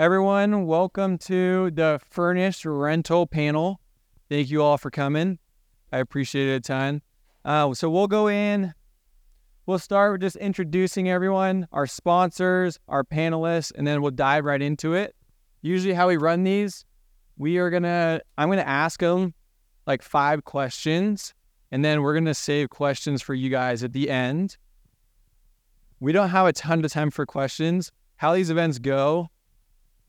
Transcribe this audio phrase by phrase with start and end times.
[0.00, 3.82] Everyone, welcome to the Furnished Rental Panel.
[4.30, 5.38] Thank you all for coming.
[5.92, 7.02] I appreciate it a ton.
[7.44, 8.72] Uh, so we'll go in.
[9.66, 14.62] We'll start with just introducing everyone, our sponsors, our panelists, and then we'll dive right
[14.62, 15.14] into it.
[15.60, 16.86] Usually, how we run these,
[17.36, 18.22] we are gonna.
[18.38, 19.34] I'm gonna ask them
[19.86, 21.34] like five questions,
[21.72, 24.56] and then we're gonna save questions for you guys at the end.
[26.00, 27.92] We don't have a ton of time for questions.
[28.16, 29.28] How these events go,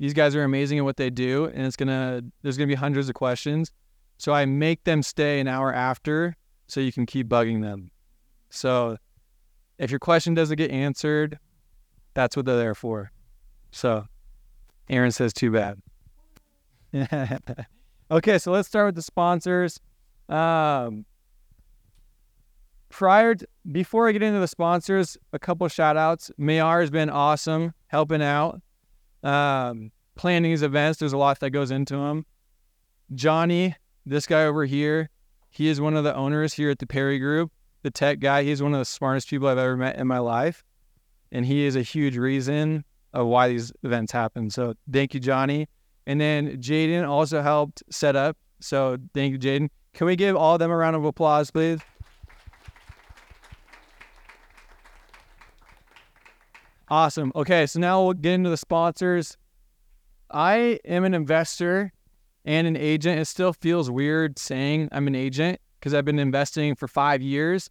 [0.01, 3.07] these guys are amazing at what they do, and it's gonna there's gonna be hundreds
[3.07, 3.71] of questions.
[4.17, 7.91] So I make them stay an hour after so you can keep bugging them.
[8.49, 8.97] So
[9.77, 11.37] if your question doesn't get answered,
[12.15, 13.11] that's what they're there for.
[13.69, 14.05] So
[14.89, 15.77] Aaron says too bad.
[18.11, 19.79] okay, so let's start with the sponsors.
[20.29, 21.05] Um,
[22.89, 26.31] prior to, before I get into the sponsors, a couple shout outs.
[26.39, 28.61] Mayar has been awesome helping out
[29.23, 30.99] um, planning these events.
[30.99, 32.25] There's a lot that goes into them.
[33.13, 35.09] Johnny, this guy over here,
[35.49, 37.51] he is one of the owners here at the Perry Group,
[37.83, 38.43] the tech guy.
[38.43, 40.63] He's one of the smartest people I've ever met in my life.
[41.31, 44.49] And he is a huge reason of why these events happen.
[44.49, 45.67] So thank you, Johnny.
[46.07, 48.37] And then Jaden also helped set up.
[48.59, 49.69] So thank you, Jaden.
[49.93, 51.79] Can we give all of them a round of applause, please?
[56.91, 57.31] Awesome.
[57.37, 59.37] Okay, so now we'll get into the sponsors.
[60.29, 61.93] I am an investor
[62.43, 63.17] and an agent.
[63.17, 67.69] It still feels weird saying I'm an agent because I've been investing for five years.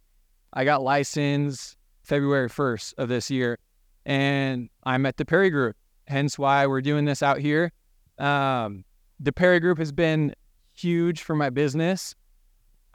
[0.53, 3.59] I got licensed February 1st of this year,
[4.07, 5.75] and I'm at the Perry Group,
[6.07, 7.71] hence why we're doing this out here.
[8.17, 8.85] Um,
[9.19, 10.33] the Perry Group has been
[10.73, 12.15] huge for my business.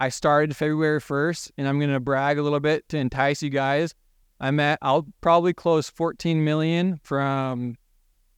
[0.00, 3.50] I started February 1st, and I'm going to brag a little bit to entice you
[3.50, 3.94] guys.
[4.40, 7.76] I'm at I'll probably close 14 million from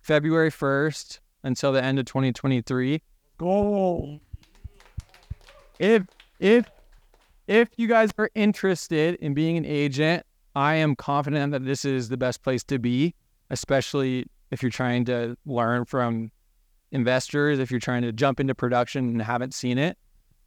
[0.00, 3.02] February 1st until the end of 2023.
[3.38, 4.20] Goal.
[5.78, 6.04] If
[6.40, 6.66] if
[7.46, 12.08] if you guys are interested in being an agent, I am confident that this is
[12.08, 13.14] the best place to be,
[13.50, 16.30] especially if you're trying to learn from
[16.90, 19.96] investors, if you're trying to jump into production and haven't seen it.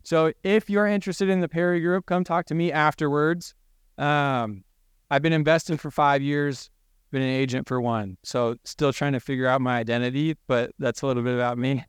[0.04, 3.54] So if you're interested in the Perry Group, come talk to me afterwards.
[3.98, 4.64] Um,
[5.12, 6.70] I've been investing for five years,
[7.12, 8.18] been an agent for one.
[8.24, 11.84] So still trying to figure out my identity, but that's a little bit about me.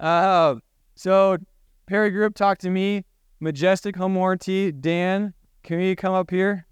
[0.00, 0.54] Uh,
[0.94, 1.36] so
[1.86, 3.04] Perry Group, talk to me.
[3.40, 4.72] Majestic Home Warranty.
[4.72, 5.34] Dan,
[5.64, 6.66] can you come up here?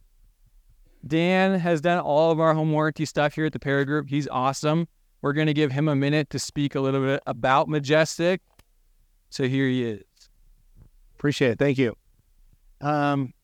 [1.07, 4.09] Dan has done all of our home warranty stuff here at the Perry Group.
[4.09, 4.89] He's awesome.
[5.21, 8.41] We're going to give him a minute to speak a little bit about Majestic.
[9.29, 10.03] So here he is.
[11.19, 11.59] Appreciate it.
[11.59, 11.95] Thank you.
[12.81, 13.35] Um,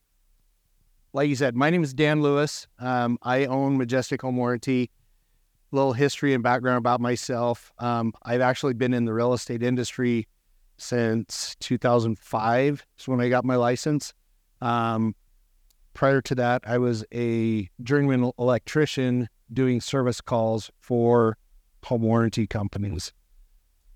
[1.13, 2.67] like you said, my name is Dan Lewis.
[2.79, 4.89] Um, I own Majestic Home Warranty.
[5.71, 7.71] Little history and background about myself.
[7.79, 10.27] Um, I've actually been in the real estate industry
[10.77, 12.85] since 2005.
[12.99, 14.13] Is when I got my license.
[14.59, 15.15] Um,
[15.93, 21.37] prior to that, I was a journeyman electrician doing service calls for
[21.83, 23.13] home warranty companies.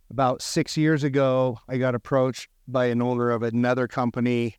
[0.09, 4.55] About six years ago, I got approached by an owner of another company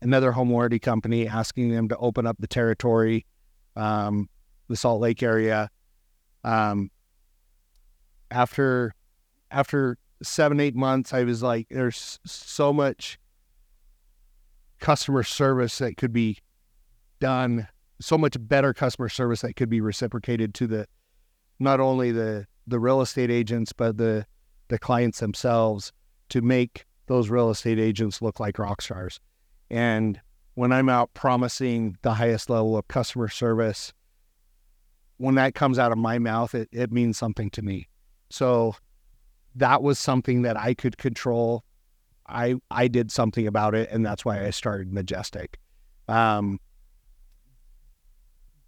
[0.00, 3.26] another home warranty company asking them to open up the territory,
[3.76, 4.28] um,
[4.68, 5.70] the Salt Lake area.
[6.44, 6.90] Um,
[8.30, 8.94] after
[9.50, 13.18] after seven eight months, I was like, there's so much
[14.78, 16.38] customer service that could be
[17.20, 17.66] done,
[18.00, 20.86] so much better customer service that could be reciprocated to the
[21.58, 24.26] not only the the real estate agents but the
[24.68, 25.92] the clients themselves
[26.28, 29.18] to make those real estate agents look like rock stars.
[29.70, 30.20] And
[30.54, 33.92] when I'm out promising the highest level of customer service,
[35.18, 37.88] when that comes out of my mouth, it, it means something to me.
[38.30, 38.74] So
[39.54, 41.64] that was something that I could control.
[42.26, 45.58] I I did something about it, and that's why I started Majestic.
[46.08, 46.60] Um,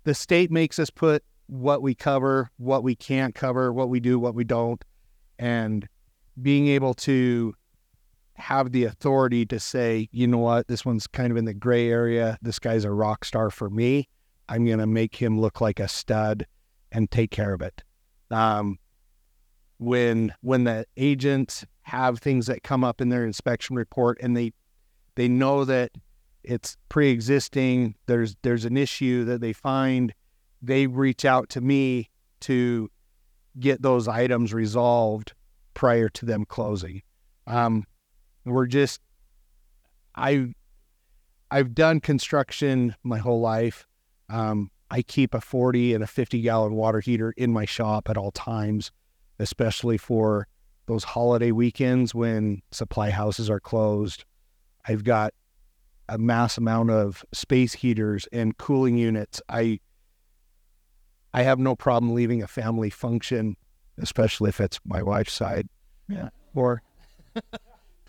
[0.04, 4.18] the state makes us put what we cover, what we can't cover, what we do,
[4.18, 4.82] what we don't,
[5.38, 5.86] and
[6.40, 7.54] being able to
[8.40, 11.88] have the authority to say, you know what, this one's kind of in the gray
[11.88, 12.38] area.
[12.42, 14.08] This guy's a rock star for me.
[14.48, 16.46] I'm going to make him look like a stud
[16.90, 17.82] and take care of it.
[18.30, 18.78] Um,
[19.78, 24.52] when when the agents have things that come up in their inspection report and they
[25.14, 25.92] they know that
[26.42, 30.12] it's pre-existing, there's there's an issue that they find,
[30.62, 32.10] they reach out to me
[32.40, 32.90] to
[33.58, 35.32] get those items resolved
[35.74, 37.02] prior to them closing.
[37.46, 37.84] Um,
[38.50, 39.00] we're just
[40.14, 40.52] I
[41.50, 43.86] I've done construction my whole life.
[44.28, 48.16] Um, I keep a 40 and a 50 gallon water heater in my shop at
[48.16, 48.90] all times.
[49.40, 50.46] especially for
[50.86, 54.24] those holiday weekends when supply houses are closed.
[54.86, 55.32] I've got
[56.08, 59.40] a mass amount of space heaters and cooling units.
[59.48, 59.80] I
[61.32, 63.56] I have no problem leaving a family function,
[63.98, 65.68] especially if it's my wife's side.
[66.08, 66.30] Yeah.
[66.54, 66.82] Or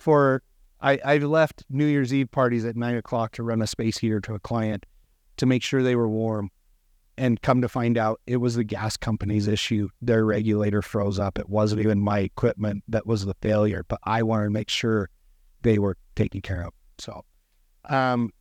[0.02, 0.44] for
[0.82, 4.20] I, I've left New Year's Eve parties at nine o'clock to run a space heater
[4.22, 4.86] to a client
[5.38, 6.50] to make sure they were warm.
[7.18, 9.90] And come to find out, it was the gas company's issue.
[10.02, 11.38] Their regulator froze up.
[11.38, 15.10] It wasn't even my equipment that was the failure, but I wanted to make sure
[15.62, 16.74] they were taken care of.
[16.98, 17.24] So,
[17.90, 18.32] um,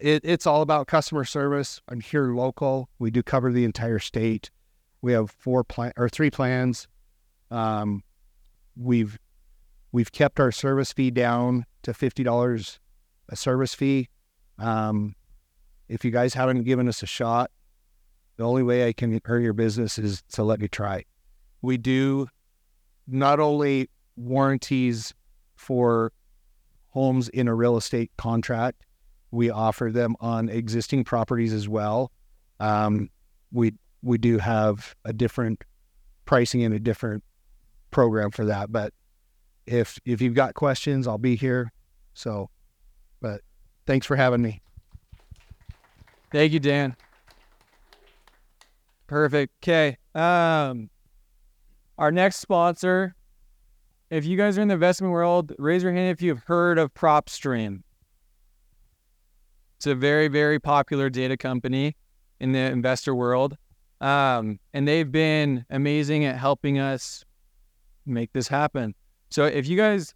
[0.00, 1.80] it, it's all about customer service.
[1.88, 2.88] I'm here local.
[2.98, 4.50] We do cover the entire state.
[5.02, 6.88] We have four plan or three plans.
[7.50, 8.02] Um,
[8.76, 9.18] we've
[9.92, 12.78] we've kept our service fee down to fifty dollars
[13.28, 14.08] a service fee.
[14.58, 15.14] Um,
[15.88, 17.50] if you guys haven't given us a shot,
[18.36, 21.04] the only way I can earn your business is to let me try.
[21.62, 22.28] We do
[23.06, 25.14] not only warranties
[25.56, 26.12] for
[26.90, 28.84] homes in a real estate contract,
[29.30, 32.12] we offer them on existing properties as well.
[32.60, 33.10] Um,
[33.52, 35.64] we we do have a different
[36.24, 37.24] pricing and a different
[37.90, 38.70] program for that.
[38.70, 38.92] But
[39.68, 41.72] if if you've got questions, I'll be here.
[42.14, 42.50] So,
[43.20, 43.42] but
[43.86, 44.60] thanks for having me.
[46.32, 46.96] Thank you, Dan.
[49.06, 49.52] Perfect.
[49.62, 49.96] Okay.
[50.14, 50.90] Um,
[51.96, 53.14] our next sponsor.
[54.10, 56.94] If you guys are in the investment world, raise your hand if you've heard of
[56.94, 57.82] PropStream.
[59.76, 61.94] It's a very, very popular data company
[62.40, 63.56] in the investor world.
[64.00, 67.24] Um, and they've been amazing at helping us
[68.06, 68.94] make this happen.
[69.30, 70.14] So if you guys,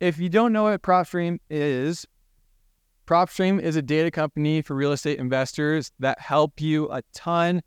[0.00, 2.06] if you don't know what PropStream is,
[3.06, 7.62] PropStream is a data company for real estate investors that help you a ton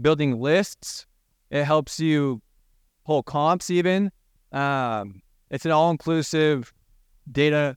[0.00, 1.06] building lists.
[1.50, 2.42] It helps you
[3.04, 4.10] pull comps even.
[4.52, 6.72] Um, it's an all-inclusive
[7.30, 7.76] data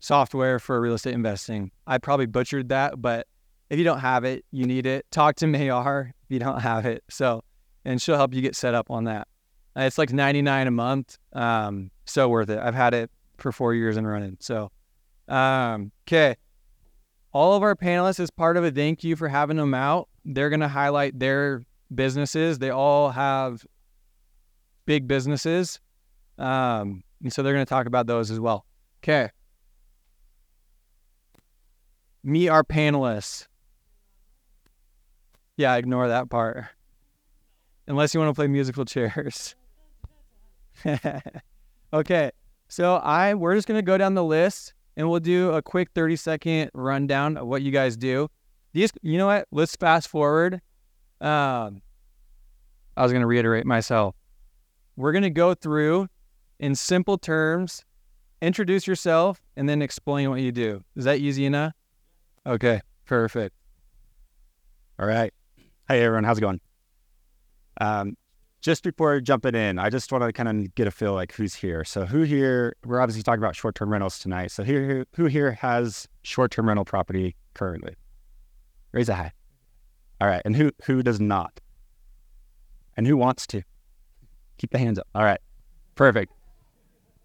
[0.00, 1.70] software for real estate investing.
[1.86, 3.26] I probably butchered that, but
[3.70, 5.06] if you don't have it, you need it.
[5.10, 7.02] Talk to Mayar if you don't have it.
[7.08, 7.42] So,
[7.84, 9.28] and she'll help you get set up on that.
[9.76, 11.18] Uh, it's like 99 a month.
[11.32, 12.58] Um, so worth it.
[12.58, 14.36] I've had it for four years and running.
[14.40, 14.70] So,
[15.28, 16.36] um, okay.
[17.32, 20.50] All of our panelists, as part of a thank you for having them out, they're
[20.50, 21.62] going to highlight their
[21.92, 22.58] businesses.
[22.58, 23.66] They all have
[24.86, 25.80] big businesses.
[26.38, 28.64] Um, and so they're going to talk about those as well.
[29.02, 29.30] Okay.
[32.22, 33.46] Meet our panelists.
[35.56, 36.64] Yeah, ignore that part.
[37.86, 39.54] Unless you want to play musical chairs.
[41.92, 42.30] okay.
[42.68, 46.16] So I we're just gonna go down the list and we'll do a quick 30
[46.16, 48.28] second rundown of what you guys do.
[48.72, 49.46] These you know what?
[49.50, 50.60] Let's fast forward.
[51.20, 51.82] Um
[52.96, 54.14] I was gonna reiterate myself.
[54.96, 56.08] We're gonna go through
[56.58, 57.84] in simple terms,
[58.40, 60.82] introduce yourself, and then explain what you do.
[60.96, 61.72] Is that easy enough?
[62.46, 63.54] Okay, perfect.
[64.98, 65.32] All right.
[65.88, 66.60] Hey everyone, how's it going?
[67.80, 68.16] Um,
[68.64, 71.54] just before jumping in, I just want to kind of get a feel like who's
[71.54, 71.84] here.
[71.84, 72.74] So who here?
[72.82, 74.52] We're obviously talking about short-term rentals tonight.
[74.52, 77.94] So here, who here has short-term rental property currently?
[78.92, 79.32] Raise a hand.
[80.18, 81.60] All right, and who who does not?
[82.96, 83.62] And who wants to?
[84.56, 85.06] Keep the hands up.
[85.14, 85.40] All right,
[85.94, 86.32] perfect.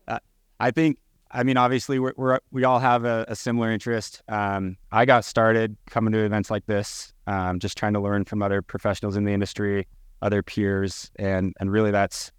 [0.09, 0.19] Uh,
[0.59, 0.97] I think.
[1.31, 4.23] I mean, obviously, we're, we're we all have a, a similar interest.
[4.27, 8.41] Um, I got started coming to events like this, um, just trying to learn from
[8.41, 9.87] other professionals in the industry
[10.21, 12.31] other peers, and and really that's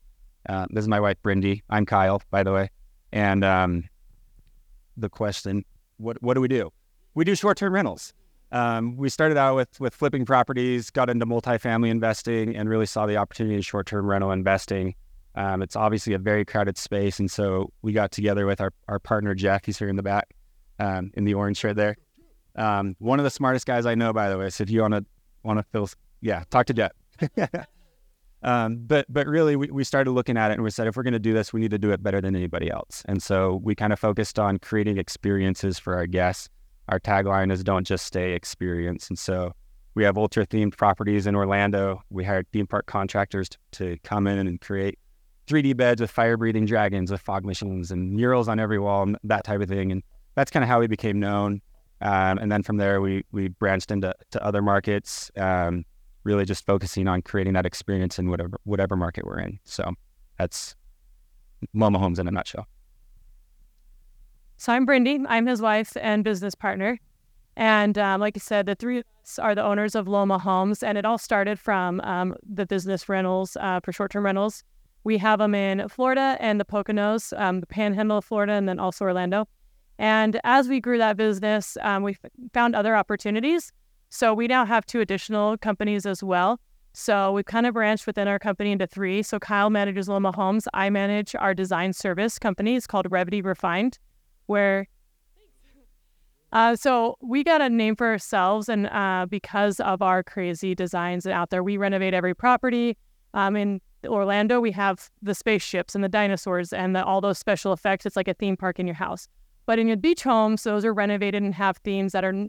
[0.49, 1.63] uh, this is my wife Bryndee.
[1.71, 2.71] I'm Kyle, by the way,
[3.13, 3.85] and um,
[4.97, 5.65] the question,
[5.97, 6.71] what what do we do?
[7.15, 8.13] We do short term rentals.
[8.53, 13.07] Um, we started out with with flipping properties, got into multifamily investing, and really saw
[13.07, 14.95] the opportunity in short term rental investing.
[15.37, 18.99] Um, it's obviously a very crowded space, and so we got together with our our
[18.99, 19.67] partner Jack.
[19.67, 20.35] He's here in the back,
[20.79, 21.97] um, in the orange shirt there.
[22.57, 24.51] Um, one of the smartest guys I know, by the way.
[24.51, 25.05] So if you want to
[25.45, 25.89] want to feel,
[26.21, 26.93] yeah, talk to Jack.
[28.43, 31.03] um, but but really, we, we started looking at it and we said, if we're
[31.03, 33.03] going to do this, we need to do it better than anybody else.
[33.07, 36.49] And so we kind of focused on creating experiences for our guests.
[36.89, 39.53] Our tagline is "Don't just stay, experience." And so
[39.95, 42.03] we have ultra themed properties in Orlando.
[42.11, 44.99] We hired theme park contractors to, to come in and create
[45.47, 49.19] 3D beds with fire breathing dragons, with fog machines, and murals on every wall, and
[49.25, 49.91] that type of thing.
[49.91, 50.03] And
[50.37, 51.61] that's kind of how we became known.
[52.03, 55.31] Um, and then from there, we we branched into to other markets.
[55.37, 55.85] Um,
[56.25, 59.59] really just focusing on creating that experience in whatever whatever market we're in.
[59.65, 59.95] So
[60.39, 60.75] that's
[61.75, 62.67] Loma Homes in a nutshell.
[64.57, 65.25] So I'm Bryndee.
[65.29, 66.99] I'm his wife and business partner.
[67.57, 70.83] And um, like I said, the three of us are the owners of Loma Homes,
[70.83, 74.63] and it all started from um, the business rentals uh, for short term rentals.
[75.05, 78.79] We have them in Florida and the Poconos, um, the Panhandle of Florida, and then
[78.79, 79.49] also Orlando.
[79.99, 83.73] And as we grew that business, um, we f- found other opportunities.
[84.11, 86.61] So we now have two additional companies as well.
[86.93, 89.23] So we've kind of branched within our company into three.
[89.23, 90.67] So Kyle manages Loma Homes.
[90.75, 92.75] I manage our design service company.
[92.75, 93.99] It's called Revity Refined,
[94.47, 94.89] where
[96.53, 101.25] uh, so we got a name for ourselves, and uh, because of our crazy designs
[101.25, 102.97] out there, we renovate every property.
[103.35, 107.73] Um, in Orlando, we have the spaceships and the dinosaurs and the, all those special
[107.73, 108.05] effects.
[108.05, 109.29] It's like a theme park in your house.
[109.67, 112.49] But in your beach homes, those are renovated and have themes that are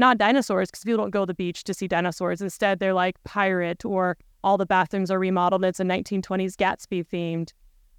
[0.00, 2.40] not dinosaurs because people don't go to the beach to see dinosaurs.
[2.40, 5.64] Instead, they're like pirate or all the bathrooms are remodeled.
[5.64, 7.52] It's a 1920s Gatsby themed.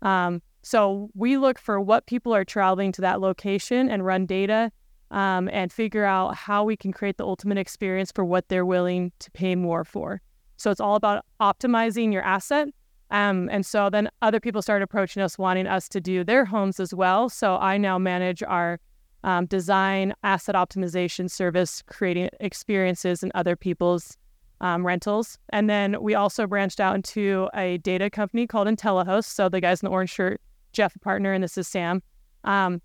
[0.05, 4.71] Um, so we look for what people are traveling to that location and run data
[5.11, 9.11] um, and figure out how we can create the ultimate experience for what they're willing
[9.19, 10.21] to pay more for.
[10.57, 12.69] So it's all about optimizing your asset.
[13.11, 16.79] Um, and so then other people started approaching us, wanting us to do their homes
[16.79, 17.29] as well.
[17.29, 18.79] So I now manage our
[19.23, 24.17] um, design asset optimization service, creating experiences in other people's
[24.61, 25.37] um, rentals.
[25.49, 29.25] And then we also branched out into a data company called IntelliHost.
[29.25, 30.39] So the guys in the orange shirt,
[30.71, 32.01] Jeff, a partner, and this is Sam.
[32.43, 32.81] Um,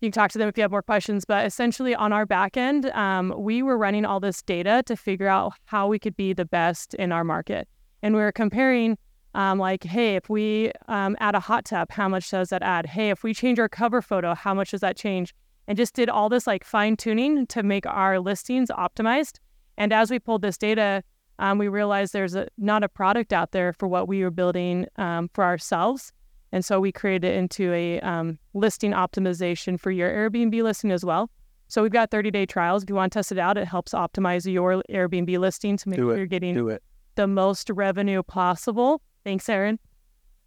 [0.00, 1.24] you can talk to them if you have more questions.
[1.24, 5.28] But essentially, on our back end, um, we were running all this data to figure
[5.28, 7.68] out how we could be the best in our market.
[8.02, 8.96] And we were comparing,
[9.34, 12.86] um, like, hey, if we um, add a hot tub, how much does that add?
[12.86, 15.34] Hey, if we change our cover photo, how much does that change?
[15.70, 19.38] And just did all this like fine tuning to make our listings optimized.
[19.78, 21.04] And as we pulled this data,
[21.38, 24.88] um, we realized there's a, not a product out there for what we were building
[24.96, 26.12] um, for ourselves.
[26.50, 31.04] And so we created it into a um, listing optimization for your Airbnb listing as
[31.04, 31.30] well.
[31.68, 32.82] So we've got 30 day trials.
[32.82, 35.98] If you want to test it out, it helps optimize your Airbnb listing to make
[35.98, 36.16] Do sure it.
[36.16, 36.82] you're getting Do it.
[37.14, 39.02] the most revenue possible.
[39.22, 39.78] Thanks, Aaron.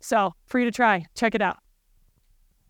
[0.01, 1.05] So free to try.
[1.15, 1.59] Check it out.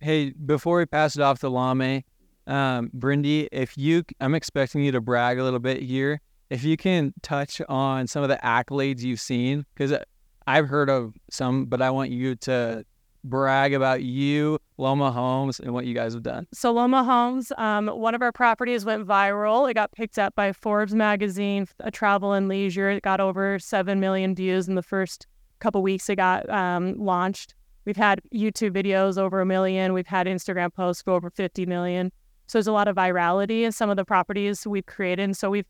[0.01, 2.03] Hey, before we pass it off to Lame,
[2.47, 6.21] um, Bryndee, if you, I'm expecting you to brag a little bit here.
[6.49, 9.97] If you can touch on some of the accolades you've seen, because
[10.45, 12.85] I've heard of some, but I want you to
[13.23, 16.45] brag about you, Loma Homes, and what you guys have done.
[16.53, 19.69] So Loma Homes, um, one of our properties went viral.
[19.69, 22.89] It got picked up by Forbes magazine, a travel and leisure.
[22.89, 25.25] It got over seven million views in the first
[25.63, 27.55] couple weeks it got um, launched.
[27.85, 29.93] We've had YouTube videos over a million.
[29.93, 32.11] We've had Instagram posts go over 50 million.
[32.53, 35.23] So there's a lot of virality in some of the properties we've created.
[35.23, 35.65] And so we've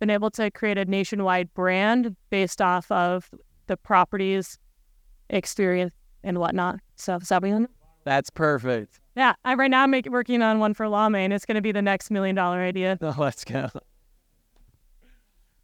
[0.00, 3.30] been able to create a nationwide brand based off of
[3.68, 4.58] the properties,
[5.30, 5.92] experience,
[6.24, 6.80] and whatnot.
[6.96, 7.68] So is that what you
[8.02, 8.98] That's perfect.
[9.14, 11.62] yeah, I right now I'm make, working on one for Lame, and it's going to
[11.62, 12.98] be the next million dollar idea.
[13.00, 13.68] Oh, Let's go.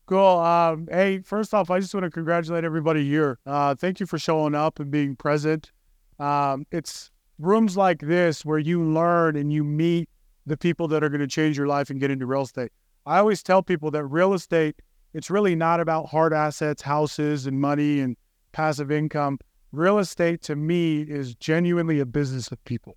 [0.07, 0.39] Cool.
[0.39, 3.41] Um, hey, first off, I just want to congratulate everybody here.
[3.45, 5.73] Uh, thank you for showing up and being present.
[6.21, 10.09] Um, it's rooms like this where you learn and you meet
[10.49, 12.73] the people that are going to change your life and get into real estate.
[13.07, 14.77] I always tell people that real estate,
[15.15, 18.17] it's really not about hard assets, houses, and money and
[18.53, 19.39] passive income.
[19.73, 22.97] Real estate to me is genuinely a business of people.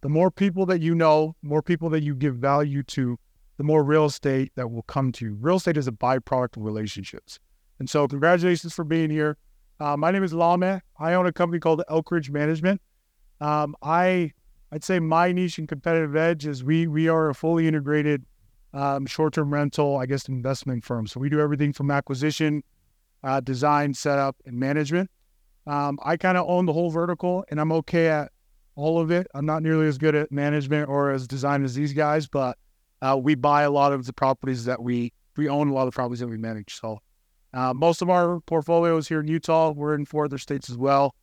[0.00, 3.18] The more people that you know, more people that you give value to,
[3.56, 5.36] the more real estate that will come to you.
[5.40, 7.38] Real estate is a byproduct of relationships.
[7.78, 9.36] And so, congratulations for being here.
[9.80, 10.80] Uh, my name is Lame.
[10.98, 12.80] I own a company called Elkridge Management.
[13.40, 14.32] Um, I,
[14.70, 18.24] I'd say my niche and competitive edge is we we are a fully integrated
[18.74, 21.06] um, short-term rental, I guess, investment firm.
[21.06, 22.62] So we do everything from acquisition,
[23.24, 25.10] uh, design, setup, and management.
[25.66, 28.30] Um, I kind of own the whole vertical, and I'm okay at
[28.74, 29.26] all of it.
[29.34, 32.56] I'm not nearly as good at management or as design as these guys, but
[33.02, 35.92] uh, we buy a lot of the properties that we we own a lot of
[35.92, 36.74] the properties that we manage.
[36.74, 36.98] So
[37.54, 39.70] uh, most of our portfolio is here in Utah.
[39.70, 41.14] We're in four other states as well.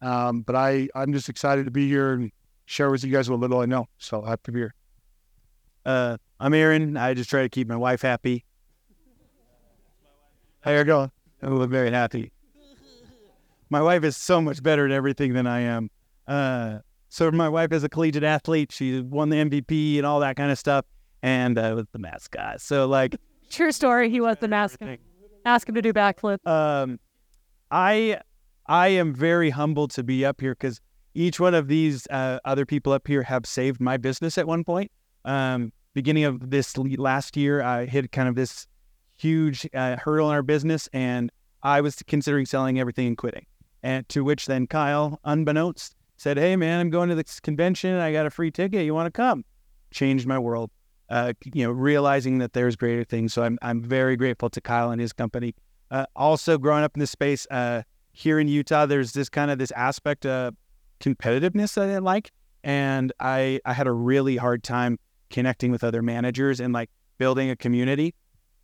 [0.00, 2.30] Um, but I I'm just excited to be here and
[2.66, 3.86] share with you guys what little I know.
[3.98, 4.74] So happy to be here.
[5.84, 6.96] Uh, I'm Aaron.
[6.96, 8.44] I just try to keep my wife happy.
[10.60, 11.10] How are you going?
[11.42, 12.32] I look very happy.
[13.70, 15.90] My wife is so much better at everything than I am.
[16.26, 18.72] Uh, so my wife is a collegiate athlete.
[18.72, 20.84] She won the MVP and all that kind of stuff,
[21.22, 22.60] and uh, was the mascot.
[22.60, 23.16] So like,
[23.48, 24.10] True story.
[24.10, 24.98] He was the mascot.
[25.44, 26.38] Ask him to do backflip.
[26.46, 26.98] um,
[27.70, 28.20] I
[28.66, 30.80] I am very humbled to be up here because
[31.16, 34.62] each one of these uh, other people up here have saved my business at one
[34.64, 34.92] point.
[35.24, 38.66] Um, beginning of this last year, I hit kind of this
[39.16, 41.32] huge uh, hurdle in our business, and
[41.62, 43.46] I was considering selling everything and quitting.
[43.82, 47.94] And to which then Kyle, unbeknownst, said, "Hey man, I'm going to this convention.
[47.94, 48.84] I got a free ticket.
[48.84, 49.44] You want to come?"
[49.90, 50.70] Changed my world.
[51.08, 53.32] uh, you know, realizing that there's greater things.
[53.32, 55.54] So I'm I'm very grateful to Kyle and his company.
[55.90, 57.82] Uh, also, growing up in this space uh,
[58.12, 60.54] here in Utah, there's this kind of this aspect of
[61.00, 62.32] competitiveness that I like,
[62.64, 64.98] and I I had a really hard time
[65.30, 68.14] connecting with other managers and like building a community.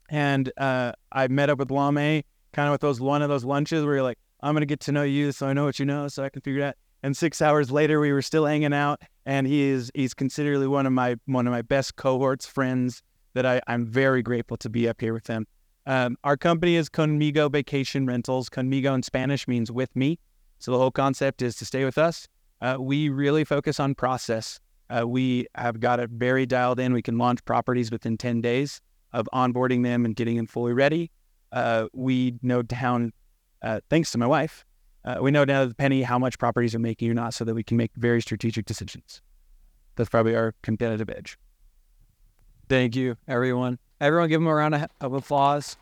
[0.08, 2.22] And uh, I met up with Lame
[2.52, 4.92] kind of with those one of those lunches where you're like, I'm gonna get to
[4.92, 6.74] know you, so I know what you know, so I can figure it out.
[7.02, 10.86] And six hours later, we were still hanging out, and he is he's considerably one
[10.86, 13.02] of my one of my best cohorts friends
[13.34, 15.46] that I, I'm very grateful to be up here with him.
[15.86, 18.48] Um, our company is Conmigo Vacation Rentals.
[18.48, 20.18] Conmigo in Spanish means with me.
[20.62, 22.28] So the whole concept is to stay with us.
[22.60, 24.60] Uh, we really focus on process.
[24.88, 26.92] Uh, we have got it very dialed in.
[26.92, 28.80] We can launch properties within 10 days
[29.12, 31.10] of onboarding them and getting them fully ready.
[31.50, 33.12] Uh, we know down,
[33.62, 34.64] uh, thanks to my wife,
[35.04, 37.44] uh, we know down to the penny how much properties are making or not so
[37.44, 39.20] that we can make very strategic decisions.
[39.96, 41.36] That's probably our competitive edge.
[42.68, 43.80] Thank you, everyone.
[44.00, 45.76] Everyone, give them a round of applause.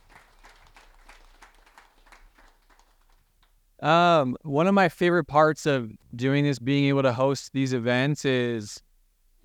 [3.82, 8.24] Um, one of my favorite parts of doing this, being able to host these events,
[8.24, 8.82] is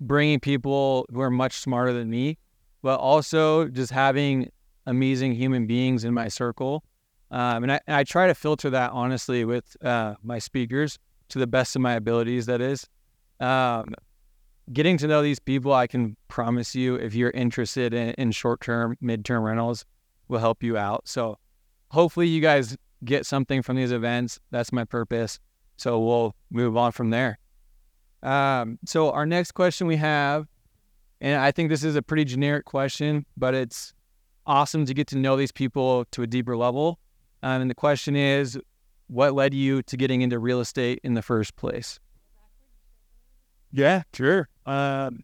[0.00, 2.38] bringing people who are much smarter than me,
[2.82, 4.50] but also just having
[4.86, 6.84] amazing human beings in my circle.
[7.30, 10.98] Um, and, I, and I try to filter that honestly with uh, my speakers
[11.30, 12.46] to the best of my abilities.
[12.46, 12.86] That is,
[13.40, 13.94] um,
[14.72, 15.72] getting to know these people.
[15.72, 19.84] I can promise you, if you're interested in, in short-term, mid-term rentals,
[20.28, 21.08] will help you out.
[21.08, 21.38] So,
[21.90, 24.38] hopefully, you guys get something from these events.
[24.50, 25.38] That's my purpose.
[25.76, 27.38] So we'll move on from there.
[28.22, 30.46] Um, so our next question we have,
[31.20, 33.94] and I think this is a pretty generic question, but it's
[34.46, 36.98] awesome to get to know these people to a deeper level.
[37.42, 38.58] Um, and the question is,
[39.08, 42.00] what led you to getting into real estate in the first place?
[43.72, 44.48] Yeah, sure.
[44.64, 45.22] Um,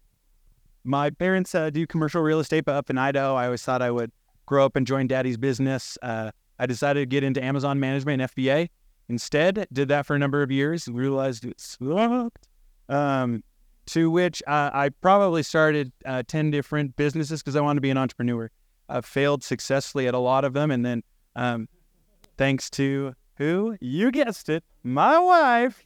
[0.83, 3.91] my parents uh, do commercial real estate, but up in Idaho, I always thought I
[3.91, 4.11] would
[4.45, 5.97] grow up and join daddy's business.
[6.01, 6.31] Uh,
[6.63, 8.69] I decided to get into Amazon management and FBA.
[9.09, 12.47] Instead, did that for a number of years, realized it sucked.
[12.87, 13.43] Um,
[13.87, 17.89] to which uh, I probably started uh, 10 different businesses because I wanted to be
[17.89, 18.49] an entrepreneur.
[18.87, 20.71] I failed successfully at a lot of them.
[20.71, 21.03] And then,
[21.35, 21.67] um,
[22.37, 23.75] thanks to who?
[23.81, 25.83] You guessed it, my wife,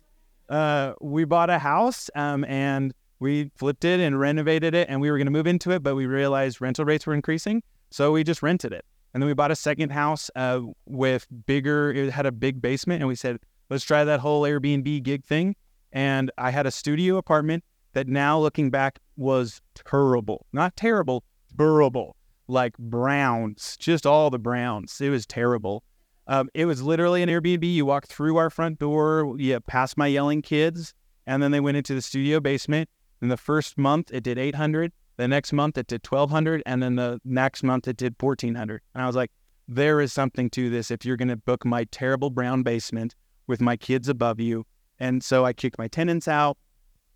[0.48, 4.90] uh, we bought a house um, and we flipped it and renovated it.
[4.92, 7.64] And we were going to move into it, but we realized rental rates were increasing.
[7.90, 8.86] So we just rented it.
[9.14, 13.02] And then we bought a second house uh, with bigger, it had a big basement.
[13.02, 13.38] And we said,
[13.70, 15.56] let's try that whole Airbnb gig thing.
[15.92, 20.46] And I had a studio apartment that now looking back was terrible.
[20.54, 21.24] Not terrible,
[21.58, 22.16] terrible.
[22.48, 25.02] Like browns, just all the browns.
[25.02, 25.84] It was terrible.
[26.28, 27.64] Um, it was literally an Airbnb.
[27.64, 30.94] You walk through our front door, you pass my yelling kids,
[31.26, 32.90] and then they went into the studio basement.
[33.22, 34.92] In the first month, it did 800.
[35.18, 38.82] The next month it did 1200 and then the next month it did 1400.
[38.94, 39.32] And I was like,
[39.68, 43.16] there is something to this if you're going to book my terrible brown basement
[43.48, 44.66] with my kids above you.
[45.00, 46.58] And so I kicked my tenants out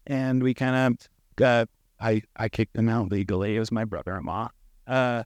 [0.08, 0.98] and we kind
[1.40, 1.66] of, uh,
[2.00, 3.56] I, I kicked them out legally.
[3.56, 4.50] It was my brother-in-law.
[4.88, 5.24] Uh,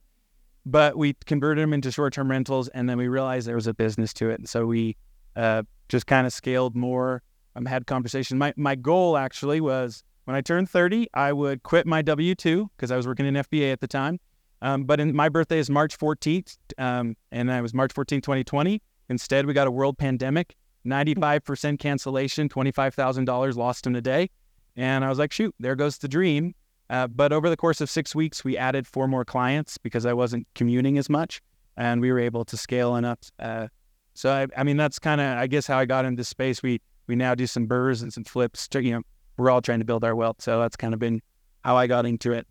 [0.66, 4.12] but we converted them into short-term rentals and then we realized there was a business
[4.14, 4.38] to it.
[4.38, 4.96] And so we
[5.34, 7.22] uh, just kind of scaled more,
[7.54, 8.36] um, had conversation.
[8.36, 12.68] My, my goal actually was when I turned 30, I would quit my W 2
[12.76, 14.18] because I was working in FBA at the time.
[14.60, 18.82] Um, but in, my birthday is March 14th, um, and I was March 14th, 2020.
[19.08, 24.28] Instead, we got a world pandemic, 95% cancellation, $25,000 lost in a day.
[24.74, 26.54] And I was like, shoot, there goes the dream.
[26.90, 30.12] Uh, but over the course of six weeks, we added four more clients because I
[30.12, 31.40] wasn't commuting as much,
[31.76, 33.18] and we were able to scale enough.
[33.38, 33.68] Uh,
[34.14, 36.64] so I, I mean, that's kind of, I guess, how I got into space.
[36.64, 39.02] We we now do some burrs and some flips, to, you know,
[39.36, 40.40] we're all trying to build our wealth.
[40.40, 41.20] So that's kind of been
[41.64, 42.46] how I got into it.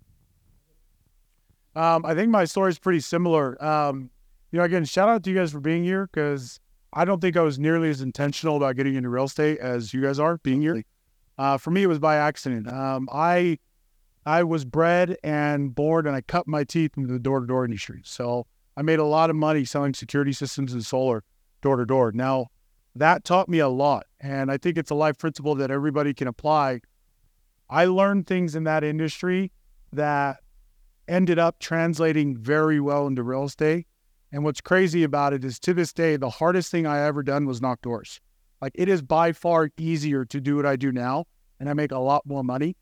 [1.75, 3.61] Um, I think my story is pretty similar.
[3.63, 4.09] Um,
[4.51, 6.59] you know, again, shout out to you guys for being here because
[6.93, 10.01] I don't think I was nearly as intentional about getting into real estate as you
[10.01, 10.83] guys are being here.
[11.37, 12.71] Uh, for me, it was by accident.
[12.71, 13.59] Um, I
[14.25, 17.65] I was bred and born, and I cut my teeth into the door to door
[17.65, 18.01] industry.
[18.05, 21.23] So I made a lot of money selling security systems and solar
[21.61, 22.11] door to door.
[22.13, 22.47] Now,
[22.95, 24.05] that taught me a lot.
[24.19, 26.81] And I think it's a life principle that everybody can apply.
[27.69, 29.51] I learned things in that industry
[29.91, 30.37] that
[31.07, 33.87] ended up translating very well into real estate.
[34.31, 37.45] And what's crazy about it is to this day, the hardest thing I ever done
[37.45, 38.19] was knock doors.
[38.61, 41.25] Like it is by far easier to do what I do now,
[41.59, 42.75] and I make a lot more money.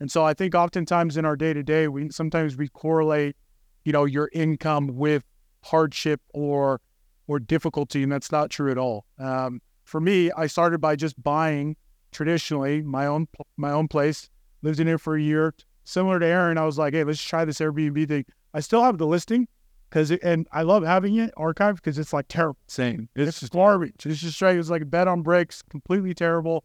[0.00, 3.36] And so I think oftentimes in our day to day, we sometimes we correlate,
[3.84, 5.24] you know, your income with
[5.62, 6.80] hardship or
[7.26, 9.06] or difficulty, and that's not true at all.
[9.18, 11.76] Um, for me, I started by just buying
[12.12, 14.28] traditionally my own my own place,
[14.62, 15.54] lived in it for a year,
[15.86, 18.24] similar to Aaron, I was like, hey, let's try this Airbnb thing.
[18.52, 19.48] I still have the listing
[19.88, 22.58] because, and I love having it archived because it's like terrible.
[22.66, 23.08] Same.
[23.14, 24.04] It's just garbage.
[24.04, 24.54] It's just straight.
[24.54, 26.64] It was like a bed on bricks, completely terrible.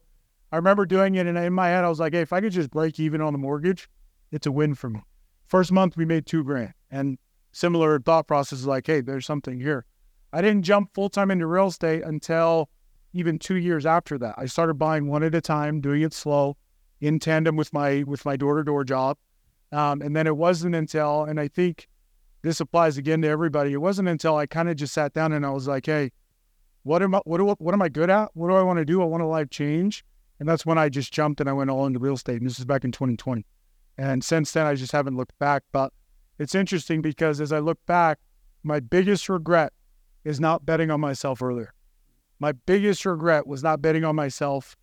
[0.50, 2.52] I remember doing it, and in my head, I was like, hey, if I could
[2.52, 3.88] just break even on the mortgage,
[4.32, 5.00] it's a win for me.
[5.46, 6.74] First month, we made two grand.
[6.90, 7.18] And
[7.52, 9.86] similar thought process is like, hey, there's something here.
[10.32, 12.68] I didn't jump full time into real estate until
[13.12, 14.34] even two years after that.
[14.38, 16.56] I started buying one at a time, doing it slow,
[17.00, 19.18] in tandem with my with my door to door job.
[19.72, 21.88] Um, and then it wasn't until, and I think
[22.42, 23.72] this applies again to everybody.
[23.72, 26.12] It wasn't until I kind of just sat down and I was like, hey,
[26.82, 28.30] what am I what do what am I good at?
[28.34, 29.02] What do I want to do?
[29.02, 30.04] I want a life change.
[30.40, 32.38] And that's when I just jumped and I went all into real estate.
[32.38, 33.46] And this is back in 2020.
[33.98, 35.62] And since then I just haven't looked back.
[35.70, 35.92] But
[36.38, 38.18] it's interesting because as I look back,
[38.64, 39.72] my biggest regret
[40.24, 41.72] is not betting on myself earlier.
[42.38, 44.76] My biggest regret was not betting on myself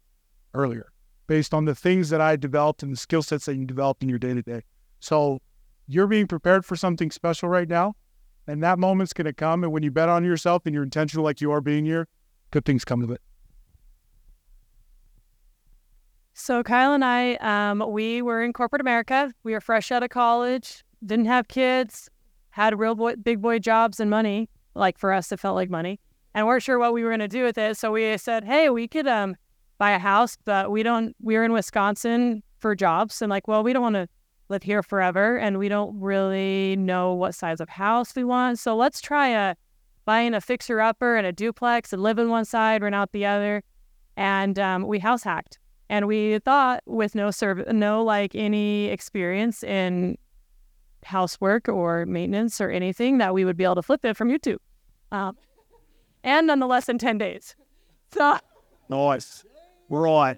[0.54, 0.92] earlier
[1.28, 4.10] based on the things that I developed and the skill sets that you developed in
[4.10, 4.62] your day to day.
[5.00, 5.40] So
[5.88, 7.96] you're being prepared for something special right now.
[8.48, 9.64] And that moment's going to come.
[9.64, 12.08] And when you bet on yourself and you're intentional like you are being here,
[12.50, 13.22] good things come of it.
[16.34, 19.32] So Kyle and I, um, we were in corporate America.
[19.44, 22.10] We were fresh out of college, didn't have kids,
[22.52, 24.50] had real boy, big boy jobs and money.
[24.80, 26.00] Like for us, it felt like money,
[26.34, 27.78] and weren't sure what we were going to do with it.
[27.78, 29.36] So we said, "Hey, we could um,
[29.78, 31.16] buy a house, but we don't.
[31.22, 34.08] We are in Wisconsin for jobs, and like, well, we don't want to
[34.50, 38.58] live here forever, and we don't really know what size of house we want.
[38.60, 39.56] So let's try a
[40.06, 43.26] buying a fixer upper and a duplex and live in one side, rent out the
[43.26, 43.64] other."
[44.18, 49.64] And um, we house hacked and we thought with no service no like any experience
[49.64, 50.18] in
[51.04, 54.60] housework or maintenance or anything that we would be able to flip it from youtube
[55.12, 55.38] um,
[56.24, 57.56] and nonetheless in 10 days.
[58.14, 58.38] So
[58.90, 59.46] Nice.
[59.92, 60.38] On.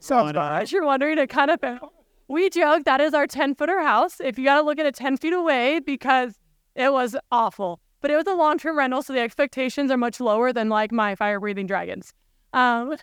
[0.00, 1.60] so as you're wondering it kind of
[2.28, 4.20] we joke that is our 10 footer house.
[4.20, 6.34] If you got to look at it 10 feet away because
[6.74, 7.80] it was awful.
[8.00, 11.14] But it was a long-term rental so the expectations are much lower than like my
[11.14, 12.12] fire breathing dragons.
[12.52, 12.96] Um,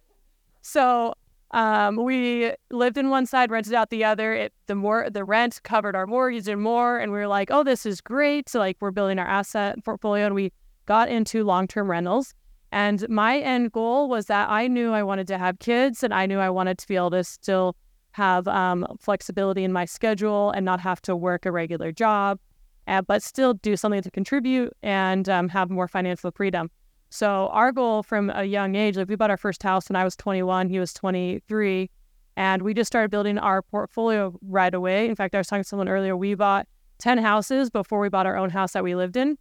[0.61, 1.13] so
[1.51, 4.33] um, we lived in one side, rented out the other.
[4.33, 7.63] It the more the rent covered our mortgage and more, and we were like, oh,
[7.63, 8.49] this is great.
[8.49, 10.53] So like we're building our asset portfolio, and we
[10.85, 12.33] got into long term rentals.
[12.71, 16.25] And my end goal was that I knew I wanted to have kids, and I
[16.25, 17.75] knew I wanted to be able to still
[18.11, 22.39] have um, flexibility in my schedule and not have to work a regular job,
[22.87, 26.69] uh, but still do something to contribute and um, have more financial freedom.
[27.11, 30.05] So our goal from a young age, like we bought our first house when I
[30.05, 31.89] was 21, he was 23,
[32.37, 35.09] and we just started building our portfolio right away.
[35.09, 36.15] In fact, I was talking to someone earlier.
[36.15, 36.67] We bought
[36.99, 39.37] 10 houses before we bought our own house that we lived in.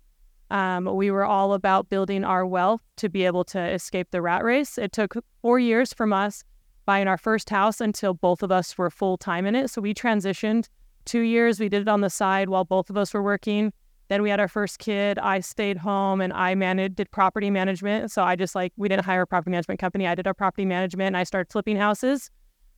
[0.51, 4.43] Um, we were all about building our wealth to be able to escape the rat
[4.43, 4.77] race.
[4.77, 6.43] It took four years from us
[6.87, 9.71] buying our first house until both of us were full time in it.
[9.71, 10.69] So we transitioned
[11.05, 11.61] two years.
[11.61, 13.73] We did it on the side while both of us were working.
[14.11, 15.21] Then we had our first kid.
[15.21, 18.11] I stayed home and I managed did property management.
[18.11, 20.05] So I just like we didn't hire a property management company.
[20.09, 22.29] I did our property management and I started flipping houses.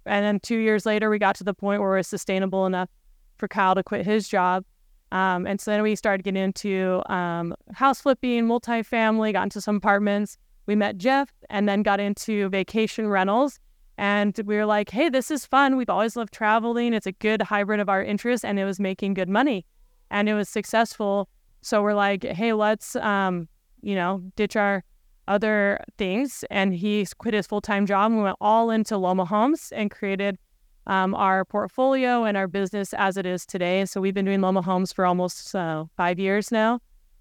[0.05, 2.91] And then two years later, we got to the point where was sustainable enough
[3.39, 4.67] for Kyle to quit his job.
[5.11, 9.77] Um, and so then we started getting into um, house flipping, multifamily, got into some
[9.77, 10.37] apartments.
[10.67, 13.59] We met Jeff and then got into vacation rentals.
[13.97, 15.77] And we were like, hey, this is fun.
[15.77, 16.93] We've always loved traveling.
[16.93, 19.65] It's a good hybrid of our interests and it was making good money
[20.13, 21.29] and it was successful.
[21.63, 23.49] So we're like, hey, let's, um,
[23.81, 24.85] you know, ditch our
[25.27, 26.45] other things.
[26.51, 29.91] And he quit his full time job and we went all into Loma Homes and
[29.91, 30.39] created
[30.87, 33.85] um, our portfolio and our business as it is today.
[33.87, 36.81] So we've been doing Loma Homes for almost uh, five years now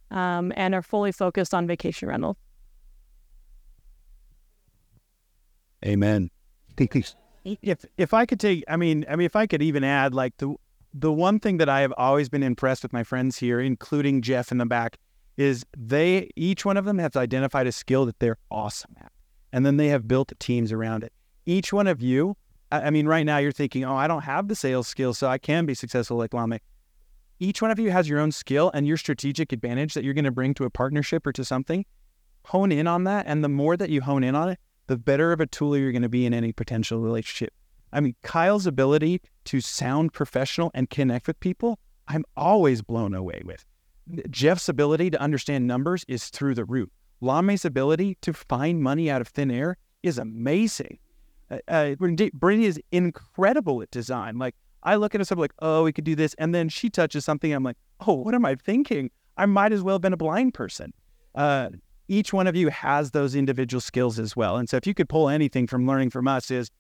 [0.09, 2.37] um, and are fully focused on vacation rental.
[5.85, 6.29] Amen.
[7.43, 10.37] If if I could take, I mean, I mean, if I could even add, like
[10.37, 10.55] the
[10.93, 14.51] the one thing that I have always been impressed with my friends here, including Jeff
[14.51, 14.97] in the back,
[15.37, 19.11] is they each one of them has identified a skill that they're awesome at,
[19.53, 21.13] and then they have built teams around it.
[21.45, 22.35] Each one of you,
[22.71, 25.37] I, mean, right now you're thinking, oh, I don't have the sales skills, so I
[25.37, 26.59] can be successful like Lame.
[27.39, 30.25] Each one of you has your own skill and your strategic advantage that you're going
[30.25, 31.85] to bring to a partnership or to something.
[32.45, 35.31] Hone in on that, and the more that you hone in on it, the better
[35.31, 37.53] of a tool you're going to be in any potential relationship.
[37.93, 43.41] I mean, Kyle's ability to sound professional and connect with people, I'm always blown away
[43.45, 43.65] with.
[44.29, 46.89] Jeff's ability to understand numbers is through the roof.
[47.21, 50.97] Lame's ability to find money out of thin air is amazing.
[51.49, 51.95] Uh, uh,
[52.33, 54.37] Brittany is incredible at design.
[54.37, 56.33] Like, I look at her, so I'm like, oh, we could do this.
[56.35, 57.53] And then she touches something.
[57.53, 57.77] I'm like,
[58.07, 59.11] oh, what am I thinking?
[59.37, 60.93] I might as well have been a blind person.
[61.35, 61.69] Uh,
[62.07, 64.57] each one of you has those individual skills as well.
[64.57, 66.71] And so if you could pull anything from learning from us is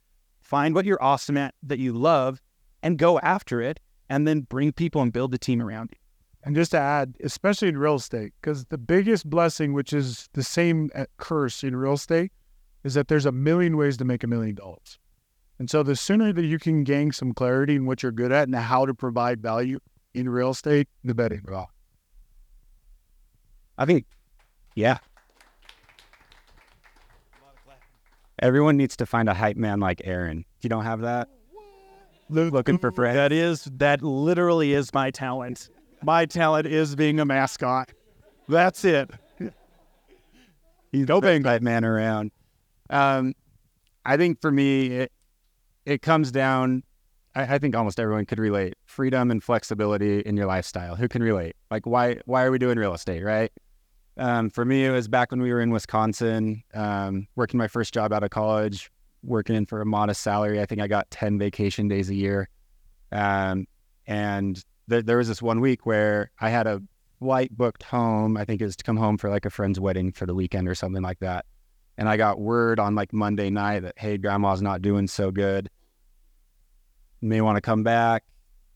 [0.51, 2.41] find what you're awesome at that you love
[2.83, 5.97] and go after it and then bring people and build the team around you.
[6.43, 10.43] And just to add, especially in real estate, because the biggest blessing, which is the
[10.43, 12.33] same uh, curse in real estate,
[12.83, 14.99] is that there's a million ways to make a million dollars.
[15.57, 18.49] And so the sooner that you can gain some clarity in what you're good at
[18.49, 19.79] and how to provide value
[20.13, 21.41] in real estate, the better.
[23.77, 24.05] I think,
[24.75, 24.97] yeah.
[28.41, 30.45] Everyone needs to find a hype man like Aaron.
[30.61, 31.29] You don't have that,
[32.29, 33.15] looking for friends.
[33.15, 35.69] That is that literally is my talent.
[36.03, 37.91] My talent is being a mascot.
[38.49, 39.11] That's it.
[40.91, 41.45] He's Go Bengals.
[41.45, 42.31] hype man around.
[42.89, 43.33] Um,
[44.05, 45.11] I think for me, it,
[45.85, 46.83] it comes down.
[47.35, 48.73] I, I think almost everyone could relate.
[48.85, 50.95] Freedom and flexibility in your lifestyle.
[50.95, 51.55] Who can relate?
[51.69, 53.51] Like why why are we doing real estate, right?
[54.21, 57.91] Um, for me, it was back when we were in Wisconsin, um, working my first
[57.91, 58.91] job out of college,
[59.23, 60.61] working for a modest salary.
[60.61, 62.47] I think I got ten vacation days a year,
[63.11, 63.65] um,
[64.05, 66.83] and there, there was this one week where I had a
[67.17, 68.37] flight booked home.
[68.37, 70.67] I think it was to come home for like a friend's wedding for the weekend
[70.67, 71.45] or something like that.
[71.97, 75.67] And I got word on like Monday night that hey, grandma's not doing so good.
[77.21, 78.23] May want to come back.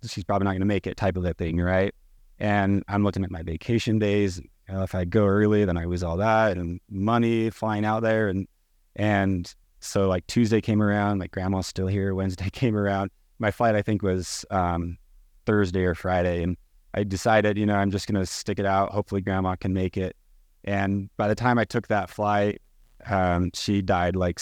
[0.08, 1.94] She's probably not going to make it, type of a thing, right?
[2.40, 4.42] And I'm looking at my vacation days.
[4.68, 8.02] You know, if I go early, then I lose all that and money flying out
[8.02, 8.30] there.
[8.30, 8.48] And
[8.96, 12.16] and so like Tuesday came around, like grandma's still here.
[12.16, 13.12] Wednesday came around.
[13.40, 14.98] My flight I think was um,
[15.46, 16.58] Thursday or Friday, and
[16.94, 18.92] I decided, you know, I'm just gonna stick it out.
[18.92, 20.16] Hopefully, grandma can make it.
[20.64, 22.62] And by the time I took that flight,
[23.06, 24.40] um, she died like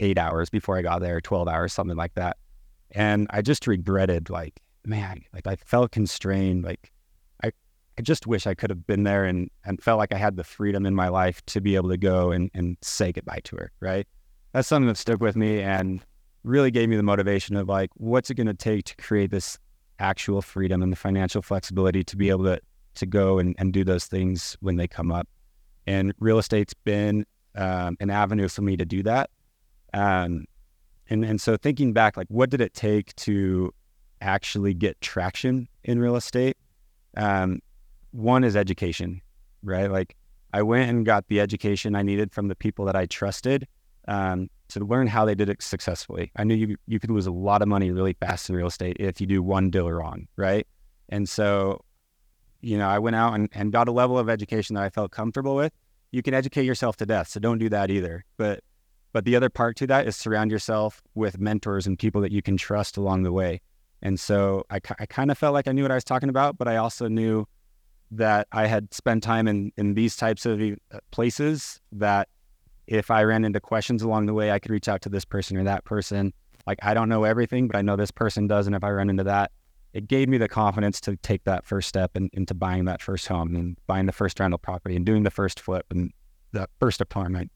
[0.00, 2.36] eight hours before I got there, twelve hours, something like that.
[2.92, 6.64] And I just regretted, like, man, like I felt constrained.
[6.64, 6.92] Like,
[7.98, 10.44] I, just wish I could have been there and and felt like I had the
[10.44, 13.72] freedom in my life to be able to go and and say goodbye to her.
[13.80, 14.06] Right.
[14.52, 16.04] That's something that stuck with me and
[16.44, 19.58] really gave me the motivation of like, what's it going to take to create this
[19.98, 22.60] actual freedom and the financial flexibility to be able to
[22.96, 25.28] to go and, and do those things when they come up.
[25.86, 29.30] And real estate's been um, an avenue for me to do that.
[29.92, 30.46] Um,
[31.08, 33.72] and and so thinking back, like what did it take to
[34.20, 36.56] actually get traction in real estate?
[37.16, 37.60] Um,
[38.16, 39.20] one is education,
[39.62, 39.90] right?
[39.90, 40.16] Like
[40.52, 43.68] I went and got the education I needed from the people that I trusted
[44.08, 46.32] um, to learn how they did it successfully.
[46.36, 48.96] I knew you you could lose a lot of money really fast in real estate
[48.98, 50.66] if you do one deal wrong, right?
[51.08, 51.84] And so,
[52.62, 55.10] you know, I went out and, and got a level of education that I felt
[55.10, 55.72] comfortable with.
[56.10, 58.24] You can educate yourself to death, so don't do that either.
[58.36, 58.60] But
[59.12, 62.42] but the other part to that is surround yourself with mentors and people that you
[62.42, 63.60] can trust along the way.
[64.02, 66.58] And so I, I kind of felt like I knew what I was talking about,
[66.58, 67.46] but I also knew
[68.10, 72.28] that I had spent time in, in these types of uh, places that
[72.86, 75.56] if I ran into questions along the way, I could reach out to this person
[75.56, 76.32] or that person.
[76.66, 78.66] Like, I don't know everything, but I know this person does.
[78.66, 79.50] And if I run into that,
[79.92, 83.26] it gave me the confidence to take that first step in, into buying that first
[83.26, 86.12] home and buying the first rental property and doing the first flip and
[86.52, 87.50] the first apartment.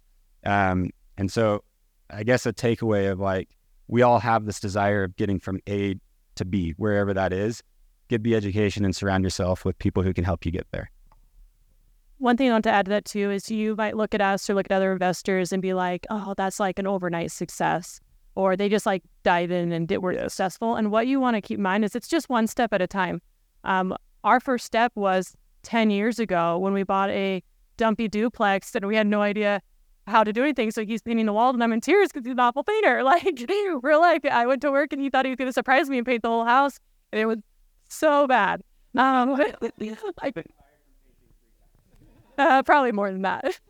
[0.45, 1.63] Um, and so
[2.09, 3.51] I guess a takeaway of like,
[3.89, 5.97] we all have this desire of getting from A
[6.37, 7.63] to B, wherever that is.
[8.11, 10.91] Get the education and surround yourself with people who can help you get there.
[12.19, 14.51] One thing I want to add to that too is you might look at us
[14.51, 18.01] or look at other investors and be like, oh, that's like an overnight success.
[18.35, 20.75] Or they just like dive in and did, were successful.
[20.75, 22.89] And what you want to keep in mind is it's just one step at a
[22.89, 23.23] time.
[23.63, 27.45] Um, our first step was 10 years ago when we bought a
[27.77, 29.63] dumpy duplex and we had no idea
[30.09, 30.73] how to do anything.
[30.73, 33.05] So he's painting the wall and I'm in tears because he's an awful painter.
[33.05, 33.41] Like
[33.85, 35.99] real life, I went to work and he thought he was going to surprise me
[35.99, 36.81] and paint the whole house.
[37.13, 37.39] And it was
[37.93, 38.63] so bad.
[38.97, 39.39] Um,
[42.39, 43.61] uh, probably more than that.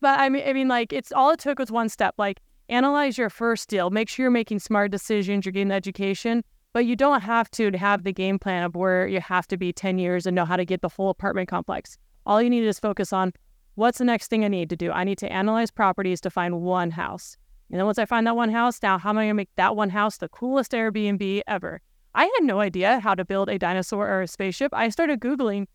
[0.00, 2.14] But I mean, I mean, like it's all it took was one step.
[2.18, 3.90] Like analyze your first deal.
[3.90, 5.44] Make sure you're making smart decisions.
[5.44, 9.20] You're getting education, but you don't have to have the game plan of where you
[9.20, 11.96] have to be 10 years and know how to get the whole apartment complex.
[12.26, 13.32] All you need is focus on
[13.74, 14.92] what's the next thing I need to do.
[14.92, 17.36] I need to analyze properties to find one house.
[17.70, 19.50] And then once I find that one house, now how am I going to make
[19.56, 21.80] that one house the coolest Airbnb ever?
[22.18, 24.74] I had no idea how to build a dinosaur or a spaceship.
[24.74, 25.68] I started Googling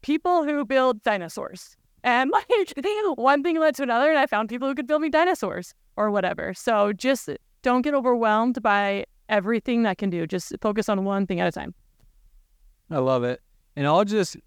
[0.00, 1.76] people who build dinosaurs.
[2.02, 2.46] And like
[3.16, 6.10] one thing led to another, and I found people who could build me dinosaurs or
[6.10, 6.54] whatever.
[6.54, 7.28] So just
[7.60, 10.26] don't get overwhelmed by everything that can do.
[10.26, 11.74] Just focus on one thing at a time.
[12.90, 13.42] I love it.
[13.76, 14.38] And I'll just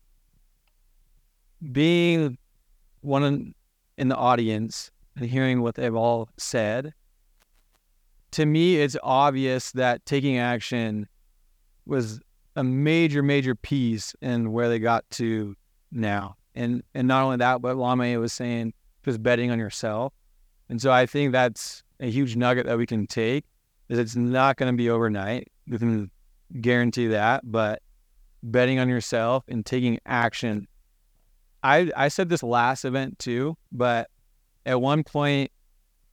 [1.72, 2.40] being
[3.02, 3.54] one in,
[4.00, 6.96] in the audience and hearing what they've all said.
[8.32, 11.08] To me, it's obvious that taking action
[11.88, 12.20] was
[12.56, 15.56] a major, major piece in where they got to
[15.92, 16.36] now.
[16.56, 18.74] And and not only that, but Lame was saying
[19.06, 20.14] just betting on yourself.
[20.70, 23.46] And so I think that's a huge nugget that we can take
[23.90, 25.50] is it's not going to be overnight.
[25.68, 26.12] We can
[26.60, 27.42] guarantee that.
[27.50, 27.82] But
[28.44, 30.68] betting on yourself and taking action.
[31.64, 34.10] I I said this last event too, but
[34.66, 35.52] at one point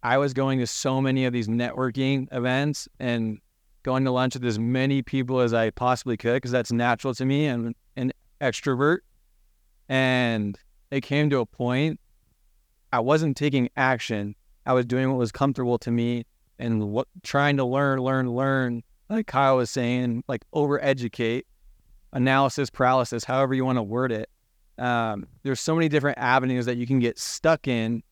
[0.02, 3.38] I was going to so many of these networking events and
[3.84, 7.24] going to lunch with as many people as I possibly could because that's natural to
[7.24, 8.98] me and an extrovert.
[9.88, 10.58] And
[10.90, 12.00] it came to a point
[12.92, 14.34] I wasn't taking action.
[14.66, 16.24] I was doing what was comfortable to me
[16.58, 18.82] and what trying to learn, learn, learn.
[19.10, 21.46] Like Kyle was saying, like over educate,
[22.12, 24.30] analysis paralysis, however you want to word it.
[24.78, 28.02] Um, there's so many different avenues that you can get stuck in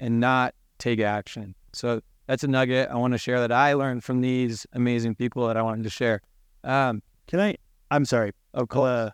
[0.00, 1.54] and not take action.
[1.72, 2.00] So
[2.32, 5.58] that's a nugget I want to share that I learned from these amazing people that
[5.58, 6.22] I wanted to share.
[6.64, 7.56] Um, Can I?
[7.90, 8.32] I'm sorry.
[8.54, 9.10] of course, Uh,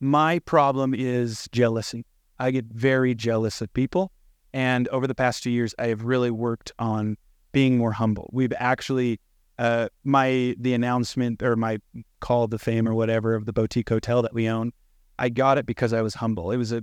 [0.00, 2.06] my problem is jealousy.
[2.38, 4.10] I get very jealous of people.
[4.54, 7.18] And over the past two years, I have really worked on
[7.52, 8.30] being more humble.
[8.32, 9.20] We've actually,
[9.58, 11.76] uh, my the announcement or my
[12.20, 14.72] call to fame or whatever of the boutique hotel that we own,
[15.18, 16.52] I got it because I was humble.
[16.52, 16.82] It was a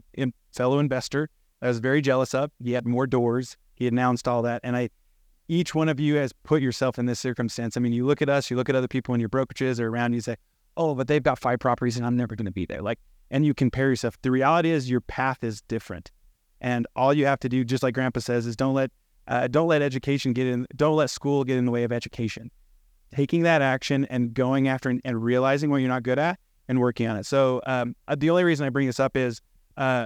[0.51, 2.51] fellow investor I was very jealous of.
[2.63, 3.57] He had more doors.
[3.75, 4.89] He announced all that, and I.
[5.49, 7.75] Each one of you has put yourself in this circumstance.
[7.75, 9.89] I mean, you look at us, you look at other people in your brokerages or
[9.89, 10.35] around, you say,
[10.77, 12.99] "Oh, but they've got five properties, and I'm never going to be there." Like,
[13.31, 14.15] and you compare yourself.
[14.21, 16.11] The reality is, your path is different,
[16.61, 18.91] and all you have to do, just like Grandpa says, is don't let
[19.27, 20.67] uh, don't let education get in.
[20.75, 22.51] Don't let school get in the way of education.
[23.11, 26.79] Taking that action and going after and, and realizing what you're not good at and
[26.79, 27.25] working on it.
[27.25, 29.41] So um, uh, the only reason I bring this up is
[29.77, 30.05] uh,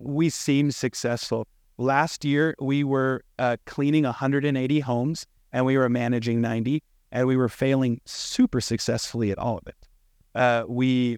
[0.00, 1.46] we seem successful.
[1.80, 7.38] Last year we were uh, cleaning 180 homes and we were managing 90, and we
[7.38, 9.88] were failing super successfully at all of it.
[10.34, 11.16] Uh, we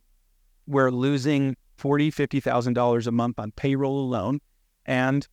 [0.69, 4.41] were losing forty, fifty thousand dollars a month on payroll alone,
[4.87, 5.27] and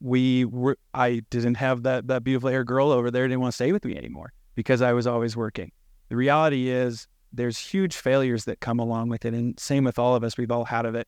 [0.00, 0.78] we were.
[0.94, 3.84] I didn't have that that beautiful hair girl over there didn't want to stay with
[3.84, 5.70] me anymore because I was always working.
[6.08, 10.16] The reality is there's huge failures that come along with it, and same with all
[10.16, 10.38] of us.
[10.38, 11.06] We've all had of it.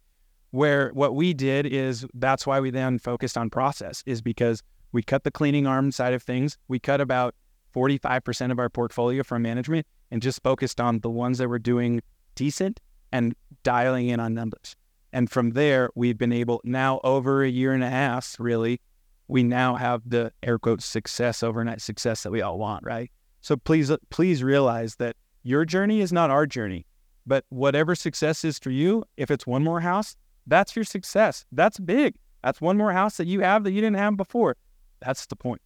[0.55, 4.62] Where what we did is that's why we then focused on process is because
[4.93, 6.57] we cut the cleaning arm side of things.
[6.69, 7.35] We cut about
[7.75, 12.03] 45% of our portfolio from management and just focused on the ones that were doing
[12.37, 12.79] decent
[13.11, 14.77] and dialing in on numbers.
[15.12, 18.81] And from there, we've been able now over a year and a half, really,
[19.27, 23.11] we now have the air quotes success, overnight success that we all want, right?
[23.40, 26.87] So please, please realize that your journey is not our journey,
[27.27, 30.14] but whatever success is for you, if it's one more house,
[30.47, 31.45] that's your success.
[31.53, 32.17] That's big.
[32.43, 34.57] That's one more house that you have that you didn't have before.
[35.01, 35.63] That's the point.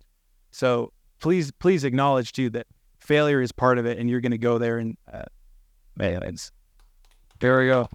[0.51, 2.67] So please, please acknowledge too that
[2.99, 5.23] failure is part of it, and you're going to go there and, uh,
[5.97, 6.53] man, it's
[7.41, 7.89] There we go.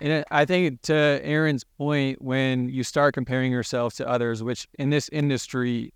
[0.00, 4.90] And I think to Aaron's point, when you start comparing yourself to others, which in
[4.90, 5.92] this industry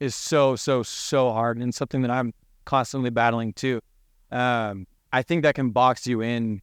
[0.00, 2.34] is so, so, so hard and something that I'm
[2.66, 3.80] constantly battling too,
[4.30, 6.60] um, I think that can box you in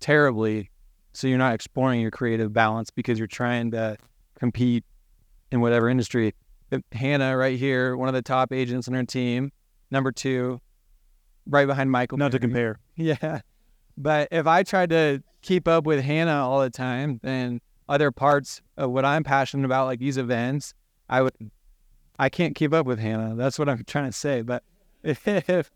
[0.00, 0.70] terribly.
[1.12, 3.96] So you're not exploring your creative balance because you're trying to
[4.38, 4.84] compete
[5.50, 6.34] in whatever industry.
[6.92, 9.50] Hannah, right here, one of the top agents on her team,
[9.90, 10.60] number two,
[11.46, 12.18] right behind Michael.
[12.18, 12.78] not to compare.
[12.96, 13.40] Yeah.
[13.96, 18.60] But if I tried to keep up with Hannah all the time, then other parts
[18.76, 20.74] of what I'm passionate about, like these events,
[21.08, 21.34] I would,
[22.18, 23.34] I can't keep up with Hannah.
[23.34, 24.42] That's what I'm trying to say.
[24.42, 24.62] But
[25.02, 25.70] if,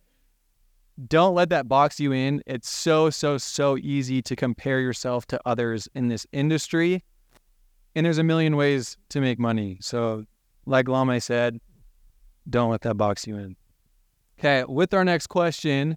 [1.09, 2.43] don't let that box you in.
[2.47, 7.03] It's so, so, so easy to compare yourself to others in this industry.
[7.95, 9.79] And there's a million ways to make money.
[9.81, 10.25] So,
[10.67, 11.59] like Lame said,
[12.49, 13.57] don't let that box you in.
[14.38, 15.97] Okay, with our next question,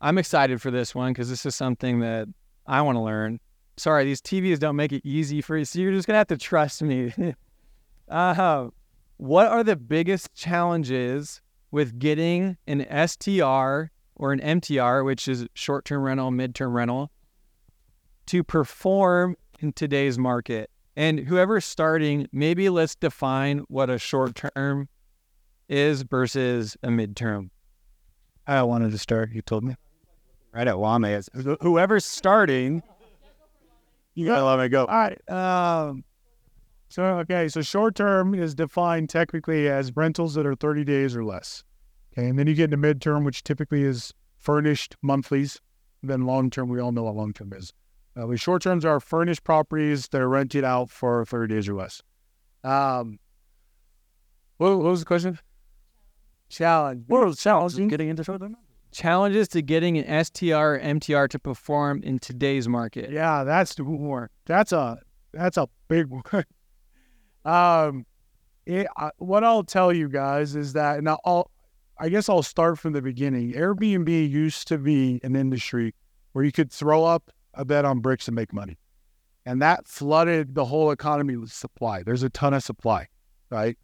[0.00, 2.28] I'm excited for this one because this is something that
[2.66, 3.40] I want to learn.
[3.76, 6.36] Sorry, these TVs don't make it easy for you, so you're just gonna have to
[6.36, 7.12] trust me.
[8.08, 8.68] uh,
[9.16, 16.02] what are the biggest challenges with getting an STR or an MTR, which is short-term
[16.02, 17.10] rental, mid-term rental,
[18.26, 20.70] to perform in today's market?
[20.94, 24.90] And whoever's starting, maybe let's define what a short-term
[25.70, 27.50] is versus a mid-term.
[28.46, 29.32] I wanted to start.
[29.32, 29.74] You told me.
[30.52, 31.30] Right at Lame is
[31.62, 32.82] Whoever's starting,
[34.14, 34.84] you gotta let me go.
[34.84, 35.30] All right.
[35.30, 36.04] Um,
[36.88, 41.24] so okay, so short term is defined technically as rentals that are 30 days or
[41.24, 41.62] less.
[42.12, 45.60] Okay, and then you get into midterm, which typically is furnished monthlies.
[46.02, 47.72] Then long term, we all know what long term is.
[48.16, 51.74] Uh, but short terms are furnished properties that are rented out for 30 days or
[51.74, 52.02] less.
[52.64, 53.18] Um,
[54.56, 55.38] what, what was the question?
[56.48, 57.04] Challenge.
[57.06, 57.88] What was challenging?
[57.88, 58.56] Getting into short term.
[58.92, 63.10] Challenges to getting an STR or MTR to perform in today's market.
[63.10, 64.30] Yeah, that's the more.
[64.46, 64.98] That's a
[65.32, 66.44] that's a big one.
[67.44, 68.04] um,
[68.66, 71.50] it, I, what I'll tell you guys is that, and I'll,
[72.00, 73.52] I guess I'll start from the beginning.
[73.52, 75.94] Airbnb used to be an industry
[76.32, 78.78] where you could throw up a bed on bricks and make money.
[79.44, 82.02] And that flooded the whole economy with supply.
[82.02, 83.08] There's a ton of supply,
[83.50, 83.76] right?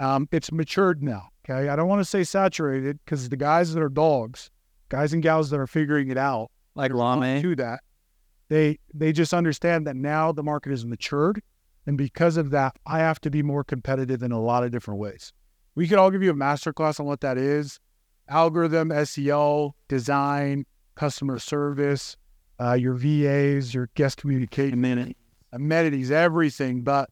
[0.00, 1.28] Um, it's matured now.
[1.48, 1.68] Okay.
[1.68, 4.50] I don't want to say saturated because the guys that are dogs,
[4.88, 7.40] guys and gals that are figuring it out, Like Lame.
[7.40, 7.80] to that,
[8.48, 11.40] they they just understand that now the market is matured.
[11.86, 14.98] And because of that, I have to be more competitive in a lot of different
[14.98, 15.32] ways.
[15.80, 17.80] We could all give you a masterclass on what that is
[18.28, 22.18] algorithm, SEO, design, customer service,
[22.60, 25.14] uh, your VAs, your guest communication,
[25.54, 26.82] amenities, everything.
[26.82, 27.08] But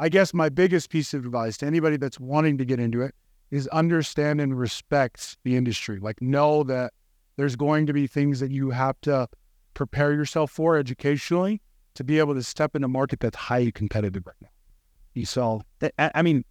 [0.00, 3.14] I guess my biggest piece of advice to anybody that's wanting to get into it
[3.52, 6.00] is understand and respect the industry.
[6.00, 6.94] Like, know that
[7.36, 9.28] there's going to be things that you have to
[9.74, 11.62] prepare yourself for educationally
[11.94, 14.48] to be able to step in a market that's highly competitive right now.
[15.14, 16.44] You saw That- I mean,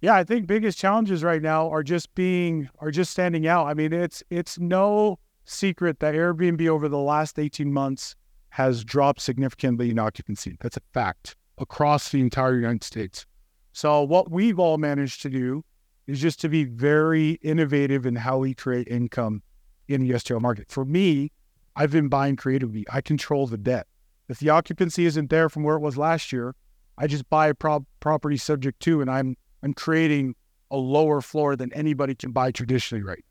[0.00, 3.66] Yeah, I think biggest challenges right now are just being are just standing out.
[3.66, 8.14] I mean, it's it's no secret that Airbnb over the last 18 months
[8.50, 10.56] has dropped significantly in occupancy.
[10.60, 13.26] That's a fact across the entire United States.
[13.72, 15.64] So what we've all managed to do
[16.06, 19.42] is just to be very innovative in how we create income
[19.88, 20.70] in the STR market.
[20.70, 21.32] For me,
[21.76, 22.84] I've been buying creatively.
[22.90, 23.86] I control the debt.
[24.28, 26.54] If the occupancy isn't there from where it was last year,
[26.96, 30.34] I just buy a prop- property subject to, and I'm I'm creating
[30.70, 33.24] a lower floor than anybody can buy traditionally right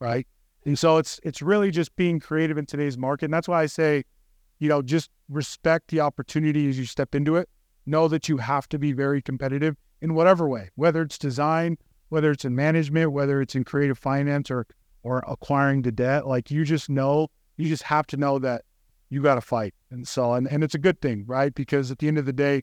[0.00, 0.26] now, right?
[0.66, 3.26] And so it's it's really just being creative in today's market.
[3.26, 4.04] And that's why I say,
[4.58, 7.48] you know, just respect the opportunity as you step into it.
[7.86, 11.78] Know that you have to be very competitive in whatever way, whether it's design,
[12.10, 14.66] whether it's in management, whether it's in creative finance or
[15.02, 16.26] or acquiring the debt.
[16.26, 18.62] Like you just know, you just have to know that
[19.08, 19.74] you got to fight.
[19.90, 21.54] And so, and, and it's a good thing, right?
[21.54, 22.62] Because at the end of the day,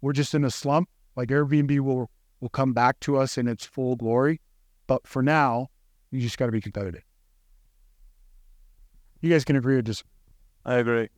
[0.00, 0.88] we're just in a slump.
[1.16, 4.40] Like Airbnb will will come back to us in its full glory.
[4.86, 5.68] But for now,
[6.10, 7.02] you just got to be competitive.
[9.20, 10.10] You guys can agree or disagree.
[10.64, 11.08] I agree.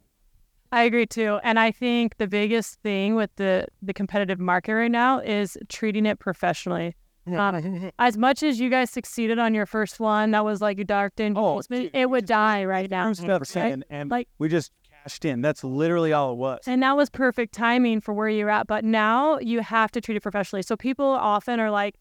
[0.72, 1.38] I agree too.
[1.42, 6.06] And I think the biggest thing with the the competitive market right now is treating
[6.06, 6.94] it professionally.
[7.26, 10.84] Um, as much as you guys succeeded on your first one, that was like you
[10.84, 13.12] darked in, Oh, it would die right now.
[13.12, 13.56] right?
[13.56, 14.72] And, and Like- we just
[15.02, 15.40] cashed in.
[15.40, 16.60] That's literally all it was.
[16.66, 18.66] And that was perfect timing for where you're at.
[18.66, 20.62] But now you have to treat it professionally.
[20.62, 21.96] So people often are like,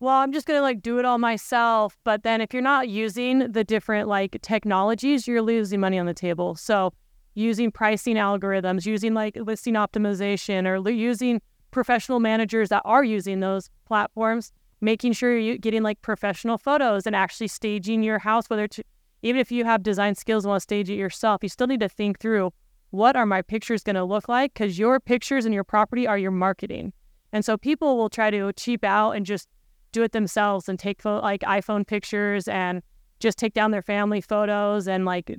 [0.00, 1.96] well, I'm just going to like do it all myself.
[2.04, 6.14] But then if you're not using the different like technologies, you're losing money on the
[6.14, 6.56] table.
[6.56, 6.92] So
[7.34, 11.40] using pricing algorithms, using like listing optimization, or using
[11.70, 17.16] professional managers that are using those platforms, making sure you're getting like professional photos and
[17.16, 18.82] actually staging your house, whether to,
[19.22, 21.80] even if you have design skills and want to stage it yourself, you still need
[21.80, 22.52] to think through
[22.90, 24.52] what are my pictures going to look like?
[24.52, 26.92] Because your pictures and your property are your marketing.
[27.32, 29.48] And so people will try to cheap out and just
[29.92, 32.82] do it themselves and take like iPhone pictures and
[33.20, 35.34] just take down their family photos and like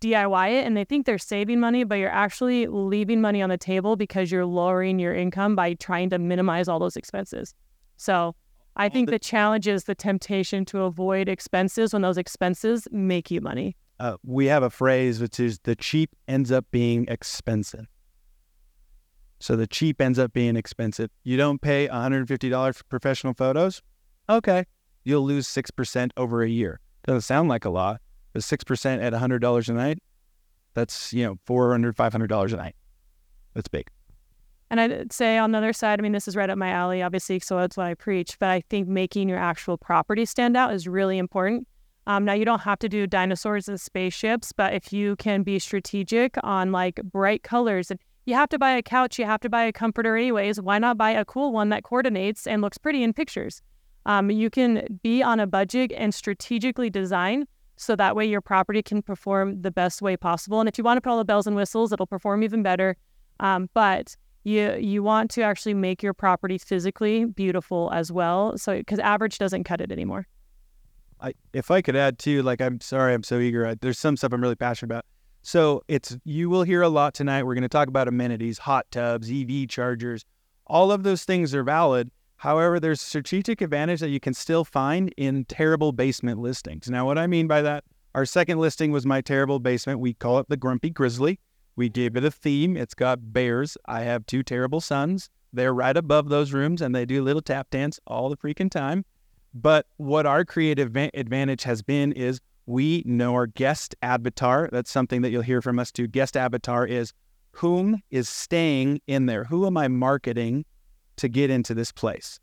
[0.00, 0.66] DIY it.
[0.66, 4.32] And they think they're saving money, but you're actually leaving money on the table because
[4.32, 7.54] you're lowering your income by trying to minimize all those expenses.
[7.96, 8.34] So
[8.76, 13.40] I think the challenge is the temptation to avoid expenses when those expenses make you
[13.40, 13.76] money.
[13.98, 17.86] Uh, we have a phrase which is the cheap ends up being expensive.
[19.40, 21.10] So the cheap ends up being expensive.
[21.24, 23.82] You don't pay $150 for professional photos?
[24.28, 24.64] Okay.
[25.04, 26.80] You'll lose 6% over a year.
[27.06, 28.00] Doesn't sound like a lot,
[28.32, 29.98] but 6% at $100 a night,
[30.74, 32.76] that's, you know, $400, $500 a night.
[33.54, 33.88] That's big.
[34.70, 37.02] And I'd say on the other side, I mean, this is right up my alley,
[37.02, 38.38] obviously, so that's what I preach.
[38.38, 41.68] But I think making your actual property stand out is really important.
[42.08, 45.58] Um, now, you don't have to do dinosaurs and spaceships, but if you can be
[45.58, 49.48] strategic on like bright colors, and you have to buy a couch, you have to
[49.48, 50.60] buy a comforter anyways.
[50.60, 53.62] Why not buy a cool one that coordinates and looks pretty in pictures?
[54.04, 57.46] Um, you can be on a budget and strategically design
[57.76, 60.60] so that way your property can perform the best way possible.
[60.60, 62.96] And if you want to put all the bells and whistles, it'll perform even better.
[63.40, 68.56] Um, but you you want to actually make your property physically beautiful as well.
[68.56, 70.26] So because average doesn't cut it anymore.
[71.20, 73.66] I, if I could add too, like I'm sorry, I'm so eager.
[73.66, 75.04] I, there's some stuff I'm really passionate about.
[75.42, 77.42] So it's you will hear a lot tonight.
[77.42, 80.24] We're going to talk about amenities, hot tubs, EV chargers.
[80.68, 82.10] All of those things are valid.
[82.36, 86.88] However, there's strategic advantage that you can still find in terrible basement listings.
[86.88, 87.82] Now, what I mean by that,
[88.14, 90.00] our second listing was my terrible basement.
[90.00, 91.40] We call it the Grumpy Grizzly.
[91.76, 92.76] We gave it a theme.
[92.76, 93.76] It's got bears.
[93.86, 95.28] I have two terrible sons.
[95.52, 99.04] They're right above those rooms and they do little tap dance all the freaking time.
[99.54, 104.68] But what our creative va- advantage has been is we know our guest avatar.
[104.72, 106.08] That's something that you'll hear from us too.
[106.08, 107.12] Guest avatar is
[107.52, 109.44] whom is staying in there?
[109.44, 110.64] Who am I marketing
[111.16, 112.38] to get into this place?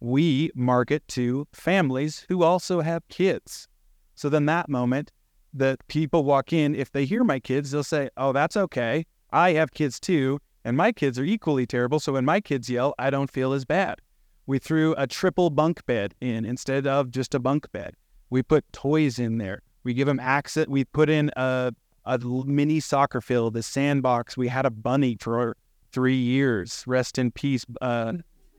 [0.00, 3.66] We market to families who also have kids.
[4.14, 5.10] So then that moment
[5.54, 9.06] that people walk in, if they hear my kids, they'll say, Oh, that's okay.
[9.30, 12.00] I have kids too, and my kids are equally terrible.
[12.00, 14.00] So when my kids yell, I don't feel as bad.
[14.46, 17.94] We threw a triple bunk bed in instead of just a bunk bed.
[18.30, 19.62] We put toys in there.
[19.84, 20.66] We give them access.
[20.66, 21.72] We put in a,
[22.04, 24.36] a mini soccer field, a sandbox.
[24.36, 25.56] We had a bunny for
[25.92, 26.84] three years.
[26.86, 28.14] Rest in peace, uh,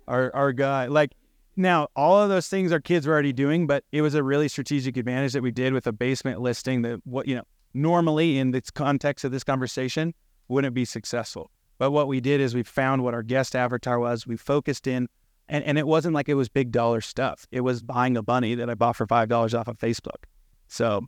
[0.07, 0.87] our our guy.
[0.87, 1.11] Like
[1.55, 4.47] now, all of those things our kids were already doing, but it was a really
[4.47, 7.43] strategic advantage that we did with a basement listing that what you know
[7.73, 10.13] normally in the context of this conversation
[10.47, 11.51] wouldn't be successful.
[11.77, 14.25] But what we did is we found what our guest avatar was.
[14.25, 15.07] We focused in,
[15.49, 17.45] and, and it wasn't like it was big dollar stuff.
[17.51, 20.25] It was buying a bunny that I bought for five dollars off of Facebook.
[20.67, 21.05] So,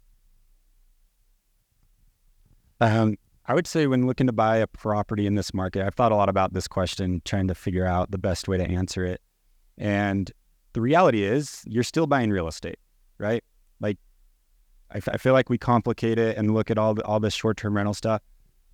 [2.80, 6.12] um, I would say when looking to buy a property in this market, I've thought
[6.12, 9.22] a lot about this question, trying to figure out the best way to answer it.
[9.78, 10.32] And
[10.74, 12.80] the reality is, you're still buying real estate,
[13.18, 13.44] right?
[13.80, 13.98] Like,
[14.92, 17.34] I, f- I feel like we complicate it and look at all the, all this
[17.34, 18.22] short term rental stuff.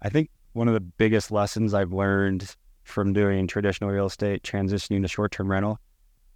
[0.01, 5.01] I think one of the biggest lessons I've learned from doing traditional real estate, transitioning
[5.01, 5.79] to short term rental,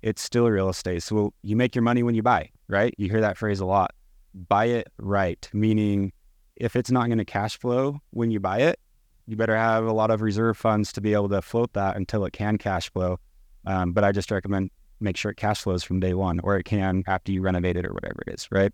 [0.01, 1.03] it's still real estate.
[1.03, 2.93] So you make your money when you buy, right?
[2.97, 3.91] You hear that phrase a lot.
[4.34, 6.11] Buy it right, meaning
[6.55, 8.80] if it's not going to cash flow when you buy it,
[9.26, 12.26] you better have a lot of reserve funds to be able to float that until
[12.26, 13.20] it can cash flow.
[13.68, 16.63] Um, but I just recommend make sure it cash flows from day one, or it
[16.63, 18.72] can after you renovate it or whatever it is, right?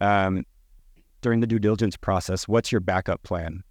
[0.00, 0.44] Um,
[1.20, 3.62] during the due diligence process, what's your backup plan?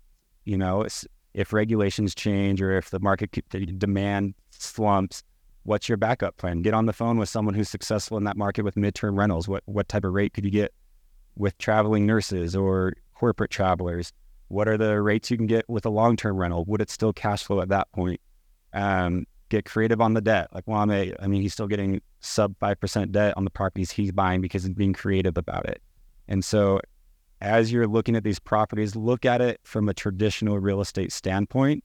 [0.45, 0.85] You know,
[1.33, 3.31] if regulations change or if the market
[3.79, 5.23] demand slumps,
[5.63, 6.61] what's your backup plan?
[6.61, 9.47] Get on the phone with someone who's successful in that market with midterm rentals.
[9.47, 10.73] What what type of rate could you get
[11.35, 14.13] with traveling nurses or corporate travelers?
[14.47, 16.65] What are the rates you can get with a long term rental?
[16.65, 18.21] Would it still cash flow at that point?
[18.73, 20.47] Um, get creative on the debt.
[20.53, 24.41] Like Lame, I mean, he's still getting sub 5% debt on the properties he's buying
[24.41, 25.81] because he's being creative about it.
[26.27, 26.79] And so
[27.41, 31.83] as you're looking at these properties, look at it from a traditional real estate standpoint.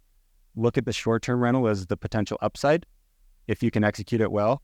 [0.54, 2.86] Look at the short term rental as the potential upside
[3.46, 4.62] if you can execute it well,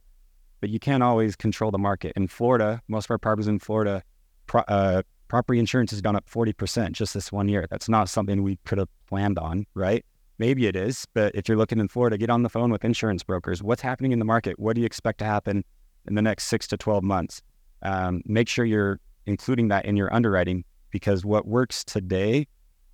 [0.59, 2.13] but you can't always control the market.
[2.15, 4.03] In Florida, most of our properties in Florida,
[4.47, 7.67] pro, uh, property insurance has gone up 40% just this one year.
[7.69, 10.05] That's not something we could have planned on, right?
[10.39, 13.23] Maybe it is, but if you're looking in Florida, get on the phone with insurance
[13.23, 13.61] brokers.
[13.61, 14.59] What's happening in the market?
[14.59, 15.63] What do you expect to happen
[16.07, 17.41] in the next six to 12 months?
[17.83, 22.47] Um, make sure you're including that in your underwriting because what works today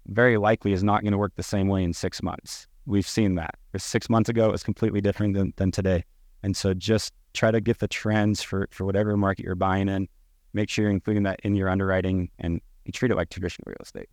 [0.08, 2.68] very likely is not going to work the same way in six months.
[2.86, 3.56] We've seen that.
[3.78, 6.04] Six months ago, was completely different than, than today.
[6.44, 10.08] And so just try to get the trends for, for whatever market you're buying in.
[10.54, 13.78] Make sure you're including that in your underwriting and you treat it like traditional real
[13.82, 14.10] estate.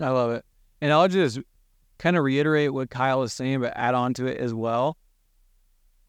[0.00, 0.44] I love it.
[0.80, 1.40] And I'll just
[1.98, 4.96] kind of reiterate what Kyle is saying, but add on to it as well.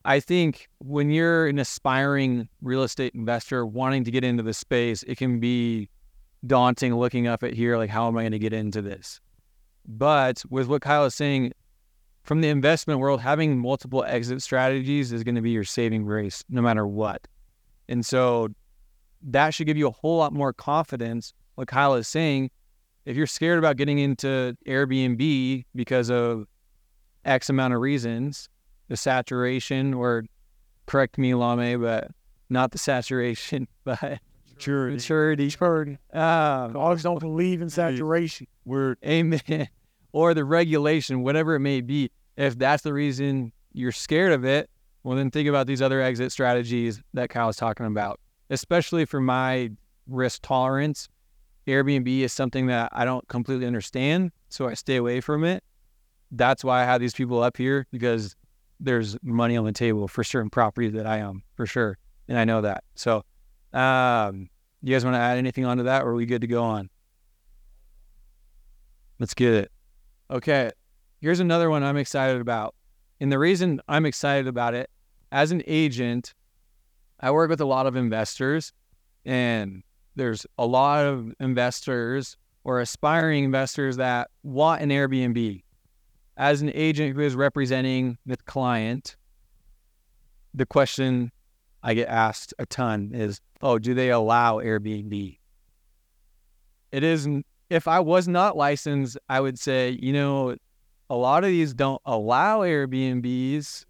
[0.06, 5.04] I think when you're an aspiring real estate investor wanting to get into the space,
[5.04, 5.90] it can be
[6.48, 9.20] daunting looking up at here, like, how am I going to get into this?
[9.86, 11.52] But with what Kyle is saying,
[12.24, 16.44] from the investment world, having multiple exit strategies is going to be your saving grace
[16.50, 17.28] no matter what.
[17.88, 18.50] And so
[19.22, 21.34] that should give you a whole lot more confidence.
[21.56, 22.52] What Kyle is saying,
[23.10, 26.46] if you're scared about getting into Airbnb because of
[27.26, 28.50] X amount of reasons,
[28.88, 30.26] the saturation, or
[30.86, 32.12] correct me, Lame, but
[32.52, 34.20] not the saturation, but
[34.54, 34.96] Maturity.
[34.98, 35.46] maturity.
[35.46, 35.98] Maturity.
[36.14, 38.46] Um, Dogs don't believe in saturation.
[38.64, 39.68] We're amen.
[40.12, 42.12] or the regulation, whatever it may be.
[42.38, 44.70] If that's the reason you're scared of it,
[45.02, 48.20] well, then think about these other exit strategies that Kyle Kyle's talking about.
[48.52, 49.72] Especially for my
[50.06, 51.10] risk tolerance,
[51.70, 55.64] Airbnb is something that I don't completely understand, so I stay away from it.
[56.32, 58.36] That's why I have these people up here because
[58.80, 61.98] there's money on the table for certain properties that I own for sure,
[62.28, 62.84] and I know that.
[62.96, 63.24] So
[63.74, 64.50] um,
[64.82, 66.90] you guys want to add anything onto that, or are we good to go on?
[69.20, 69.72] Let's get it.
[70.32, 70.72] Okay,
[71.20, 72.76] here's another one I'm excited about.
[73.20, 74.90] And the reason I'm excited about it,
[75.32, 76.34] as an agent,
[77.20, 78.72] I work with a lot of investors,
[79.26, 79.84] and
[80.16, 85.64] there's a lot of investors or aspiring investors that want an Airbnb.
[86.38, 89.16] As an agent who is representing the client,
[90.54, 91.32] the question
[91.84, 95.38] I get asked a ton is, oh, do they allow Airbnb?
[96.92, 97.46] It isn't.
[97.70, 100.56] If I was not licensed, I would say, you know,
[101.10, 103.86] a lot of these don't allow Airbnbs,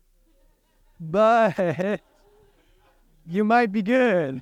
[0.99, 2.01] but
[3.28, 4.41] you might be good.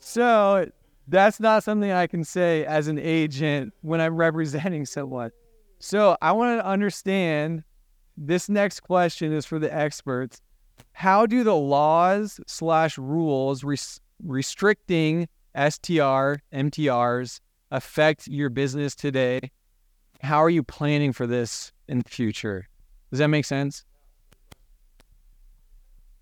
[0.00, 0.68] So
[1.06, 5.30] that's not something I can say as an agent when I'm representing someone.
[5.78, 7.64] So I want to understand.
[8.16, 10.42] This next question is for the experts.
[10.92, 17.40] How do the laws slash rules res- restricting STR MTRs
[17.70, 19.50] affect your business today?
[20.22, 22.68] How are you planning for this in the future?
[23.10, 23.84] Does that make sense?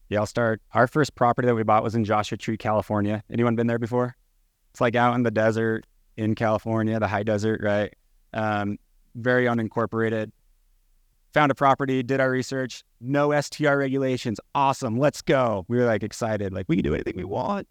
[0.08, 0.62] Yeah, I'll start.
[0.72, 3.22] Our first property that we bought was in Joshua Tree, California.
[3.30, 4.16] Anyone been there before?
[4.70, 5.86] It's like out in the desert
[6.16, 7.94] in California, the high desert, right?
[8.32, 8.78] Um,
[9.14, 10.30] very unincorporated.
[11.34, 14.40] Found a property, did our research, no STR regulations.
[14.54, 15.66] Awesome, let's go.
[15.68, 17.68] We were like excited, like we can do anything we want.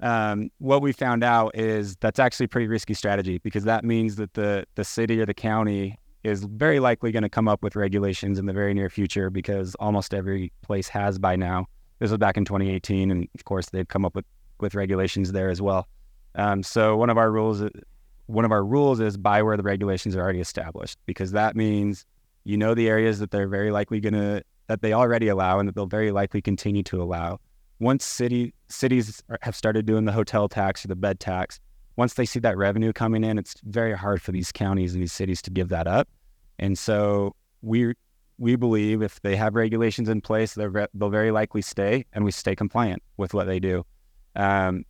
[0.00, 4.16] Um, what we found out is that's actually a pretty risky strategy because that means
[4.16, 7.74] that the the city or the county is very likely going to come up with
[7.74, 11.66] regulations in the very near future because almost every place has by now.
[11.98, 14.24] This was back in 2018, and of course they've come up with
[14.60, 15.86] with regulations there as well.
[16.34, 17.62] Um, so one of our rules,
[18.26, 22.04] one of our rules is buy where the regulations are already established because that means
[22.44, 25.74] you know the areas that they're very likely to that they already allow and that
[25.74, 27.40] they'll very likely continue to allow.
[27.80, 31.60] Once city cities have started doing the hotel tax or the bed tax,
[31.96, 35.12] once they see that revenue coming in, it's very hard for these counties and these
[35.12, 36.08] cities to give that up.
[36.58, 37.94] And so we
[38.38, 42.30] we believe if they have regulations in place, they're, they'll very likely stay, and we
[42.30, 43.84] stay compliant with what they do.
[44.36, 44.84] Um,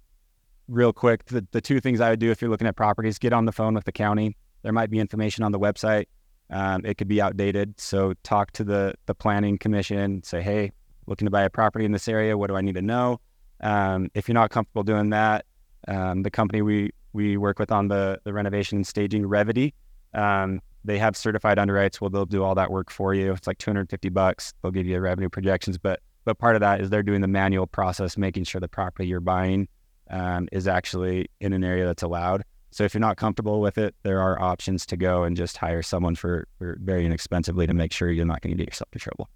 [0.68, 3.32] real quick, the, the two things I would do if you're looking at properties, get
[3.32, 4.36] on the phone with the county.
[4.62, 6.06] There might be information on the website.
[6.50, 7.78] Um, it could be outdated.
[7.80, 10.22] So talk to the the planning commission.
[10.22, 10.72] Say, hey,
[11.06, 12.36] looking to buy a property in this area.
[12.36, 13.20] What do I need to know?
[13.60, 15.44] Um, if you're not comfortable doing that,
[15.88, 19.74] um, the company we we work with on the the renovation and staging, Revity,
[20.14, 22.00] um, they have certified underwrites.
[22.00, 23.32] Well, they'll do all that work for you.
[23.32, 24.54] It's like 250 bucks.
[24.62, 27.28] They'll give you the revenue projections, but but part of that is they're doing the
[27.28, 29.68] manual process, making sure the property you're buying
[30.10, 32.42] um, is actually in an area that's allowed.
[32.70, 35.82] So if you're not comfortable with it, there are options to go and just hire
[35.82, 38.98] someone for, for very inexpensively to make sure you're not going to get yourself in
[38.98, 39.30] trouble.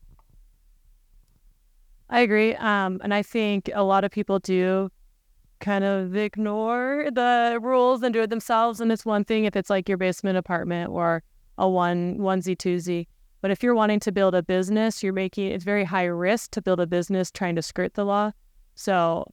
[2.10, 2.54] I agree.
[2.56, 4.90] Um, and I think a lot of people do
[5.60, 8.82] kind of ignore the rules and do it themselves.
[8.82, 11.22] And it's one thing if it's like your basement apartment or
[11.58, 13.06] a one onesie twosie.
[13.40, 16.62] But if you're wanting to build a business, you're making it's very high risk to
[16.62, 18.30] build a business trying to skirt the law.
[18.74, 19.26] So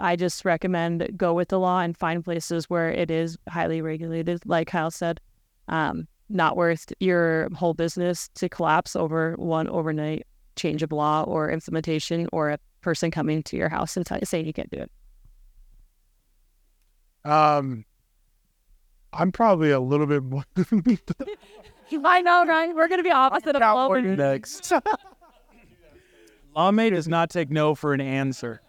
[0.00, 4.42] I just recommend go with the law and find places where it is highly regulated,
[4.46, 5.20] like Kyle said.
[5.68, 11.50] Um, not worth your whole business to collapse over one overnight change of law or
[11.50, 17.30] implementation or a person coming to your house and t- saying you can't do it.
[17.30, 17.84] Um,
[19.12, 20.44] I'm probably a little bit more.
[22.04, 22.74] I know, right?
[22.74, 24.16] We're gonna be opposite of Logan.
[24.16, 24.72] next.
[26.56, 28.60] Lame does not take no for an answer.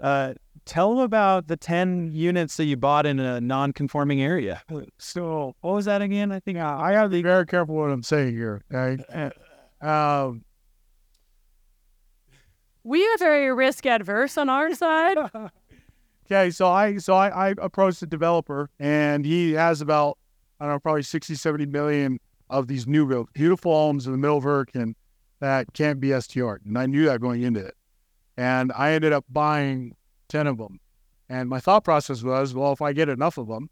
[0.00, 4.62] Uh, tell them about the 10 units that you bought in a non-conforming area.
[4.98, 6.30] so What was that again?
[6.30, 8.62] I think yeah, I have to be very careful what I'm saying here.
[8.72, 9.30] Okay?
[9.80, 10.44] um,
[12.84, 15.16] We are very risk adverse on our side.
[16.30, 20.18] Okay, so I so I, I approached the developer and he has about
[20.60, 22.20] I don't know probably 60, 70 million
[22.50, 24.94] of these new build beautiful homes in the middle of Hurricane
[25.40, 26.54] that can't be STR.
[26.64, 27.74] And I knew that going into it.
[28.36, 29.94] And I ended up buying
[30.28, 30.80] 10 of them.
[31.28, 33.70] And my thought process was, well, if I get enough of them,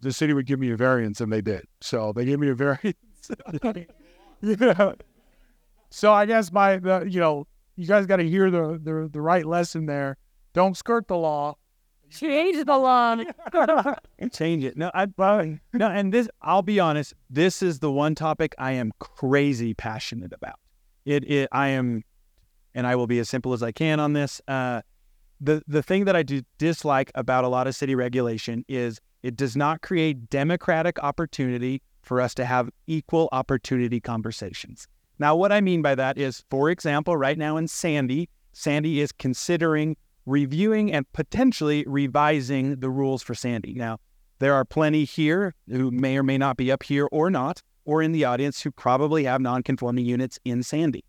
[0.00, 1.66] the city would give me a variance, and they did.
[1.80, 2.96] So they gave me a variance.
[4.40, 4.92] yeah.
[5.90, 7.46] So I guess my, the, you know,
[7.76, 10.16] you guys got to hear the, the the right lesson there.
[10.52, 11.56] Don't skirt the law.
[12.10, 13.16] Change the law.
[14.32, 14.76] change it.
[14.76, 15.06] No, I
[15.72, 20.32] no, and this I'll be honest, this is the one topic I am crazy passionate
[20.32, 20.58] about.
[21.04, 22.02] It, it I am
[22.74, 24.40] and I will be as simple as I can on this.
[24.48, 24.82] Uh,
[25.40, 29.36] the the thing that I do dislike about a lot of city regulation is it
[29.36, 34.86] does not create democratic opportunity for us to have equal opportunity conversations.
[35.18, 39.12] Now, what I mean by that is, for example, right now in Sandy, Sandy is
[39.12, 39.96] considering
[40.30, 43.74] reviewing and potentially revising the rules for Sandy.
[43.74, 43.98] Now,
[44.38, 48.02] there are plenty here who may or may not be up here or not, or
[48.02, 51.04] in the audience who probably have non-conforming units in Sandy.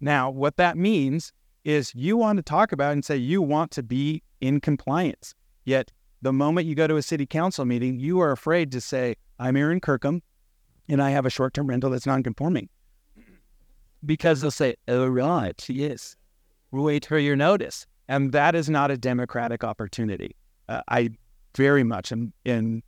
[0.00, 1.32] Now, what that means
[1.64, 5.34] is you want to talk about and say you want to be in compliance.
[5.64, 9.14] Yet the moment you go to a city council meeting, you are afraid to say,
[9.38, 10.22] I'm Aaron Kirkham
[10.88, 12.68] and I have a short term rental that's non conforming.
[14.04, 16.16] Because they'll say, Oh, right, yes,
[16.70, 17.86] wait for your notice.
[18.08, 20.36] And that is not a democratic opportunity.
[20.68, 21.10] Uh, I
[21.56, 22.82] very much am in.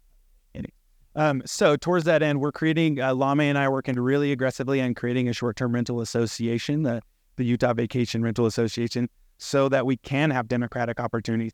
[1.15, 4.81] um, so, towards that end, we're creating, uh, Lame and I are working really aggressively
[4.81, 7.01] on creating a short term rental association, the,
[7.37, 9.09] the Utah Vacation Rental Association,
[9.39, 11.53] so that we can have democratic opportunities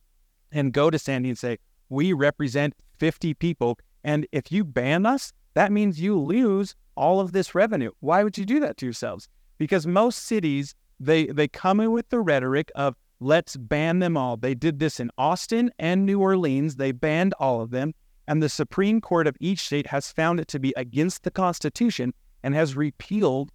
[0.52, 1.58] and go to Sandy and say,
[1.88, 3.78] we represent 50 people.
[4.04, 7.90] And if you ban us, that means you lose all of this revenue.
[8.00, 9.28] Why would you do that to yourselves?
[9.58, 14.36] Because most cities they they come in with the rhetoric of let's ban them all.
[14.36, 16.76] They did this in Austin and New Orleans.
[16.76, 17.94] They banned all of them,
[18.26, 22.12] and the Supreme Court of each state has found it to be against the Constitution
[22.42, 23.50] and has repealed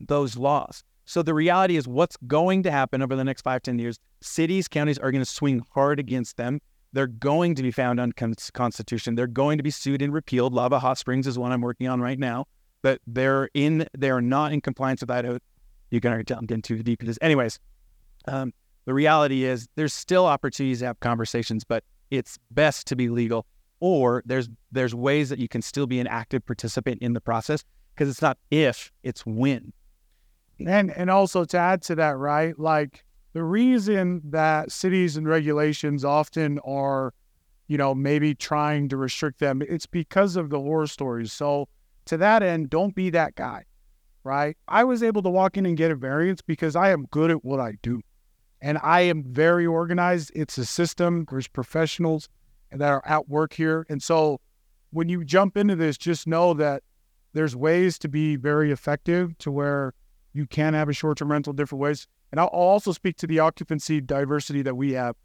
[0.00, 0.84] those laws.
[1.04, 4.68] So the reality is what's going to happen over the next five, 10 years, cities,
[4.68, 6.60] counties are going to swing hard against them.
[6.92, 9.16] They're going to be found unconstitutional.
[9.16, 10.54] They're going to be sued and repealed.
[10.54, 12.46] Lava Hot Springs is one I'm working on right now.
[12.82, 15.38] But they're in they're not in compliance with Idaho.
[15.90, 17.18] You can already tell I'm getting too deep into this.
[17.20, 17.58] Anyways,
[18.26, 18.52] um,
[18.88, 23.44] the reality is there's still opportunities to have conversations, but it's best to be legal.
[23.80, 27.62] Or there's there's ways that you can still be an active participant in the process
[27.94, 29.74] because it's not if, it's when.
[30.66, 32.58] And and also to add to that, right?
[32.58, 37.12] Like the reason that cities and regulations often are,
[37.66, 41.30] you know, maybe trying to restrict them, it's because of the horror stories.
[41.30, 41.68] So
[42.06, 43.64] to that end, don't be that guy,
[44.24, 44.56] right?
[44.66, 47.44] I was able to walk in and get a variance because I am good at
[47.44, 48.00] what I do.
[48.60, 50.32] And I am very organized.
[50.34, 51.26] It's a system.
[51.30, 52.28] There's professionals
[52.72, 53.86] that are at work here.
[53.88, 54.40] And so
[54.90, 56.82] when you jump into this, just know that
[57.34, 59.94] there's ways to be very effective to where
[60.32, 62.06] you can have a short-term rental different ways.
[62.30, 65.16] And I'll also speak to the occupancy diversity that we have.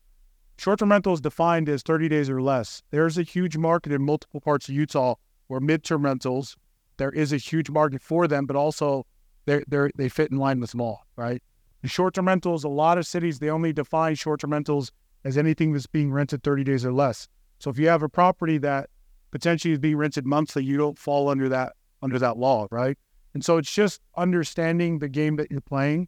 [0.58, 2.84] Short-term rental is defined as 30 days or less.
[2.92, 5.16] There's a huge market in multiple parts of Utah
[5.48, 6.56] where mid-term rentals,
[6.98, 9.06] there is a huge market for them, but also
[9.46, 9.64] they
[9.96, 11.42] they fit in line with law, right?
[11.84, 14.92] The short-term rentals, a lot of cities they only define short-term rentals
[15.26, 17.28] as anything that's being rented 30 days or less.
[17.60, 18.90] So if you have a property that
[19.32, 22.98] potentially is being rented monthly, you don't fall under that under that law, right?
[23.34, 26.08] And so it's just understanding the game that you're playing.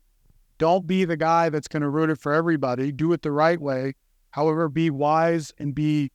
[0.58, 2.92] Don't be the guy that's going to ruin it for everybody.
[2.92, 3.94] Do it the right way.
[4.32, 6.12] However, be wise and be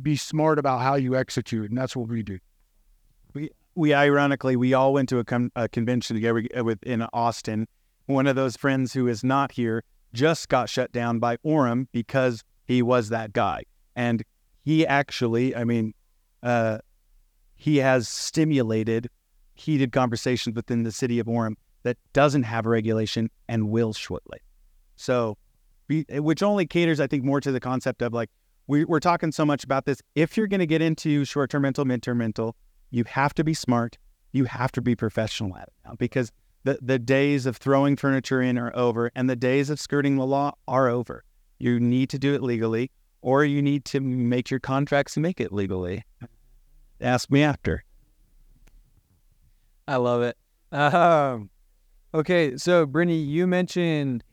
[0.00, 2.38] be smart about how you execute, and that's what we do.
[3.34, 7.02] We we ironically we all went to a, com- a convention together uh, with in
[7.12, 7.68] Austin.
[8.06, 12.42] One of those friends who is not here just got shut down by Orem because
[12.64, 13.62] he was that guy,
[13.94, 14.24] and
[14.64, 15.94] he actually, I mean,
[16.42, 16.78] uh,
[17.54, 19.08] he has stimulated
[19.54, 24.38] heated conversations within the city of Orem that doesn't have a regulation and will shortly.
[24.96, 25.38] So,
[25.88, 28.30] which only caters, I think, more to the concept of like,
[28.66, 30.02] we, we're talking so much about this.
[30.14, 32.56] If you're going to get into short term mental, mid term rental,
[32.90, 33.96] you have to be smart.
[34.32, 36.32] You have to be professional at it now because
[36.66, 40.26] the, the days of throwing furniture in are over and the days of skirting the
[40.26, 41.22] law are over.
[41.58, 42.90] You need to do it legally
[43.22, 46.02] or you need to make your contracts make it legally.
[47.00, 47.84] Ask me after.
[49.86, 50.36] I love it.
[50.72, 51.50] Um,
[52.12, 54.24] okay, so Bryndee, you mentioned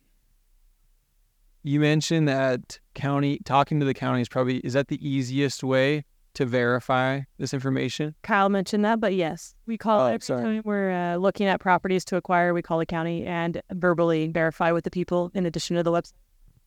[1.61, 6.03] you mentioned that county talking to the county is probably is that the easiest way
[6.36, 8.15] to verify this information?
[8.23, 10.43] Kyle mentioned that, but yes, we call Oh, every sorry.
[10.43, 14.71] time we're uh, looking at properties to acquire, we call the county and verbally verify
[14.71, 16.13] with the people in addition to the website.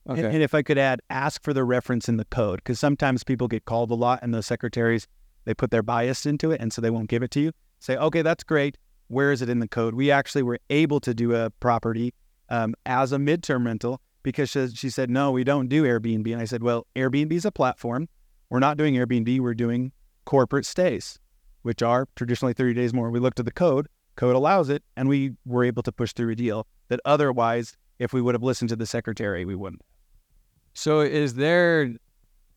[0.09, 0.23] Okay.
[0.23, 3.23] And, and if I could add, ask for the reference in the code because sometimes
[3.23, 5.07] people get called a lot and the secretaries
[5.43, 7.51] they put their bias into it and so they won't give it to you.
[7.79, 8.77] Say, okay, that's great.
[9.07, 9.95] Where is it in the code?
[9.95, 12.13] We actually were able to do a property
[12.49, 16.31] um, as a midterm rental because she, she said, no, we don't do Airbnb.
[16.31, 18.09] And I said, well, Airbnb is a platform.
[18.49, 19.39] We're not doing Airbnb.
[19.39, 19.91] We're doing
[20.25, 21.19] corporate stays,
[21.63, 23.09] which are traditionally 30 days more.
[23.09, 26.31] We looked at the code, code allows it, and we were able to push through
[26.31, 29.81] a deal that otherwise, if we would have listened to the secretary, we wouldn't.
[30.73, 31.93] So is there,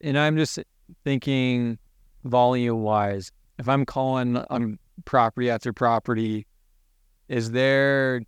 [0.01, 0.59] and I'm just
[1.05, 1.79] thinking
[2.25, 6.47] volume wise, if I'm calling on property after property,
[7.29, 8.23] is there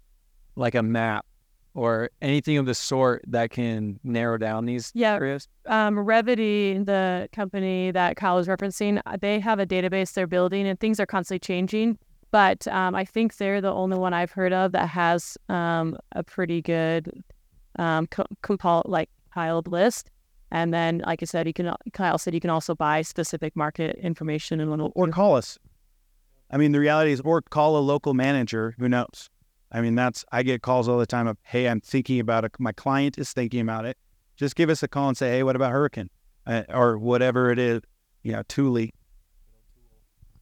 [0.57, 1.27] like a map
[1.75, 5.15] or anything of the sort that can narrow down these Yeah.
[5.15, 5.49] areas?
[5.67, 10.67] Um, Revity, the company that Kyle was referencing, uh, they have a database they're building,
[10.67, 11.99] and things are constantly changing.
[12.31, 16.23] But um, I think they're the only one I've heard of that has um, a
[16.23, 17.23] pretty good
[17.79, 20.11] um, co- compil- like compiled list.
[20.51, 23.97] And then, like I said, you can Kyle said you can also buy specific market
[23.97, 25.59] information and little or call us.
[26.51, 29.31] I mean, the reality is, or call a local manager who knows.
[29.73, 32.53] I mean, that's I get calls all the time of, "Hey, I'm thinking about it.
[32.59, 33.97] My client is thinking about it.
[34.37, 36.11] Just give us a call and say, "Hey, what about hurricane?"
[36.47, 37.81] Uh, or whatever it is.
[38.23, 38.89] You know, Thule.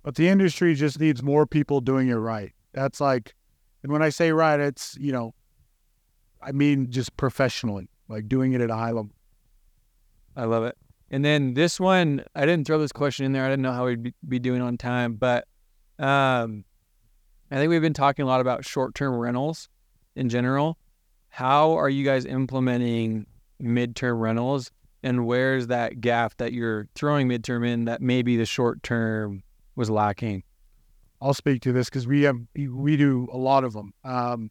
[0.03, 2.53] But the industry just needs more people doing it right.
[2.73, 3.35] That's like,
[3.83, 5.35] and when I say right, it's, you know,
[6.43, 9.11] I mean just professionally, like doing it at a high level.
[10.37, 10.77] I love it.
[11.11, 13.45] And then this one, I didn't throw this question in there.
[13.45, 15.47] I didn't know how we'd be, be doing on time, but
[15.99, 16.65] um,
[17.51, 19.69] I think we've been talking a lot about short-term rentals
[20.15, 20.79] in general.
[21.31, 23.27] How are you guys implementing
[23.61, 24.71] midterm rentals,
[25.03, 29.43] and where's that gap that you're throwing midterm in that maybe the short term
[29.75, 30.45] was lacking?
[31.21, 33.93] I'll speak to this because we have we do a lot of them.
[34.05, 34.51] Um,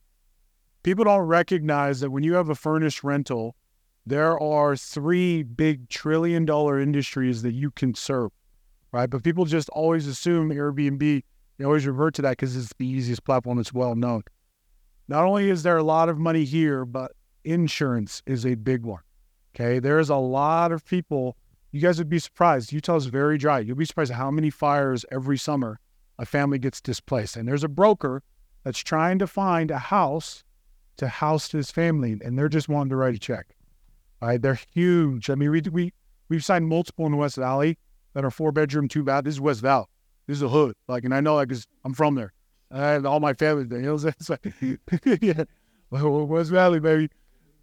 [0.84, 3.56] people don't recognize that when you have a furnished rental,
[4.06, 8.32] there are three big trillion dollar industries that you can serve,
[8.92, 9.10] right?
[9.10, 11.24] But people just always assume Airbnb.
[11.60, 14.24] They always revert to that because it's the easiest platform that's well known.
[15.10, 17.12] Not only is there a lot of money here, but
[17.44, 19.02] insurance is a big one.
[19.54, 21.36] Okay, there's a lot of people.
[21.72, 22.72] You guys would be surprised.
[22.72, 23.60] Utah is very dry.
[23.60, 25.80] You'll be surprised how many fires every summer
[26.18, 27.36] a family gets displaced.
[27.36, 28.24] And there's a broker
[28.64, 30.46] that's trying to find a house
[30.96, 33.48] to house his family, and they're just wanting to write a check.
[34.22, 34.42] Right?
[34.42, 35.30] They're huge.
[35.30, 35.94] I mean, we we
[36.30, 37.78] we've signed multiple in the West Valley
[38.14, 39.26] that are four bedroom, two bath.
[39.26, 39.88] This is West Valley.
[40.30, 40.76] This is a hood.
[40.88, 42.34] Like, and I know like, cause I'm from there.
[42.70, 43.80] And all my family there.
[43.82, 44.76] You know what I'm saying?
[44.78, 45.44] It's like, yeah,
[45.90, 47.10] West Valley, baby.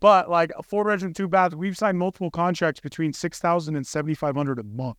[0.01, 3.87] But like a four bedroom, two bath, we've signed multiple contracts between six thousand and
[3.87, 4.97] seventy five hundred a month.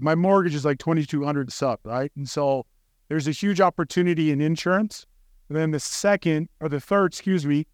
[0.00, 2.10] My mortgage is like twenty two hundred sub, right?
[2.16, 2.64] And so
[3.10, 5.04] there's a huge opportunity in insurance.
[5.50, 7.66] And then the second or the third, excuse me,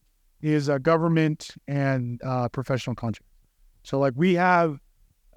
[0.43, 3.33] is uh, government and uh, professional contracts.
[3.85, 4.81] So like we have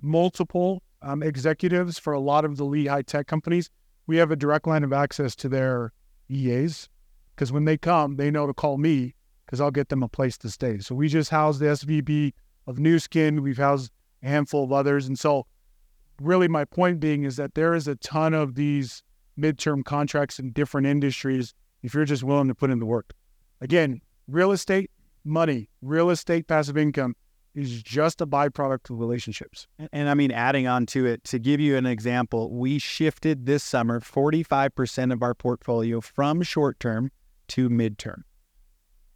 [0.01, 3.70] multiple um, executives for a lot of the Lehi tech companies.
[4.08, 5.93] We have a direct line of access to their
[6.30, 6.89] EAs
[7.36, 10.38] because when they come, they know to call me because I'll get them a place
[10.39, 10.80] to stay.
[10.80, 12.34] So we just housed the SVP
[12.68, 13.41] of Nu Skin.
[13.41, 13.91] We've housed
[14.24, 15.08] a handful of others.
[15.08, 15.45] And so
[16.22, 19.02] really my point being is that there is a ton of these
[19.39, 23.14] midterm contracts in different industries if you're just willing to put in the work.
[23.62, 24.91] Again, real estate,
[25.24, 27.16] money, real estate passive income
[27.56, 29.68] is just a byproduct of relationships.
[29.78, 33.45] And, and I mean, adding on to it, to give you an example, we shifted
[33.45, 37.12] this summer 45% of our portfolio from short term
[37.50, 38.24] to midterm.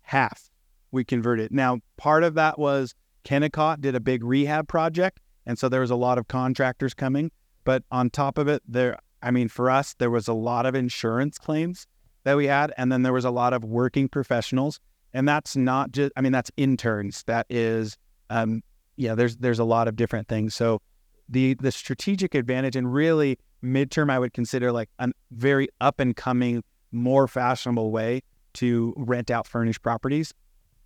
[0.02, 0.50] Half
[0.92, 1.52] we converted.
[1.52, 5.20] Now, part of that was Kennecott did a big rehab project.
[5.46, 7.32] And so there was a lot of contractors coming.
[7.64, 10.76] But on top of it, there, I mean, for us, there was a lot of
[10.76, 11.88] insurance claims
[12.24, 12.74] that we had.
[12.78, 14.80] And then there was a lot of working professionals.
[15.14, 17.24] And that's not just, I mean, that's interns.
[17.24, 17.98] That is
[18.34, 18.64] um,
[18.96, 20.56] yeah, there's there's a lot of different things.
[20.56, 20.82] So
[21.30, 26.16] the the strategic advantage and really midterm, I would consider like a very up and
[26.16, 28.22] coming, more fashionable way
[28.56, 30.34] to rent out furnished properties.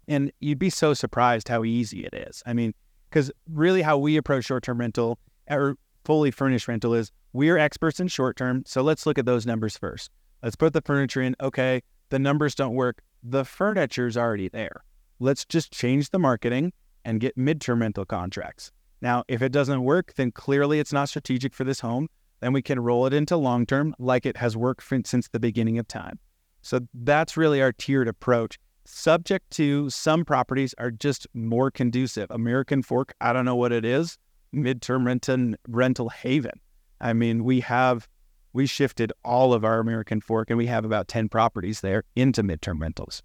[0.07, 2.43] And you'd be so surprised how easy it is.
[2.45, 2.73] I mean,
[3.09, 5.17] because really how we approach short term rental
[5.49, 5.75] or
[6.05, 8.63] fully furnished rental is we're experts in short term.
[8.65, 10.11] So let's look at those numbers first.
[10.43, 11.35] Let's put the furniture in.
[11.41, 13.01] Okay, the numbers don't work.
[13.23, 14.83] The furniture's already there.
[15.19, 16.73] Let's just change the marketing
[17.07, 18.69] and get midterm rental contracts.
[19.01, 22.09] Now, if it doesn't work, then clearly it's not strategic for this home.
[22.41, 25.79] Then we can roll it into long term like it has worked since the beginning
[25.79, 26.19] of time.
[26.61, 28.59] So that's really our tiered approach.
[28.85, 32.29] Subject to some properties are just more conducive.
[32.29, 34.17] American Fork, I don't know what it is,
[34.53, 36.59] midterm rental rental haven.
[36.99, 38.07] I mean, we have
[38.51, 42.43] we shifted all of our American Fork and we have about 10 properties there into
[42.43, 43.23] midterm rentals.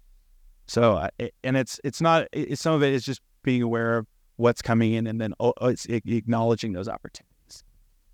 [0.67, 1.09] So, uh,
[1.43, 5.07] and it's it's not some of it is just being aware of what's coming in
[5.07, 7.63] and then it's acknowledging those opportunities.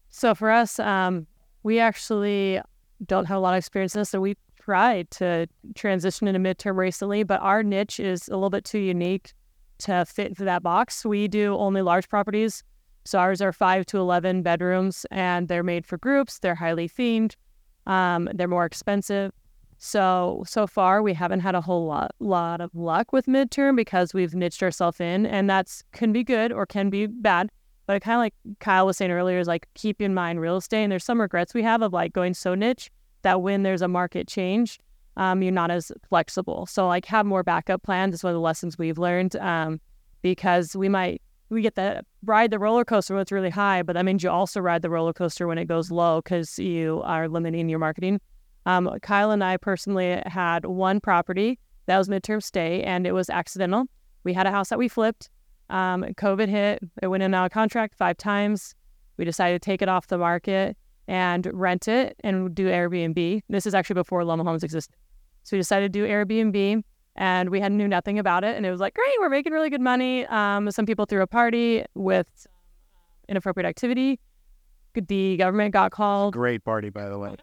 [0.09, 1.27] So for us, um,
[1.63, 2.59] we actually
[3.05, 6.75] don't have a lot of experience in this, so we tried to transition into midterm
[6.75, 9.33] recently, but our niche is a little bit too unique
[9.79, 11.05] to fit into that box.
[11.05, 12.63] We do only large properties.
[13.05, 16.39] So ours are five to 11 bedrooms and they're made for groups.
[16.39, 17.35] They're highly themed.
[17.87, 19.31] Um, they're more expensive.
[19.79, 24.13] So so far we haven't had a whole lot lot of luck with midterm because
[24.13, 27.49] we've niched ourselves in, and that's can be good or can be bad.
[27.87, 30.83] But kind of like Kyle was saying earlier, is like keep in mind real estate,
[30.83, 33.87] and there's some regrets we have of like going so niche that when there's a
[33.87, 34.79] market change,
[35.17, 36.65] um, you're not as flexible.
[36.65, 39.35] So like have more backup plans is one of the lessons we've learned.
[39.37, 39.79] Um,
[40.21, 43.93] because we might we get to ride the roller coaster when it's really high, but
[43.93, 47.27] that means you also ride the roller coaster when it goes low because you are
[47.27, 48.21] limiting your marketing.
[48.65, 53.29] Um, Kyle and I personally had one property that was midterm stay, and it was
[53.29, 53.85] accidental.
[54.23, 55.29] We had a house that we flipped.
[55.69, 56.79] Um, COVID hit.
[57.01, 58.75] It went in out of contract five times.
[59.17, 63.41] We decided to take it off the market and rent it and do Airbnb.
[63.49, 64.95] This is actually before Loma Homes existed.
[65.43, 66.83] So we decided to do Airbnb
[67.15, 68.55] and we had knew nothing about it.
[68.55, 70.25] And it was like, great, we're making really good money.
[70.27, 72.27] Um, some people threw a party with
[73.27, 74.19] inappropriate activity.
[74.93, 76.33] The government got called.
[76.33, 77.35] Great party, by the way.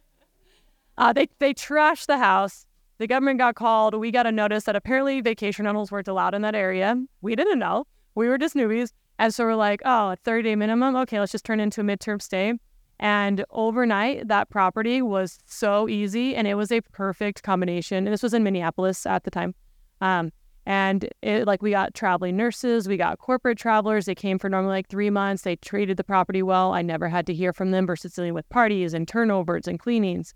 [0.98, 2.66] Uh, they they trashed the house.
[2.98, 3.94] The government got called.
[3.94, 6.96] We got a notice that apparently vacation rentals weren't allowed in that area.
[7.20, 7.86] We didn't know.
[8.14, 8.92] We were just newbies.
[9.18, 10.96] And so we're like, oh, a 30 day minimum.
[10.96, 12.54] Okay, let's just turn into a midterm stay.
[12.98, 18.06] And overnight, that property was so easy and it was a perfect combination.
[18.06, 19.54] And this was in Minneapolis at the time.
[20.00, 20.32] Um,
[20.64, 24.06] and it like we got traveling nurses, we got corporate travelers.
[24.06, 25.42] They came for normally like three months.
[25.42, 26.72] They treated the property well.
[26.72, 30.34] I never had to hear from them versus dealing with parties and turnovers and cleanings.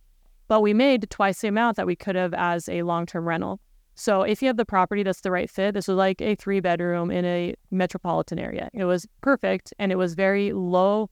[0.51, 3.61] But we made twice the amount that we could have as a long term rental.
[3.95, 6.59] So if you have the property that's the right fit, this was like a three
[6.59, 8.69] bedroom in a metropolitan area.
[8.75, 11.09] It was perfect and it was very low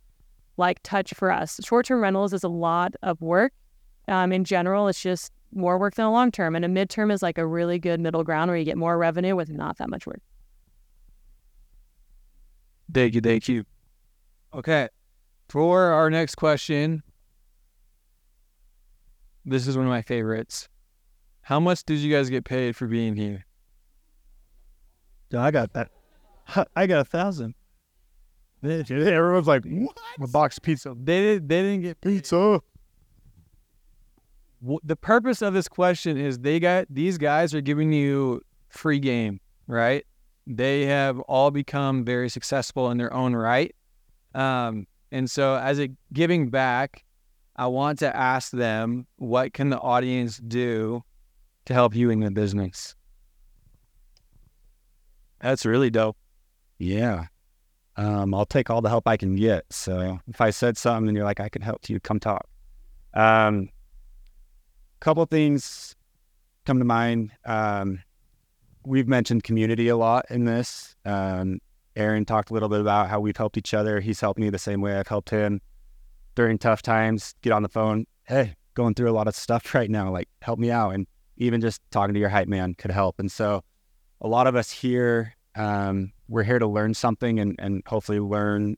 [0.56, 1.60] like touch for us.
[1.64, 3.52] Short term rentals is a lot of work.
[4.08, 6.56] Um, in general, it's just more work than a long term.
[6.56, 9.36] And a midterm is like a really good middle ground where you get more revenue
[9.36, 10.20] with not that much work.
[12.92, 13.64] Thank you, thank you.
[14.52, 14.88] Okay.
[15.48, 17.04] For our next question,
[19.48, 20.68] this is one of my favorites.
[21.42, 23.46] How much did you guys get paid for being here?
[25.36, 25.90] I got that.
[26.76, 27.54] I got a thousand.
[28.64, 29.96] Everyone's like, what?
[30.20, 30.94] A box of pizza.
[30.96, 31.48] They didn't.
[31.48, 32.60] They didn't get Pizza.
[34.82, 39.40] the purpose of this question is they got these guys are giving you free game,
[39.68, 40.04] right?
[40.46, 43.74] They have all become very successful in their own right.
[44.34, 47.04] Um, and so as a giving back,
[47.58, 51.02] I want to ask them what can the audience do
[51.64, 52.94] to help you in the business?
[55.40, 56.16] That's really dope.
[56.78, 57.26] Yeah.
[57.96, 59.64] Um, I'll take all the help I can get.
[59.70, 62.46] So if I said something and you're like, I can help you, come talk.
[63.14, 63.70] Um,
[65.00, 65.96] couple things
[66.64, 67.32] come to mind.
[67.44, 67.98] Um,
[68.86, 70.94] we've mentioned community a lot in this.
[71.04, 71.58] Um,
[71.96, 73.98] Aaron talked a little bit about how we've helped each other.
[73.98, 75.60] He's helped me the same way I've helped him
[76.38, 77.34] during tough times.
[77.42, 78.06] Get on the phone.
[78.22, 80.12] Hey, going through a lot of stuff right now.
[80.12, 80.94] Like, help me out.
[80.94, 81.04] And
[81.36, 83.18] even just talking to your hype man could help.
[83.18, 83.64] And so,
[84.20, 88.76] a lot of us here, um, we're here to learn something and, and hopefully learn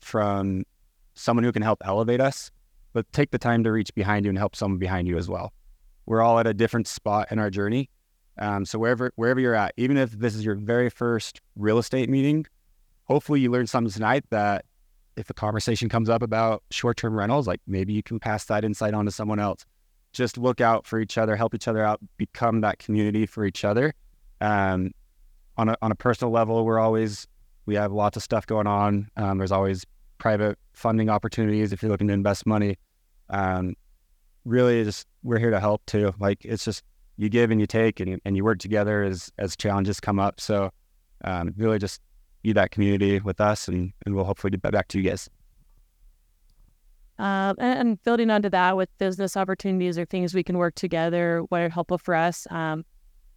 [0.00, 0.64] from
[1.12, 2.50] someone who can help elevate us.
[2.94, 5.52] But take the time to reach behind you and help someone behind you as well.
[6.06, 7.90] We're all at a different spot in our journey.
[8.38, 12.08] Um, so wherever wherever you're at, even if this is your very first real estate
[12.08, 12.46] meeting,
[13.04, 14.64] hopefully you learned something tonight that
[15.16, 18.94] if a conversation comes up about short-term rentals, like maybe you can pass that insight
[18.94, 19.64] on to someone else.
[20.12, 23.64] Just look out for each other, help each other out, become that community for each
[23.64, 23.94] other.
[24.40, 24.92] Um,
[25.56, 27.26] on a on a personal level, we're always
[27.66, 29.08] we have lots of stuff going on.
[29.16, 29.84] Um, there's always
[30.18, 32.78] private funding opportunities if you're looking to invest money.
[33.30, 33.74] Um,
[34.44, 36.12] really, just we're here to help too.
[36.18, 36.82] Like it's just
[37.16, 40.40] you give and you take and, and you work together as as challenges come up.
[40.40, 40.70] So
[41.24, 42.00] um, really just
[42.42, 45.28] be that community with us and, and we'll hopefully get back to you guys.
[47.18, 51.42] Um, and, and building onto that with business opportunities or things we can work together,
[51.48, 52.46] what are helpful for us.
[52.50, 52.84] Um,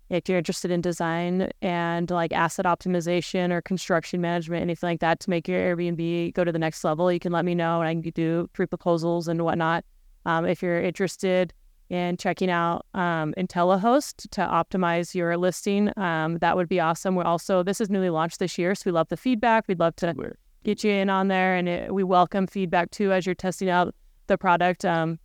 [0.10, 5.20] if you're interested in design and like asset optimization or construction management, anything like that
[5.22, 7.88] to make your Airbnb go to the next level, you can let me know and
[7.88, 9.84] I can do pre proposals and whatnot.
[10.26, 11.54] Um, if you're interested
[11.90, 17.16] in checking out um, IntelliHost to optimize your listing, um, that would be awesome.
[17.16, 19.68] We're also, this is newly launched this year, so we love the feedback.
[19.68, 23.26] We'd love to get you in on there and it, we welcome feedback too as
[23.26, 23.94] you're testing out
[24.28, 24.84] the product.
[24.84, 25.20] Um,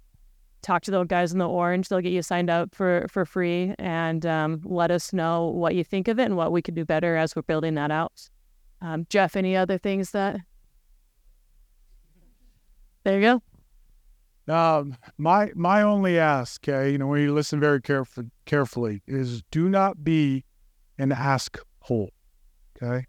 [0.62, 1.88] talk to the guys in the orange.
[1.88, 5.82] They'll get you signed up for for free and um, let us know what you
[5.82, 8.28] think of it and what we could do better as we're building that out.
[8.82, 10.40] Um, Jeff, any other things that?
[13.04, 13.42] There you go.
[14.49, 19.43] Um, my my only ask, okay, you know, when you listen very careful, carefully, is
[19.51, 20.45] do not be
[20.99, 22.11] an ask hole.
[22.76, 23.07] Okay.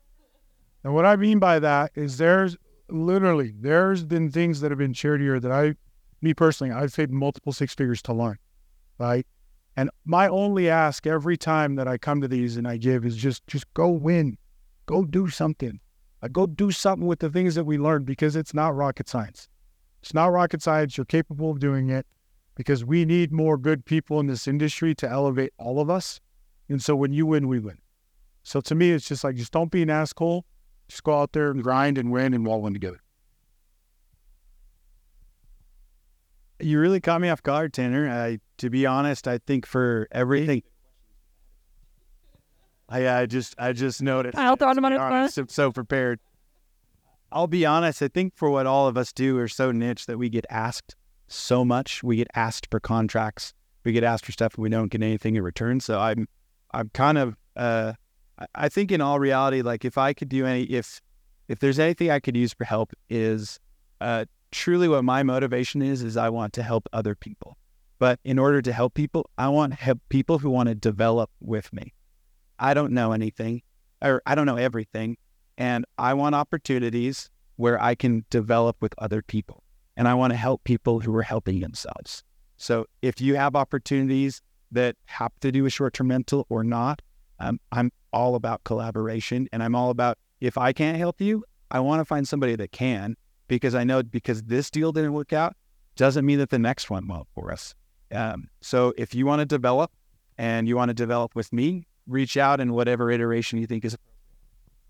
[0.84, 2.58] And what I mean by that is there's
[2.90, 5.76] literally there's been things that have been shared here that I,
[6.22, 8.38] me personally, I've paid multiple six figures to learn,
[8.98, 9.26] right?
[9.78, 13.16] And my only ask every time that I come to these and I give is
[13.16, 14.38] just just go win,
[14.86, 15.80] go do something,
[16.22, 19.48] like go do something with the things that we learned because it's not rocket science.
[20.02, 20.98] It's not rocket science.
[20.98, 22.06] You're capable of doing it
[22.56, 26.20] because we need more good people in this industry to elevate all of us.
[26.70, 27.78] And so when you win, we win.
[28.44, 30.46] So to me, it's just like, just don't be an asshole.
[30.88, 33.02] Just go out there and grind and win and we'll win together.
[36.60, 38.10] You really caught me off guard, Tanner.
[38.10, 40.64] I, to be honest, I think for everything,
[42.90, 44.38] I, I just, I just noticed.
[44.38, 46.20] I'll throw them on To it I'm so prepared.
[47.32, 48.02] I'll be honest.
[48.02, 50.96] I think for what all of us do, we're so niche that we get asked
[51.28, 52.04] so much.
[52.04, 53.54] We get asked for contracts.
[53.84, 55.80] We get asked for stuff, and we don't get anything in return.
[55.80, 56.28] So I'm,
[56.74, 57.94] I'm kind of, uh,
[58.56, 61.02] I- think in all reality, like if I could do any, if,
[61.48, 63.60] if there's anything I could use for help, is,
[64.02, 66.04] uh, truly what my motivation is.
[66.04, 67.58] Is I want to help other people.
[68.00, 71.72] But in order to help people, I want help people who want to develop with
[71.72, 71.94] me.
[72.60, 73.62] I don't know anything,
[74.02, 75.18] or I don't know everything.
[75.58, 79.64] And I want opportunities where I can develop with other people.
[79.98, 82.24] And I want to help people who are helping themselves.
[82.58, 84.42] So if you have opportunities
[84.72, 87.02] that have to do with short term rental or not,
[87.40, 89.48] um, I'm all about collaboration.
[89.52, 92.72] And I'm all about if I can't help you, I want to find somebody that
[92.72, 93.16] can
[93.48, 95.56] because I know because this deal didn't work out
[95.96, 97.76] doesn't mean that the next one won't for us.
[98.12, 99.92] Um, so if you want to develop
[100.38, 103.98] and you want to develop with me, reach out in whatever iteration you think is.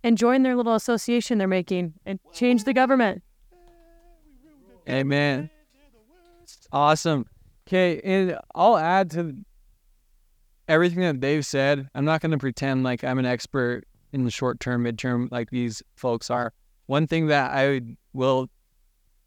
[0.03, 3.21] And join their little association they're making and change the government.
[4.89, 5.49] Amen.
[6.71, 7.25] Awesome.
[7.67, 9.35] Okay, and I'll add to
[10.67, 11.87] everything that they've said.
[11.93, 15.49] I'm not going to pretend like I'm an expert in the short term, midterm, like
[15.49, 16.53] these folks are.
[16.87, 17.81] One thing that I
[18.13, 18.49] will,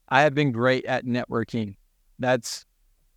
[0.09, 1.77] I have been great at networking.
[2.19, 2.67] That's,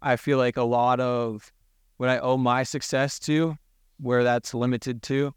[0.01, 1.51] I feel like a lot of
[1.97, 3.57] what I owe my success to,
[3.99, 5.33] where that's limited to,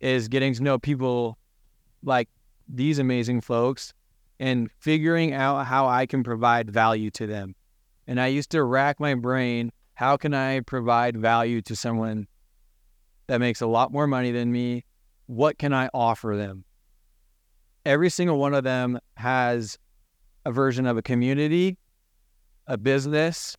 [0.00, 1.36] is getting to know people
[2.02, 2.28] like
[2.68, 3.92] these amazing folks
[4.38, 7.54] and figuring out how I can provide value to them.
[8.06, 9.70] And I used to rack my brain
[10.00, 12.26] how can I provide value to someone
[13.26, 14.86] that makes a lot more money than me?
[15.26, 16.64] What can I offer them?
[17.84, 19.78] Every single one of them has
[20.46, 21.76] a version of a community,
[22.66, 23.58] a business,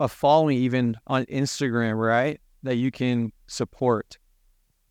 [0.00, 2.40] a following, even on Instagram, right?
[2.64, 4.18] That you can support.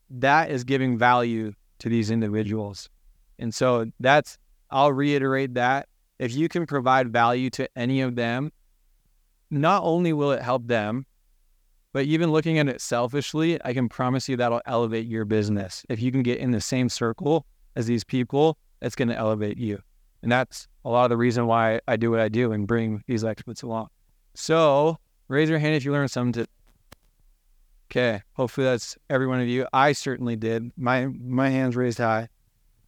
[0.09, 2.89] That is giving value to these individuals.
[3.37, 4.37] And so that's,
[4.69, 5.87] I'll reiterate that.
[6.17, 8.51] If you can provide value to any of them,
[9.49, 11.05] not only will it help them,
[11.93, 15.85] but even looking at it selfishly, I can promise you that'll elevate your business.
[15.89, 17.45] If you can get in the same circle
[17.75, 19.81] as these people, it's going to elevate you.
[20.21, 23.03] And that's a lot of the reason why I do what I do and bring
[23.07, 23.87] these experts along.
[24.35, 24.97] So
[25.29, 26.43] raise your hand if you learned something.
[26.43, 26.49] To...
[27.91, 29.67] Okay, hopefully that's every one of you.
[29.73, 30.71] I certainly did.
[30.77, 32.29] My my hands raised high.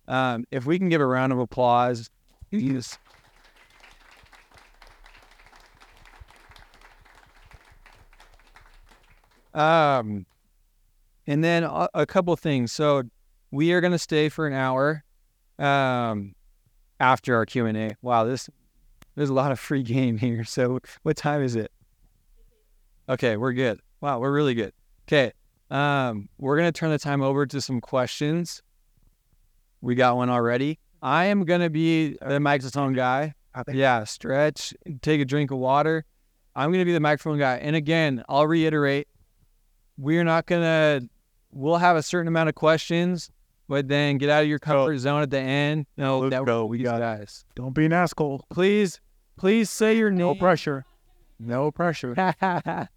[0.07, 2.09] Um, if we can give a round of applause,
[2.51, 2.97] yes.
[9.53, 10.25] Um,
[11.27, 12.71] and then a, a couple things.
[12.71, 13.03] So
[13.49, 15.03] we are going to stay for an hour.
[15.59, 16.35] Um,
[17.01, 17.95] after our Q and A.
[18.01, 18.49] Wow, this
[19.15, 20.45] there's a lot of free game here.
[20.45, 21.71] So what time is it?
[23.09, 23.81] Okay, we're good.
[23.99, 24.71] Wow, we're really good.
[25.07, 25.31] Okay,
[25.69, 28.61] um, we're gonna turn the time over to some questions.
[29.81, 30.79] We got one already.
[31.01, 33.33] I am gonna be the microphone guy.
[33.71, 36.05] Yeah, stretch, take a drink of water.
[36.55, 37.55] I'm gonna be the microphone guy.
[37.57, 39.07] And again, I'll reiterate,
[39.97, 41.01] we're not gonna.
[41.53, 43.29] We'll have a certain amount of questions,
[43.67, 45.85] but then get out of your comfort zone at the end.
[45.97, 46.65] No, that go.
[46.65, 47.45] we got guys.
[47.55, 48.45] Don't be an asshole.
[48.49, 49.01] Please,
[49.37, 50.19] please say your name.
[50.19, 50.85] No pressure.
[51.39, 52.13] No pressure.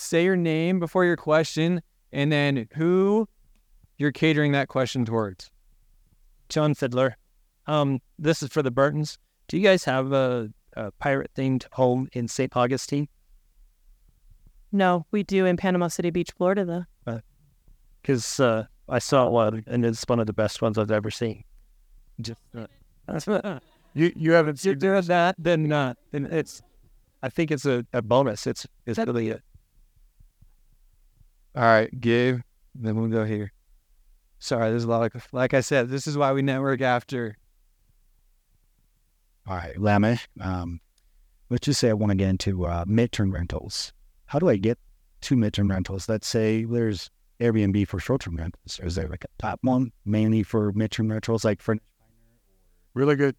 [0.00, 1.82] say your name before your question,
[2.12, 3.28] and then who
[3.98, 5.50] you're catering that question towards.
[6.48, 7.16] John Fiddler.
[7.66, 9.18] Um, this is for the Bartons.
[9.48, 12.56] Do you guys have a, a pirate themed home in St.
[12.56, 13.08] Augustine?
[14.72, 17.20] No, we do in Panama City Beach, Florida, though.
[18.00, 21.44] Because uh, I saw one and it's one of the best ones I've ever seen.
[22.20, 23.58] Just uh,
[23.94, 25.98] You you haven't seen doing that, then not.
[26.12, 26.62] Then it's.
[27.22, 28.46] I think it's a, a bonus.
[28.46, 29.40] It's it's really a,
[31.56, 32.40] All right, Gabe.
[32.74, 33.52] Then we'll go here.
[34.38, 35.88] Sorry, there's a lot of like I said.
[35.88, 37.36] This is why we network after.
[39.46, 40.26] All right, Lamesh.
[40.40, 40.80] Um,
[41.50, 43.92] let's just say I want to get into uh, midterm rentals.
[44.26, 44.78] How do I get
[45.22, 46.08] to midterm rentals?
[46.08, 48.80] Let's say there's Airbnb for short-term rentals.
[48.82, 51.76] Is there like a top one mainly for midterm rentals, like for
[52.94, 53.36] Really good.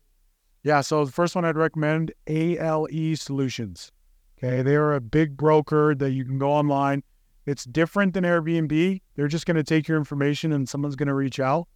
[0.63, 0.81] Yeah.
[0.81, 3.91] So the first one I'd recommend ALE Solutions.
[4.37, 4.61] Okay.
[4.61, 7.03] They are a big broker that you can go online.
[7.45, 9.01] It's different than Airbnb.
[9.15, 11.67] They're just going to take your information and someone's going to reach out.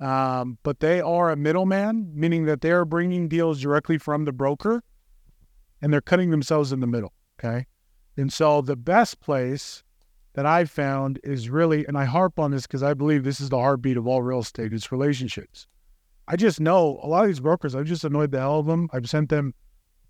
[0.00, 4.32] Um, but they are a middleman, meaning that they are bringing deals directly from the
[4.32, 4.82] broker
[5.80, 7.12] and they're cutting themselves in the middle.
[7.38, 7.66] Okay.
[8.16, 9.82] And so the best place
[10.34, 13.48] that I've found is really, and I harp on this because I believe this is
[13.48, 15.66] the heartbeat of all real estate, it's relationships.
[16.28, 18.88] I just know a lot of these brokers, I've just annoyed the hell of them.
[18.92, 19.54] I've sent them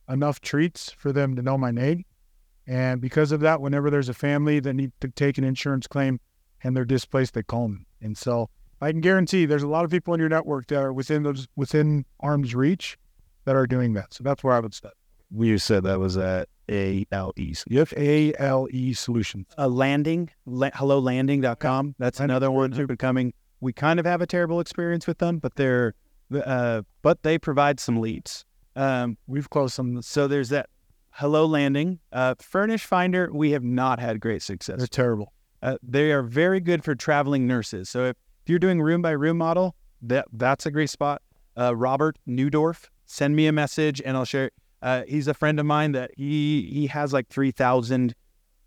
[0.09, 2.05] enough treats for them to know my name.
[2.67, 6.19] And because of that, whenever there's a family that need to take an insurance claim
[6.65, 7.87] and they're displaced, they call me.
[8.03, 10.93] And so I can guarantee there's a lot of people in your network that are
[10.93, 12.99] within those within arm's reach
[13.45, 14.13] that are doing that.
[14.13, 14.95] So that's where I would start.
[15.37, 17.33] you said that was at ALE.
[17.69, 19.47] Yep, ALE Solutions.
[19.57, 21.95] a landing, la- hellolanding.com.
[21.99, 23.33] That's another one that's becoming.
[23.61, 25.95] We kind of have a terrible experience with them, but they're,
[26.45, 28.45] uh, but they provide some leads.
[28.75, 30.03] Um, We've closed some.
[30.03, 30.69] so there's that.
[31.19, 33.31] Hello Landing, uh, Furnish Finder.
[33.33, 34.77] We have not had great success.
[34.77, 35.33] They're terrible.
[35.63, 37.89] Uh, they are very good for traveling nurses.
[37.89, 41.23] So if, if you're doing room by room model, that that's a great spot.
[41.57, 44.51] Uh, Robert Newdorf, send me a message and I'll share.
[44.83, 48.15] Uh, he's a friend of mine that he he has like three thousand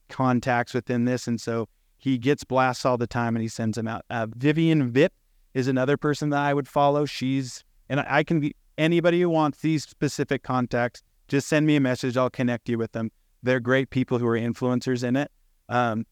[0.10, 1.70] contacts within this, and so
[2.00, 4.06] he gets blasts all the time and he sends them out.
[4.10, 5.14] Uh, Vivian Vip
[5.54, 7.06] is another person that I would follow.
[7.06, 11.04] She's and I, I can be anybody who wants these specific contacts.
[11.30, 12.18] Just send me a message.
[12.18, 13.11] I'll connect you with them.
[13.41, 15.31] They're great people who are influencers in it.
[15.69, 16.06] Um,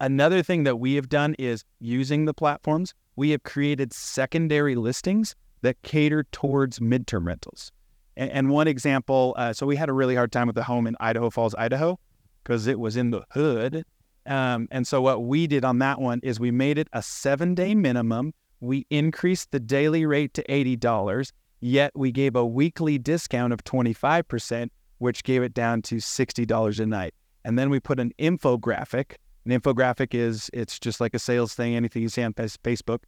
[0.00, 5.34] another thing that we have done is using the platforms, we have created secondary listings
[5.62, 7.72] that cater towards midterm rentals.
[8.16, 10.86] And, and one example, uh, so we had a really hard time with the home
[10.86, 11.98] in Idaho Falls, Idaho,
[12.44, 13.84] because it was in the hood.
[14.26, 17.54] Um, and so what we did on that one is we made it a seven
[17.54, 18.34] day minimum.
[18.60, 24.70] We increased the daily rate to $80, yet we gave a weekly discount of 25%,
[24.98, 27.14] which gave it down to $60 a night.
[27.44, 29.16] And then we put an infographic.
[29.44, 33.00] An infographic is it's just like a sales thing, anything you see on Facebook,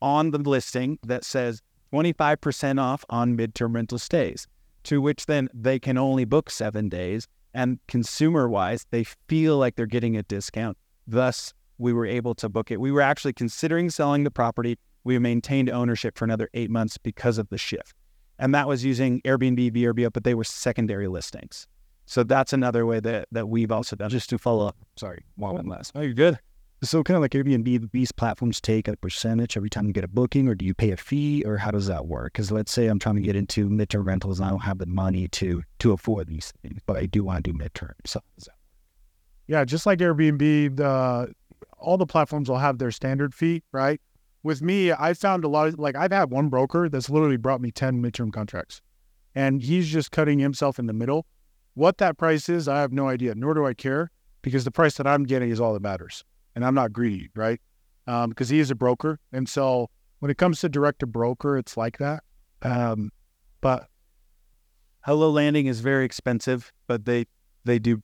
[0.00, 1.62] on the listing that says
[1.92, 4.46] 25% off on midterm rental stays,
[4.84, 7.26] to which then they can only book seven days.
[7.52, 10.76] And consumer wise, they feel like they're getting a discount.
[11.06, 12.80] Thus, we were able to book it.
[12.80, 14.78] We were actually considering selling the property.
[15.04, 17.94] We maintained ownership for another eight months because of the shift.
[18.38, 21.66] And that was using Airbnb, VRBO, but they were secondary listings.
[22.06, 24.10] So that's another way that, that we've also done.
[24.10, 25.70] Just to follow up, sorry, one Oh.
[25.70, 25.92] last.
[25.94, 26.38] Oh, you're good.
[26.82, 30.08] So kind of like Airbnb, these platforms take a percentage every time you get a
[30.08, 32.32] booking, or do you pay a fee, or how does that work?
[32.32, 34.86] Because let's say I'm trying to get into midterm rentals and I don't have the
[34.86, 37.92] money to to afford these things, but I do want to do midterm.
[38.06, 38.54] So does that
[39.46, 41.34] Yeah, just like Airbnb, the
[41.78, 44.00] all the platforms will have their standard fee, right?
[44.42, 47.60] With me, I found a lot of like I've had one broker that's literally brought
[47.60, 48.80] me 10 midterm contracts.
[49.34, 51.26] And he's just cutting himself in the middle.
[51.74, 54.10] What that price is, I have no idea, nor do I care,
[54.42, 56.24] because the price that I'm getting is all that matters.
[56.54, 57.60] And I'm not greedy, right?
[58.06, 59.20] Um, because he is a broker.
[59.32, 59.88] And so
[60.18, 62.24] when it comes to direct to broker, it's like that.
[62.62, 63.10] Um,
[63.60, 63.88] but
[65.02, 67.26] Hello Landing is very expensive, but they
[67.64, 68.02] they do.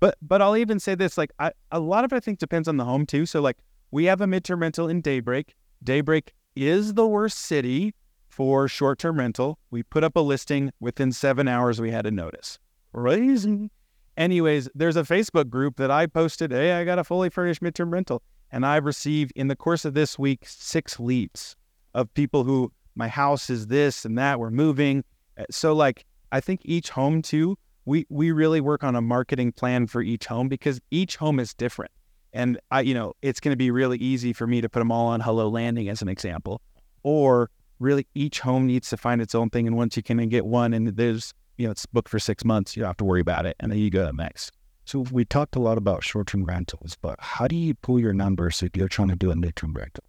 [0.00, 2.66] But but I'll even say this: like I, a lot of it, I think depends
[2.66, 3.26] on the home too.
[3.26, 3.58] So like
[3.92, 5.54] we have a midterm rental in Daybreak.
[5.84, 7.94] Daybreak is the worst city
[8.28, 9.58] for short term rental.
[9.70, 11.80] We put up a listing within seven hours.
[11.80, 12.58] We had a notice.
[12.92, 13.70] Crazy.
[14.16, 16.50] Anyways, there's a Facebook group that I posted.
[16.50, 19.94] Hey, I got a fully furnished midterm rental, and I've received in the course of
[19.94, 21.54] this week six leads
[21.94, 24.40] of people who my house is this and that.
[24.40, 25.04] We're moving.
[25.38, 29.52] Uh, So like I think each home too, we we really work on a marketing
[29.52, 31.92] plan for each home because each home is different.
[32.32, 34.90] And I you know, it's going to be really easy for me to put them
[34.90, 36.60] all on Hello Landing as an example.
[37.02, 40.46] Or really each home needs to find its own thing and once you can get
[40.46, 43.20] one and there's you know, it's booked for 6 months, you don't have to worry
[43.20, 44.52] about it and then you go to the next.
[44.84, 48.62] So we talked a lot about short-term rentals, but how do you pull your numbers
[48.62, 50.04] if you're trying to do a midterm rental?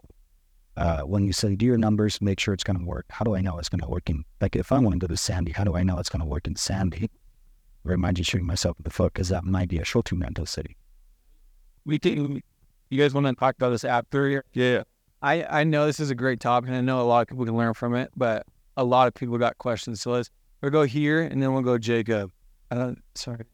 [0.75, 3.05] Uh, when you say do your numbers, make sure it's going to work.
[3.09, 4.23] How do I know it's going to work in?
[4.41, 6.25] Like if I want to go to Sandy, how do I know it's going to
[6.25, 7.11] work in Sandy?
[7.85, 10.77] I just shooting myself in the foot because that might be a short-term rental city?
[11.85, 12.41] We can.
[12.89, 14.45] You guys want to talk about this after here?
[14.53, 14.83] Yeah.
[15.21, 17.45] I I know this is a great topic, and I know a lot of people
[17.45, 18.11] can learn from it.
[18.15, 18.45] But
[18.77, 20.29] a lot of people got questions, so let's
[20.61, 22.31] we'll go here, and then we'll go Jacob.
[22.71, 23.01] I don't.
[23.15, 23.45] Sorry.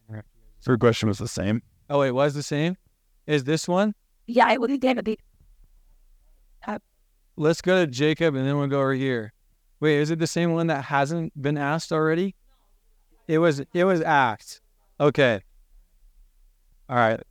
[0.61, 1.61] Third question was the same.
[1.89, 2.75] Oh wait, was the same?
[3.27, 3.93] Is this one?
[4.27, 5.17] Yeah, it would gonna be.
[7.37, 9.31] Let's go to Jacob, and then we'll go over here.
[9.79, 12.35] Wait, is it the same one that hasn't been asked already?
[13.29, 13.61] It was.
[13.73, 14.59] It was asked.
[14.99, 15.39] Okay.
[16.89, 17.21] All right.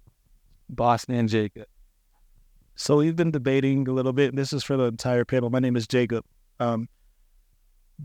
[0.69, 1.67] Boston and Jacob.
[2.75, 4.37] So we've been debating a little bit.
[4.37, 5.51] This is for the entire panel.
[5.51, 6.25] My name is Jacob.
[6.61, 6.89] Um,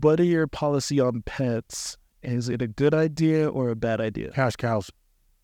[0.00, 1.96] what are your policy on pets?
[2.22, 4.30] Is it a good idea or a bad idea?
[4.32, 4.90] cash cows.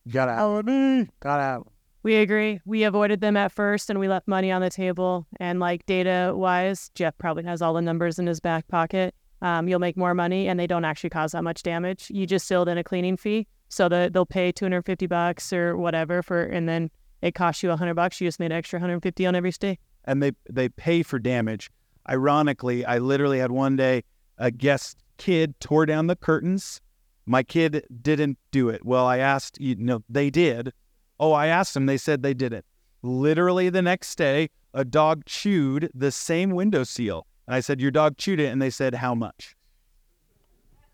[0.04, 1.08] You gotta have me.
[1.20, 1.66] Gotta have 'em.
[2.02, 2.60] We agree.
[2.64, 5.26] We avoided them at first and we left money on the table.
[5.38, 9.14] And like data wise, Jeff probably has all the numbers in his back pocket.
[9.42, 12.10] Um, you'll make more money and they don't actually cause that much damage.
[12.10, 13.46] You just filled in a cleaning fee.
[13.68, 16.90] So that they'll pay 250 bucks or whatever for, and then
[17.22, 18.20] it costs you a 100 bucks.
[18.20, 19.78] You just made extra 150 on every stay.
[20.04, 21.70] and they they pay for damage.
[22.08, 24.02] Ironically, I literally had one day
[24.38, 26.80] a guest kid tore down the curtains.
[27.26, 28.84] My kid didn't do it.
[28.84, 30.72] Well, I asked, you know, they did.
[31.20, 31.84] Oh, I asked them.
[31.86, 32.64] They said they didn't.
[33.02, 37.90] Literally the next day, a dog chewed the same window seal, and I said, "Your
[37.90, 39.54] dog chewed it," and they said, "How much?"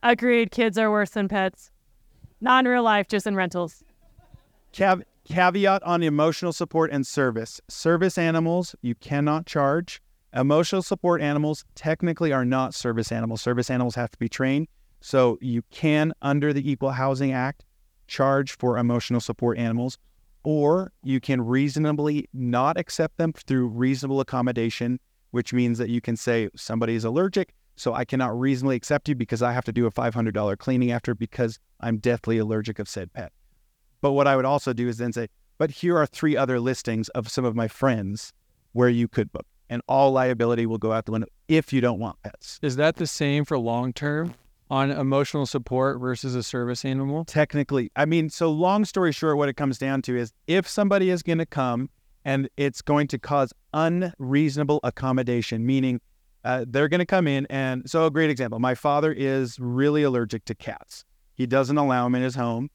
[0.02, 0.50] Agreed.
[0.50, 1.70] Kids are worse than pets.
[2.40, 3.82] Not in real life, just in rentals.
[4.72, 7.60] Cav- caveat on emotional support and service.
[7.68, 10.00] Service animals, you cannot charge.
[10.32, 13.42] Emotional support animals technically are not service animals.
[13.42, 14.68] Service animals have to be trained.
[15.00, 17.64] So you can, under the Equal Housing Act,
[18.06, 19.98] charge for emotional support animals,
[20.44, 25.00] or you can reasonably not accept them through reasonable accommodation,
[25.32, 29.14] which means that you can say somebody is allergic, so I cannot reasonably accept you
[29.14, 33.12] because I have to do a $500 cleaning after because I'm deathly allergic of said
[33.12, 33.32] pet.
[34.00, 35.28] But what I would also do is then say,
[35.58, 38.32] but here are three other listings of some of my friends
[38.72, 41.98] where you could book, and all liability will go out the window if you don't
[41.98, 42.58] want pets.
[42.62, 44.34] Is that the same for long term?
[44.70, 47.24] on emotional support versus a service animal?
[47.24, 51.10] technically i mean so long story short what it comes down to is if somebody
[51.10, 51.88] is going to come
[52.24, 56.00] and it's going to cause unreasonable accommodation meaning
[56.44, 60.02] uh, they're going to come in and so a great example my father is really
[60.02, 61.04] allergic to cats
[61.34, 62.68] he doesn't allow them in his home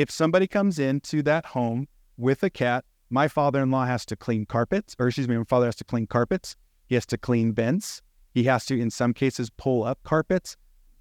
[0.00, 4.94] if somebody comes into that home with a cat my father-in-law has to clean carpets
[4.98, 6.56] or excuse me my father has to clean carpets
[6.86, 8.02] he has to clean vents
[8.32, 10.56] he has to in some cases pull up carpets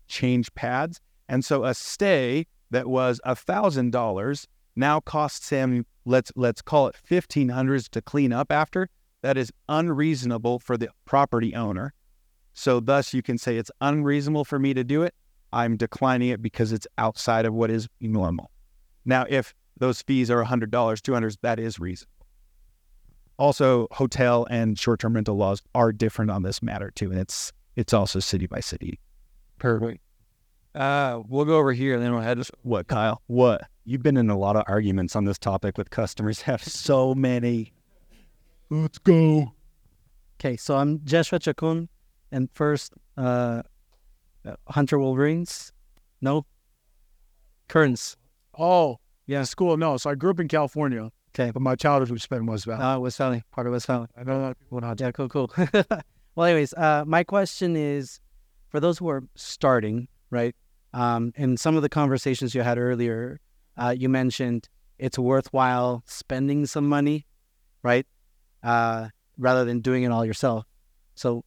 [0.08, 6.32] change pads and so a stay that was a thousand dollars now costs him let's
[6.36, 8.90] let's call it fifteen hundred to clean up after.
[9.24, 11.94] That is unreasonable for the property owner.
[12.54, 15.14] So thus you can say it's unreasonable for me to do it.
[15.52, 18.52] I'm declining it because it's outside of what is normal.
[19.08, 22.12] Now if those fees are hundred dollars, 200, that is reasonable.
[23.40, 27.94] Also, hotel and short-term rental laws are different on this matter too, and it's it's
[27.94, 29.00] also city by city.
[29.60, 30.02] Perfect.
[30.76, 32.44] Uh, we'll go over here and then we'll head.
[32.44, 33.22] To- What, Kyle?
[33.28, 33.62] What?
[33.86, 36.42] You've been in a lot of arguments on this topic with customers.
[36.44, 37.74] Have So many.
[38.70, 39.54] Let's go.
[40.40, 41.88] Okay, so I'm Joshua Chacon,
[42.32, 43.62] and first, uh,
[44.46, 45.72] uh, Hunter Wolverines.
[46.22, 46.46] No,
[47.70, 48.17] Kearns.
[48.58, 49.44] Oh, Yeah.
[49.44, 49.98] School, no.
[49.98, 52.82] So I grew up in California, Okay, but my childhood was spent in West Valley.
[52.82, 54.08] uh, West Valley, part of West Valley.
[54.18, 55.00] I know that people not.
[55.00, 55.52] Yeah, cool, cool.
[56.36, 58.20] well, anyways, uh, my question is
[58.70, 60.56] for those who are starting, right?
[60.94, 63.40] Um, in some of the conversations you had earlier,
[63.78, 64.68] uh, you mentioned
[64.98, 67.28] it's worthwhile spending some money,
[67.84, 68.08] right?
[68.64, 70.66] Uh, rather than doing it all yourself.
[71.14, 71.44] So,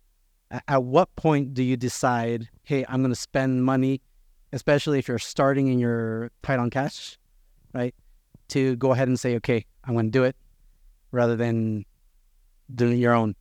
[0.69, 4.03] at what point do you decide, hey, I'm going to spend money,
[4.53, 7.19] especially if you're starting and you're tight on cash,
[7.73, 7.95] right?
[8.49, 10.37] To go ahead and say, okay, I'm going to do it
[11.13, 11.85] rather than
[12.75, 13.35] doing your own.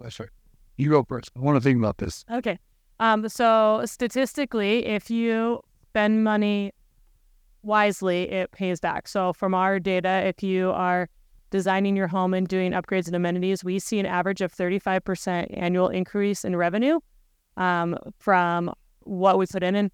[0.00, 0.28] That's right.
[0.76, 1.30] You go first.
[1.36, 2.24] I want to think about this.
[2.30, 2.58] Okay.
[3.00, 5.60] Um, so statistically, if you
[5.90, 6.72] spend money
[7.62, 9.08] wisely, it pays back.
[9.08, 11.08] So from our data, if you are
[11.50, 15.88] designing your home and doing upgrades and amenities, we see an average of 35% annual
[15.88, 17.00] increase in revenue
[17.56, 18.72] um, from
[19.08, 19.90] what we put in and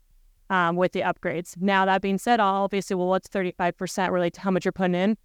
[0.51, 1.55] um, with the upgrades.
[1.61, 5.17] Now, that being said, obviously, well, what's 35% relate to how much you're putting in?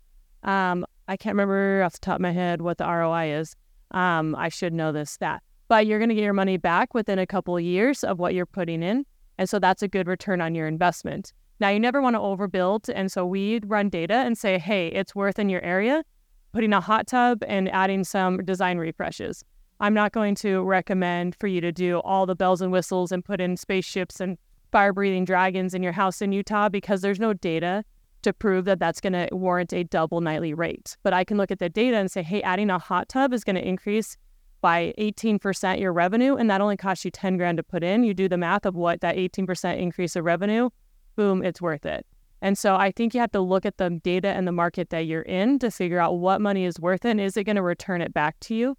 [0.44, 3.56] Um, I can't remember off the top of my head what the ROI is.
[3.92, 7.20] Um, I should know this stat, but you're going to get your money back within
[7.20, 9.06] a couple of years of what you're putting in.
[9.38, 11.34] And so that's a good return on your investment.
[11.60, 12.90] Now, you never want to overbuild.
[12.94, 16.04] And so we run data and say, hey, it's worth in your area
[16.52, 19.44] putting a hot tub and adding some design refreshes.
[19.80, 23.24] I'm not going to recommend for you to do all the bells and whistles and
[23.24, 24.38] put in spaceships and
[24.72, 27.84] fire breathing dragons in your house in Utah because there's no data
[28.22, 30.98] to prove that that's going to warrant a double nightly rate.
[31.04, 33.46] But I can look at the data and say, hey, adding a hot tub is
[33.46, 34.18] going to increase
[34.62, 38.04] by 18% your revenue, and that only costs you 10 grand to put in.
[38.04, 40.70] You do the math of what that 18% increase of revenue,
[41.16, 42.06] boom, it's worth it.
[42.42, 45.06] And so I think you have to look at the data and the market that
[45.06, 47.62] you're in to figure out what money is worth it and is it going to
[47.62, 48.78] return it back to you.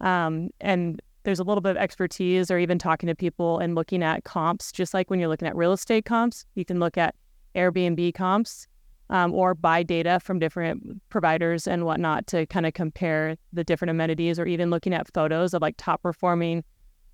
[0.00, 4.02] Um, and there's a little bit of expertise or even talking to people and looking
[4.02, 7.14] at comps, just like when you're looking at real estate comps, you can look at
[7.54, 8.68] Airbnb comps
[9.10, 13.90] um, or buy data from different providers and whatnot to kind of compare the different
[13.90, 16.62] amenities or even looking at photos of like top performing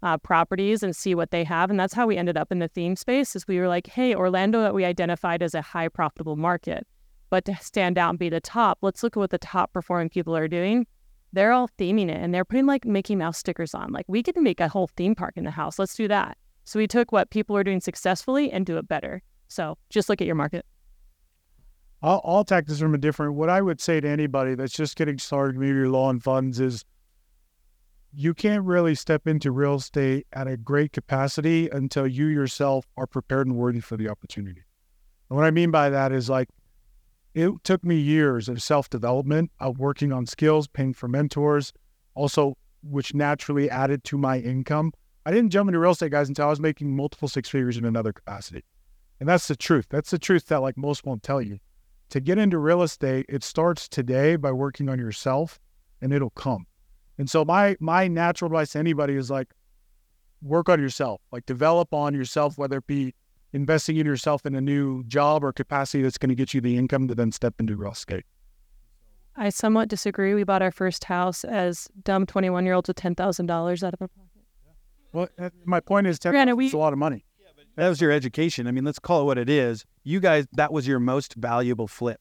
[0.03, 1.71] uh, properties and see what they have.
[1.71, 4.15] And that's how we ended up in the theme space is we were like, hey,
[4.15, 6.87] Orlando that we identified as a high profitable market,
[7.31, 10.11] but to stand out and be the top, let's look at what the top performing
[10.11, 10.87] people are doing.
[11.33, 13.93] They're all theming it and they're putting like Mickey Mouse stickers on.
[13.93, 15.79] Like we could make a whole theme park in the house.
[15.79, 16.37] Let's do that.
[16.65, 19.23] So we took what people are doing successfully and do it better.
[19.49, 20.65] So just look at your market.
[22.03, 23.35] I'll, I'll this from a different.
[23.35, 26.59] What I would say to anybody that's just getting started, maybe you're low on funds,
[26.59, 26.85] is
[28.13, 33.07] you can't really step into real estate at a great capacity until you yourself are
[33.07, 34.63] prepared and worthy for the opportunity.
[35.31, 36.49] And what I mean by that is like,
[37.35, 41.73] it took me years of self development, of working on skills, paying for mentors,
[42.15, 44.93] also, which naturally added to my income.
[45.25, 47.85] I didn't jump into real estate, guys, until I was making multiple six figures in
[47.85, 48.65] another capacity.
[49.21, 49.87] And that's the truth.
[49.89, 51.59] That's the truth that like most won't tell you
[52.13, 55.59] to get into real estate, it starts today by working on yourself
[56.03, 56.67] and it'll come.
[57.17, 59.49] And so my my natural advice to anybody is like
[60.43, 63.15] work on yourself, like develop on yourself, whether it be
[63.53, 66.77] investing in yourself in a new job or capacity that's going to get you the
[66.77, 68.25] income to then step into real estate.
[69.37, 70.35] I somewhat disagree.
[70.35, 74.09] We bought our first house as dumb 21 year olds with $10,000 out of our
[74.09, 74.29] pocket.
[75.13, 77.25] Well, my point is, ten Granted, we- it's a lot of money.
[77.77, 78.67] That was your education.
[78.67, 79.87] I mean, let's call it what it is.
[80.05, 82.21] You guys, that was your most valuable flip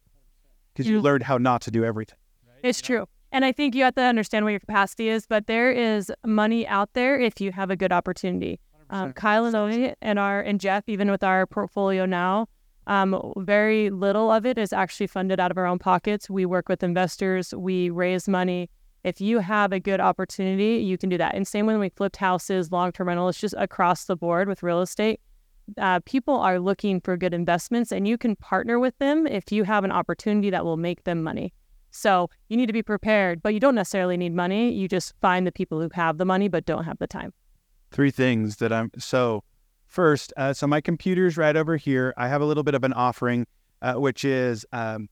[0.74, 2.18] because you You- learned how not to do everything.
[2.64, 3.06] It's true.
[3.34, 6.68] And I think you have to understand what your capacity is, but there is money
[6.68, 8.60] out there if you have a good opportunity.
[8.92, 12.48] Um, Kyle and I and our and Jeff, even with our portfolio now,
[12.88, 16.30] um, very little of it is actually funded out of our own pockets.
[16.30, 17.54] We work with investors.
[17.54, 18.70] We raise money.
[19.04, 21.34] If you have a good opportunity, you can do that.
[21.34, 23.30] And same when we flipped houses, long term rental.
[23.30, 25.22] It's just across the board with real estate.
[25.78, 29.64] Uh, people are looking for good investments, and you can partner with them if you
[29.64, 31.54] have an opportunity that will make them money.
[31.92, 34.74] So you need to be prepared, but you don't necessarily need money.
[34.74, 37.34] You just find the people who have the money but don't have the time.
[37.92, 39.44] Three things that I'm so
[39.86, 40.34] first.
[40.38, 42.14] Uh, so my computer's right over here.
[42.18, 43.46] I have a little bit of an offering,
[43.82, 45.10] uh, which is um,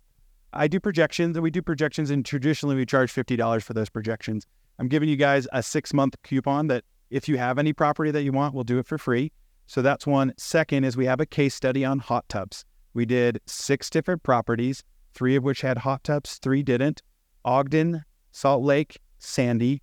[0.53, 3.89] I do projections, and we do projections, and traditionally we charge fifty dollars for those
[3.89, 4.45] projections.
[4.79, 8.23] I'm giving you guys a six month coupon that if you have any property that
[8.23, 9.31] you want, we'll do it for free.
[9.67, 10.33] So that's one.
[10.37, 12.65] Second is we have a case study on hot tubs.
[12.93, 14.83] We did six different properties
[15.13, 17.01] three of which had hot tubs, three didn't.
[17.43, 19.81] Ogden, Salt Lake, Sandy.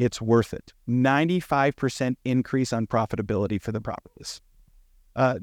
[0.00, 0.72] It's worth it.
[0.88, 4.40] 95% increase on profitability for the properties.
[5.14, 5.40] Uh,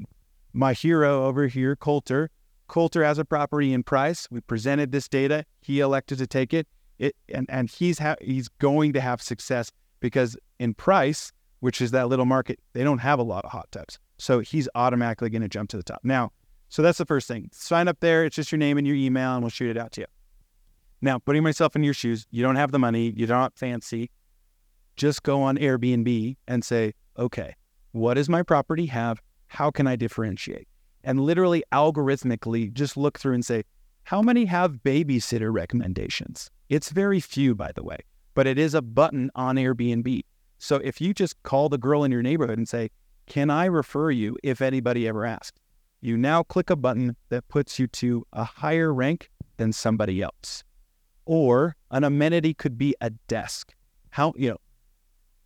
[0.52, 2.28] my hero over here, Coulter.
[2.66, 4.26] Coulter has a property in Price.
[4.32, 5.44] We presented this data.
[5.60, 6.66] He elected to take it.
[6.98, 9.70] It and, and he's ha- he's going to have success
[10.00, 11.30] because in Price,
[11.60, 14.00] which is that little market, they don't have a lot of hot tubs.
[14.16, 16.00] So he's automatically going to jump to the top.
[16.02, 16.32] Now,
[16.68, 17.48] so that's the first thing.
[17.52, 18.24] Sign up there.
[18.24, 20.06] It's just your name and your email, and we'll shoot it out to you.
[21.00, 24.10] Now, putting myself in your shoes, you don't have the money, you're not fancy.
[24.98, 27.54] Just go on Airbnb and say, okay,
[27.92, 29.22] what does my property have?
[29.46, 30.68] How can I differentiate?
[31.02, 33.62] And literally algorithmically just look through and say,
[34.04, 36.50] how many have babysitter recommendations?
[36.68, 37.98] It's very few, by the way,
[38.34, 40.20] but it is a button on Airbnb.
[40.58, 42.90] So if you just call the girl in your neighborhood and say,
[43.26, 45.58] can I refer you if anybody ever asks?
[46.00, 50.62] you now click a button that puts you to a higher rank than somebody else.
[51.26, 53.74] Or an amenity could be a desk.
[54.10, 54.56] How you know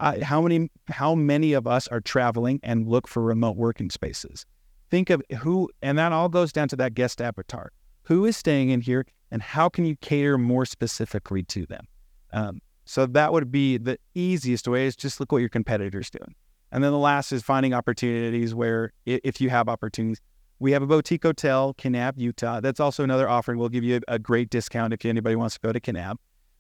[0.03, 4.45] How many how many of us are traveling and look for remote working spaces?
[4.91, 7.71] Think of who, and that all goes down to that guest avatar.
[8.03, 11.87] Who is staying in here, and how can you cater more specifically to them?
[12.33, 14.87] Um, so that would be the easiest way.
[14.87, 16.35] Is just look what your competitors doing,
[16.73, 20.21] and then the last is finding opportunities where if you have opportunities,
[20.59, 22.61] we have a boutique hotel, Kanab, Utah.
[22.61, 23.59] That's also another offering.
[23.59, 26.17] We'll give you a, a great discount if anybody wants to go to Kanab.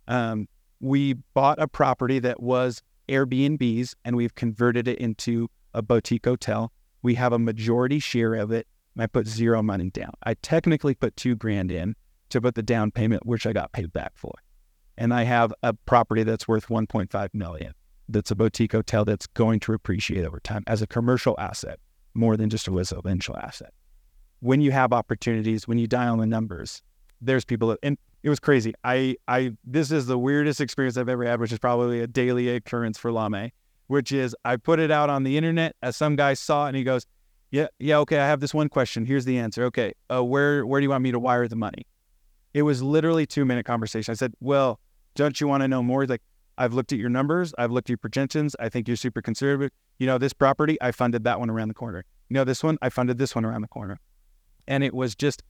[0.07, 0.47] Um,
[0.81, 2.83] we bought a property that was
[3.13, 6.73] Airbnb's and we've converted it into a boutique hotel.
[7.03, 8.67] We have a majority share of it.
[8.99, 10.13] I put zero money down.
[10.25, 11.95] I technically put two grand in
[12.31, 14.33] to put the down payment, which I got paid back for.
[14.99, 17.73] And I have a property that's worth 1.5 million.
[18.09, 21.79] That's a boutique hotel that's going to appreciate over time as a commercial asset
[22.15, 23.73] more than just a residential asset
[24.43, 26.83] when you have opportunities, when you dial the numbers,
[27.23, 28.75] there's people that, and it was crazy.
[28.85, 32.49] I, I, this is the weirdest experience I've ever had, which is probably a daily
[32.51, 33.51] occurrence for Lame,
[33.87, 36.77] which is I put it out on the internet as some guy saw it and
[36.77, 37.07] he goes,
[37.51, 39.05] yeah, yeah, okay, I have this one question.
[39.05, 39.65] Here's the answer.
[39.65, 41.87] Okay, uh, where, where do you want me to wire the money?
[42.55, 44.13] It was literally two minute conversation.
[44.13, 44.79] I said, well,
[45.15, 46.03] don't you want to know more?
[46.03, 46.23] He's like,
[46.59, 47.55] I've looked at your numbers.
[47.59, 48.55] I've looked at your projections.
[48.61, 49.71] I think you're super conservative.
[49.99, 52.05] You know, this property, I funded that one around the corner.
[52.29, 53.99] You know, this one, I funded this one around the corner.
[54.69, 55.43] And it was just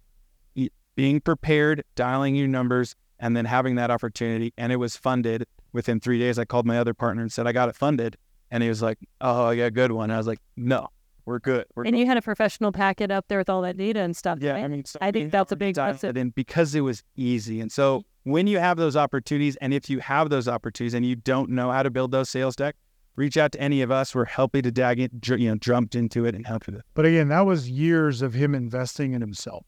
[0.95, 4.53] being prepared, dialing your numbers, and then having that opportunity.
[4.57, 6.39] And it was funded within three days.
[6.39, 8.17] I called my other partner and said, I got it funded.
[8.51, 10.11] And he was like, Oh, I got a good one.
[10.11, 10.89] I was like, No,
[11.25, 11.65] we're good.
[11.75, 14.39] We're and you had a professional packet up there with all that data and stuff.
[14.41, 14.65] Yeah, right?
[14.65, 16.05] I mean, so I think that's a big plus.
[16.05, 20.01] And because it was easy, and so when you have those opportunities, and if you
[20.01, 22.77] have those opportunities, and you don't know how to build those sales deck,
[23.17, 24.15] reach out to any of us.
[24.15, 26.81] We're happy to dag it, you know, jumped into it and help you.
[26.95, 29.67] But again, that was years of him investing in himself,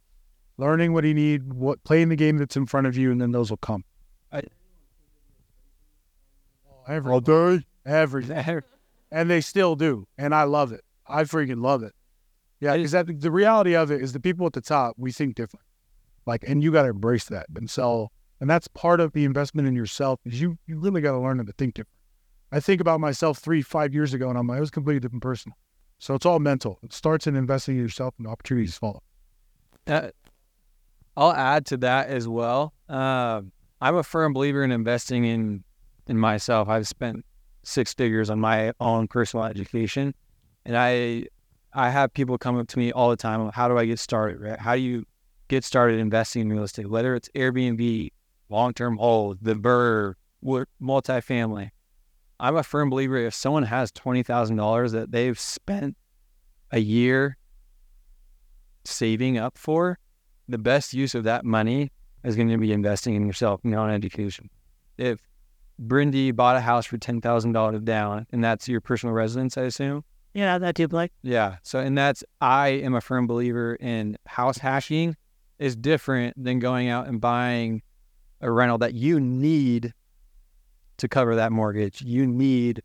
[0.57, 3.33] learning what you need, what playing the game that's in front of you, and then
[3.33, 3.85] those will come.
[4.33, 4.43] I,
[6.89, 8.63] every, all day, everything,
[9.11, 10.83] and they still do, and I love it.
[11.07, 11.93] I freaking love it.
[12.61, 15.35] Yeah, because that the reality of it is the people at the top we think
[15.35, 15.65] different,
[16.27, 17.47] like, and you got to embrace that.
[17.57, 18.11] And so,
[18.41, 21.45] and that's part of the investment in yourself is you you really got to learn
[21.45, 21.91] to think different.
[22.53, 25.01] I think about myself three, five years ago, and I'm like, I was a completely
[25.01, 25.53] different person.
[25.99, 26.79] So it's all mental.
[26.83, 29.03] It starts in investing in yourself, and opportunities follow.
[29.87, 30.11] Uh,
[31.17, 32.75] I'll add to that as well.
[32.89, 33.43] Uh,
[33.81, 35.65] I'm a firm believer in investing in
[36.07, 36.69] in myself.
[36.69, 37.25] I've spent
[37.63, 40.15] six figures on my own personal education,
[40.65, 41.27] and I
[41.73, 43.51] I have people come up to me all the time.
[43.53, 44.41] How do I get started?
[44.41, 44.59] Right?
[44.59, 45.05] How do you
[45.49, 46.89] get started investing in real estate?
[46.89, 48.11] Whether it's Airbnb,
[48.49, 50.15] long term hold, the BRRRR,
[50.83, 51.71] multifamily.
[52.41, 55.97] I'm a firm believer if someone has $20,000 that they've spent
[56.73, 57.37] a year
[58.85, 59.99] saving up for,
[60.49, 61.91] the best use of that money
[62.25, 64.49] is going to be investing in yourself, in education.
[64.97, 65.21] If
[65.83, 70.59] Bryndee bought a house for $10,000 down and that's your personal residence, I assume, Yeah,
[70.59, 71.57] that do like Yeah.
[71.63, 75.17] So, and that's, I am a firm believer in house hacking
[75.59, 77.83] is different than going out and buying
[78.41, 79.93] a rental that you need
[80.99, 82.03] to cover that mortgage.
[82.03, 82.83] You need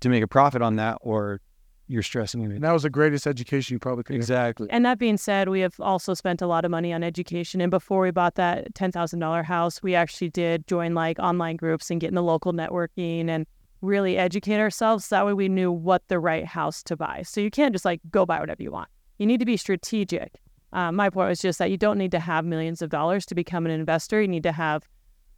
[0.00, 1.40] to make a profit on that or
[1.88, 4.16] you're stressing And that was the greatest education you probably could.
[4.16, 4.66] Exactly.
[4.70, 7.60] And that being said, we have also spent a lot of money on education.
[7.60, 11.56] And before we bought that ten thousand dollar house, we actually did join like online
[11.56, 13.46] groups and get in the local networking and
[13.82, 15.08] really educate ourselves.
[15.08, 17.22] That way, we knew what the right house to buy.
[17.22, 18.88] So you can't just like go buy whatever you want.
[19.18, 20.40] You need to be strategic.
[20.72, 23.34] Uh, my point was just that you don't need to have millions of dollars to
[23.34, 24.20] become an investor.
[24.20, 24.82] You need to have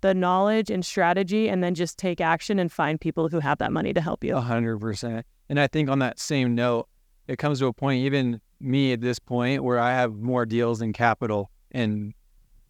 [0.00, 3.72] the knowledge and strategy, and then just take action and find people who have that
[3.72, 4.36] money to help you.
[4.36, 5.26] A hundred percent.
[5.48, 6.88] And I think on that same note,
[7.26, 10.80] it comes to a point, even me at this point, where I have more deals
[10.80, 11.50] than capital.
[11.72, 12.14] And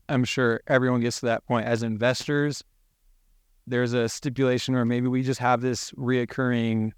[0.08, 1.66] I'm sure everyone gets to that point.
[1.66, 2.62] As investors,
[3.66, 6.92] there's a stipulation where maybe we just have this reoccurring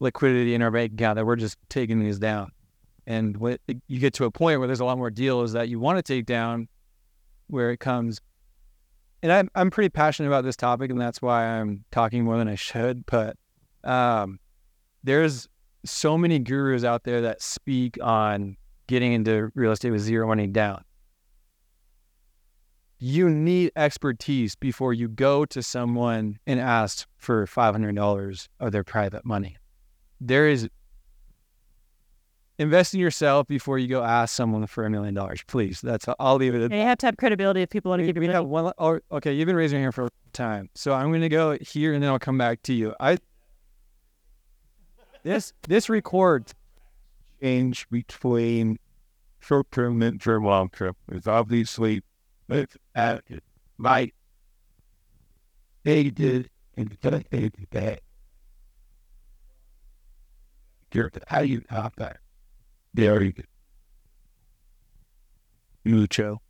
[0.00, 2.50] liquidity in our bank account that we're just taking these down.
[3.06, 5.80] And when you get to a point where there's a lot more deals that you
[5.80, 6.68] want to take down,
[7.48, 8.20] where it comes.
[9.22, 12.48] And I'm I'm pretty passionate about this topic, and that's why I'm talking more than
[12.48, 13.04] I should.
[13.06, 13.36] But
[13.82, 14.38] um,
[15.08, 15.48] there's
[15.84, 18.56] so many gurus out there that speak on
[18.86, 20.84] getting into real estate with zero money down.
[22.98, 29.24] You need expertise before you go to someone and ask for $500 of their private
[29.24, 29.56] money.
[30.20, 30.68] There is
[32.58, 35.80] invest in yourself before you go ask someone for a million dollars, please.
[35.80, 38.16] That's I'll leave it at you have to have credibility if people want to give
[38.16, 38.32] you money.
[38.34, 38.72] have one.
[39.12, 41.94] Okay, you've been raising your hand for a time, so I'm going to go here
[41.94, 42.94] and then I'll come back to you.
[42.98, 43.18] I
[45.28, 46.54] this this records
[47.42, 48.78] change between
[49.40, 52.02] short term, mid term, long term is obviously
[52.48, 53.22] it's at
[53.76, 54.10] my
[55.82, 58.00] stated and stated that.
[61.26, 62.16] How you top that.
[62.94, 63.46] Very good.
[65.84, 66.40] mucho.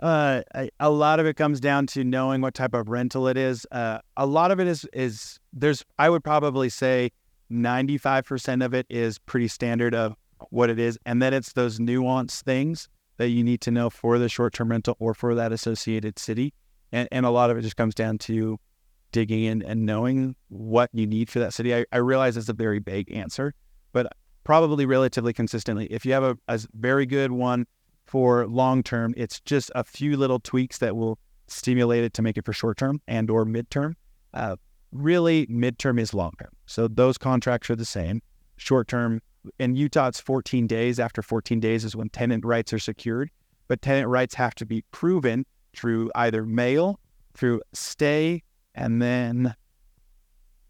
[0.00, 3.36] Uh, I- a lot of it comes down to knowing what type of rental it
[3.36, 3.66] is.
[3.70, 7.10] Uh, a lot of it is is there's I would probably say
[7.50, 10.14] 95% of it is pretty standard of
[10.50, 14.18] what it is, and then it's those nuanced things that you need to know for
[14.18, 16.54] the short-term rental or for that associated city,
[16.92, 18.58] and and a lot of it just comes down to
[19.12, 21.74] digging in and knowing what you need for that city.
[21.74, 23.54] I, I realize it's a very vague answer,
[23.92, 24.12] but
[24.44, 25.86] probably relatively consistently.
[25.86, 27.66] If you have a, a very good one
[28.06, 31.18] for long term, it's just a few little tweaks that will
[31.48, 33.94] stimulate it to make it for short term and or midterm.
[34.34, 34.56] Uh,
[34.92, 36.50] really, midterm is long term.
[36.66, 38.22] So those contracts are the same.
[38.56, 39.20] Short term
[39.58, 40.98] in Utah, it's 14 days.
[40.98, 43.30] After 14 days is when tenant rights are secured,
[43.68, 46.98] but tenant rights have to be proven through either mail,
[47.34, 48.42] through stay,
[48.74, 49.54] and then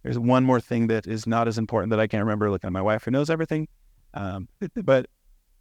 [0.03, 2.51] there's one more thing that is not as important that I can't remember.
[2.51, 3.69] Looking at my wife who knows everything,
[4.15, 4.49] um,
[4.85, 5.07] but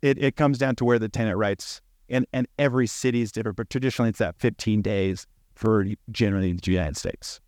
[0.01, 3.57] it, it comes down to where the tenant rights and, and every city is different,
[3.57, 7.39] but traditionally it's that 15 days for generally the United States.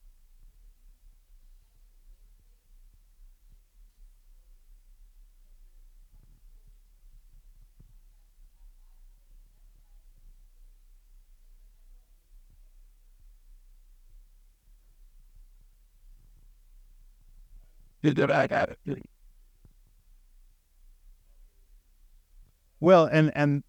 [22.79, 23.63] Well, and and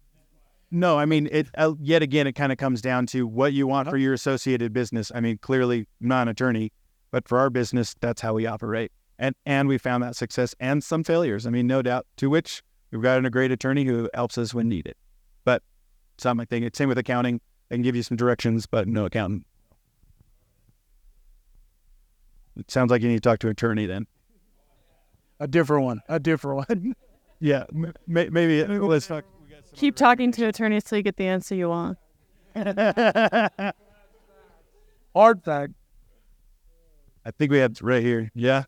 [0.69, 1.47] no, I mean it.
[1.55, 4.71] Uh, yet again, it kind of comes down to what you want for your associated
[4.71, 5.11] business.
[5.13, 6.71] I mean, clearly, not an attorney,
[7.11, 10.81] but for our business, that's how we operate, and and we found that success and
[10.81, 11.45] some failures.
[11.45, 12.07] I mean, no doubt.
[12.17, 14.95] To which we've got a great attorney who helps us when needed.
[15.43, 15.61] But
[16.17, 16.69] something thing.
[16.73, 17.41] Same with accounting.
[17.67, 19.45] They can give you some directions, but no accountant.
[22.57, 24.07] It sounds like you need to talk to an attorney then.
[25.41, 26.01] A different one.
[26.07, 26.95] A different one.
[27.43, 29.25] Yeah, m- maybe let's talk.
[29.73, 31.97] Keep talking to attorneys till you get the answer you want.
[35.15, 35.73] Hard fact.
[37.25, 38.29] I think we have right here.
[38.35, 38.65] Yeah.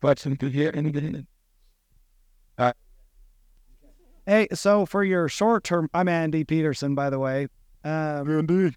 [0.00, 1.26] But some good here and
[4.26, 7.48] Hey, so for your short term, I'm Andy Peterson, by the way.
[7.84, 8.76] Um, Indeed.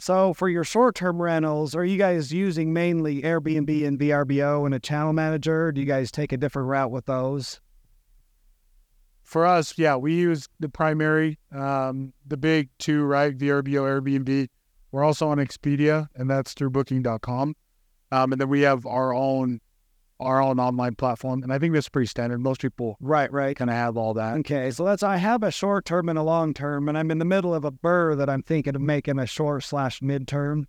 [0.00, 4.74] So for your short term rentals, are you guys using mainly Airbnb and VRBO and
[4.74, 5.72] a channel manager?
[5.72, 7.60] Do you guys take a different route with those?
[9.22, 13.36] For us, yeah, we use the primary, um, the big two, right?
[13.36, 14.48] VRBO, Airbnb.
[14.92, 17.56] We're also on Expedia, and that's through Booking.com.
[18.12, 19.60] Um, and then we have our own,
[20.20, 22.40] our own online platform, and I think that's pretty standard.
[22.40, 23.56] Most people Right, right.
[23.56, 24.36] kind of have all that.
[24.38, 25.02] Okay, so let's.
[25.02, 27.64] I have a short term and a long term, and I'm in the middle of
[27.64, 30.64] a BRRRR that I'm thinking of making a short slash midterm.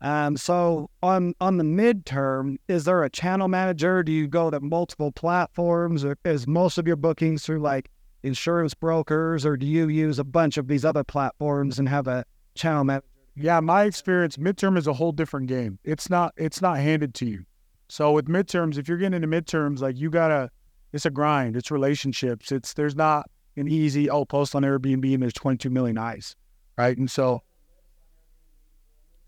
[0.00, 4.02] Um, so on on the midterm, is there a channel manager?
[4.02, 7.88] Do you go to multiple platforms, or is most of your bookings through like
[8.24, 12.24] insurance brokers, or do you use a bunch of these other platforms and have a
[12.54, 13.06] channel manager?
[13.34, 15.78] Yeah, my experience, midterm is a whole different game.
[15.84, 17.44] It's not it's not handed to you.
[17.92, 20.50] So with midterms, if you're getting into midterms, like you gotta,
[20.94, 21.58] it's a grind.
[21.58, 22.50] It's relationships.
[22.50, 26.34] It's there's not an easy oh post on Airbnb and there's 22 million eyes,
[26.78, 26.96] right?
[26.96, 27.42] And so,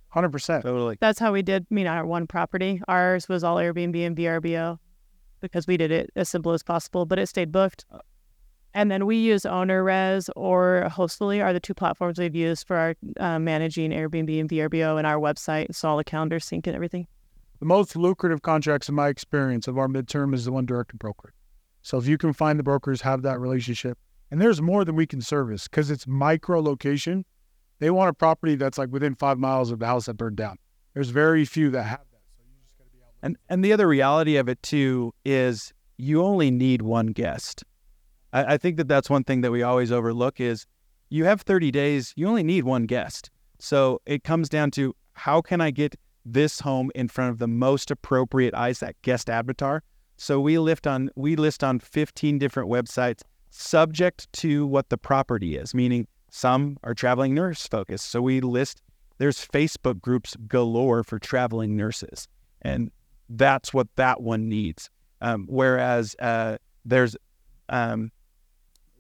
[0.09, 0.63] hundred percent.
[0.63, 0.97] Totally.
[0.99, 1.67] That's how we did.
[1.71, 4.79] I mean, our one property, ours was all Airbnb and VRBO
[5.43, 7.85] because we did it as simple as possible, but it stayed booked.
[8.73, 12.95] And then we use OwnerRez or Hostfully are the two platforms we've used for our
[13.21, 15.75] uh, managing Airbnb and VRBO and our website.
[15.75, 17.09] So all the calendars sync and everything.
[17.65, 20.97] The most lucrative contracts in my experience of our midterm is the one direct to
[20.97, 21.33] broker.
[21.81, 23.97] So if you can find the brokers, have that relationship,
[24.31, 27.25] and there's more than we can service because it's micro location.
[27.79, 30.59] They want a property that's like within five miles of the house that burned down.
[30.93, 32.21] There's very few that have that.
[32.37, 33.09] So you just got to be out.
[33.23, 37.65] And and the other reality of it too is you only need one guest.
[38.35, 40.67] I, I think that that's one thing that we always overlook is
[41.09, 42.13] you have 30 days.
[42.15, 43.31] You only need one guest.
[43.59, 47.49] So it comes down to how can I get this home in front of the
[47.49, 49.83] most appropriate eyes, that guest avatar.
[50.17, 55.57] So we list on we list on 15 different websites subject to what the property
[55.57, 58.11] is, meaning some are traveling nurse focused.
[58.11, 58.81] So we list
[59.19, 62.29] there's Facebook groups galore for traveling nurses,
[62.63, 62.91] and
[63.29, 64.91] that's what that one needs.
[65.21, 67.17] Um, whereas uh, there's
[67.69, 68.11] um,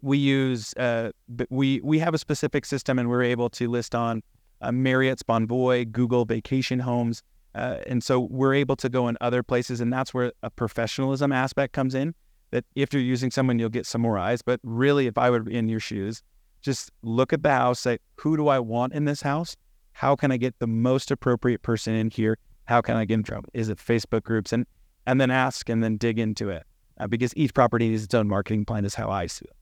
[0.03, 1.11] we use uh,
[1.51, 4.23] we we have a specific system, and we're able to list on
[4.65, 7.23] uh, Marriott's Bonvoy, Google Vacation Homes,
[7.55, 11.33] uh, and so we're able to go in other places, and that's where a professionalism
[11.33, 12.15] aspect comes in.
[12.51, 14.43] That if you're using someone, you'll get some more eyes.
[14.43, 16.23] But really, if I were in your shoes,
[16.63, 19.57] just look at the house, say, who do I want in this house?
[19.93, 22.39] How can I get the most appropriate person in here?
[22.65, 23.45] How can I get them?
[23.53, 24.53] Is it Facebook groups?
[24.53, 24.67] And
[25.07, 26.65] and then ask and then dig into it
[26.99, 28.85] uh, because each property needs its own marketing plan.
[28.85, 29.57] Is how I see it.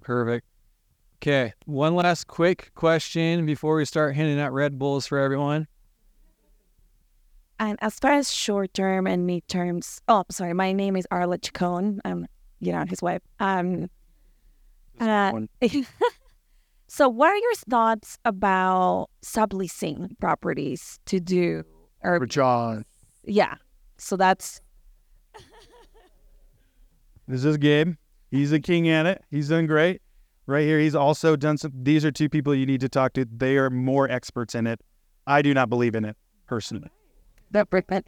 [0.00, 0.46] Perfect.
[1.22, 5.68] Okay, one last quick question before we start handing out Red Bulls for everyone.
[7.58, 11.36] And as far as short term and mid terms, oh, sorry, my name is Arla
[11.36, 12.00] Chacon.
[12.06, 12.26] I'm,
[12.60, 13.20] you know, his wife.
[13.38, 13.90] Um,
[14.98, 15.42] uh,
[16.88, 21.64] so, what are your thoughts about subleasing properties to do?
[22.02, 22.86] Or For John,
[23.24, 23.56] yeah,
[23.98, 24.62] so that's
[27.28, 27.96] This is Gabe.
[28.30, 29.22] He's a king at it.
[29.30, 30.00] He's done great.
[30.46, 31.72] Right here, he's also done some.
[31.74, 33.24] These are two people you need to talk to.
[33.24, 34.80] They are more experts in it.
[35.26, 36.90] I do not believe in it personally.
[37.52, 38.02] that Brickman.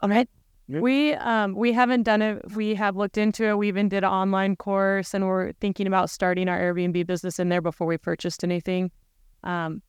[0.00, 0.28] All right.
[0.66, 2.42] We um we haven't done it.
[2.54, 3.58] We have looked into it.
[3.58, 7.50] We even did an online course, and we're thinking about starting our Airbnb business in
[7.50, 8.90] there before we purchased anything.
[9.42, 9.82] Um,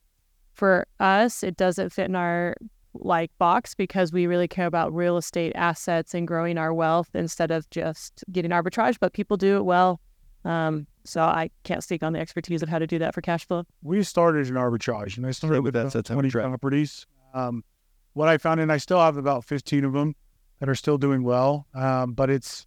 [0.52, 2.56] for us, it doesn't fit in our
[2.92, 7.50] like box because we really care about real estate assets and growing our wealth instead
[7.50, 8.96] of just getting arbitrage.
[9.00, 10.00] But people do it well.
[10.46, 13.46] Um, so I can't speak on the expertise of how to do that for cash
[13.46, 13.64] flow.
[13.82, 16.42] we started an arbitrage, and I started with that, about that's how 20 we try.
[16.42, 17.06] properties.
[17.34, 17.64] Um,
[18.12, 20.14] what I found, and I still have about 15 of them
[20.60, 21.66] that are still doing well.
[21.74, 22.66] Um, but it's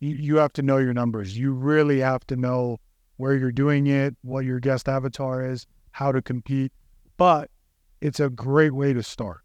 [0.00, 1.36] you, you have to know your numbers.
[1.36, 2.78] You really have to know
[3.16, 6.72] where you're doing it, what your guest avatar is, how to compete.
[7.16, 7.50] But
[8.00, 9.40] it's a great way to start.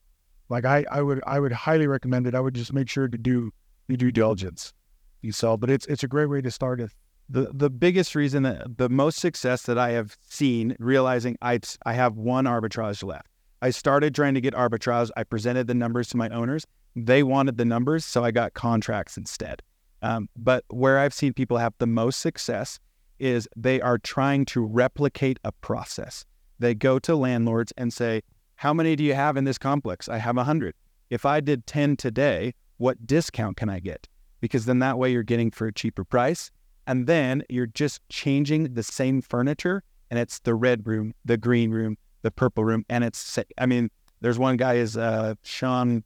[0.50, 2.36] Like I, I would, I would highly recommend it.
[2.36, 3.52] I would just make sure to do
[3.88, 4.74] your due diligence.
[5.22, 6.92] You sell, but it's it's a great way to start it.
[7.32, 11.94] The the biggest reason that the most success that I have seen realizing I I
[11.94, 13.28] have one arbitrage left.
[13.62, 15.10] I started trying to get arbitrage.
[15.16, 16.66] I presented the numbers to my owners.
[16.96, 19.62] They wanted the numbers, so I got contracts instead.
[20.02, 22.80] Um, but where I've seen people have the most success
[23.20, 26.26] is they are trying to replicate a process.
[26.60, 28.24] They go to landlords and say,
[28.56, 30.10] "How many do you have in this complex?
[30.10, 30.76] I have a hundred.
[31.10, 34.10] If I did ten today, what discount can I get?
[34.42, 36.52] Because then that way you're getting for a cheaper price."
[36.88, 41.72] And then you're just changing the same furniture and it's the red room the green
[41.72, 43.90] room the purple room and it's i mean
[44.22, 46.04] there's one guy is uh sean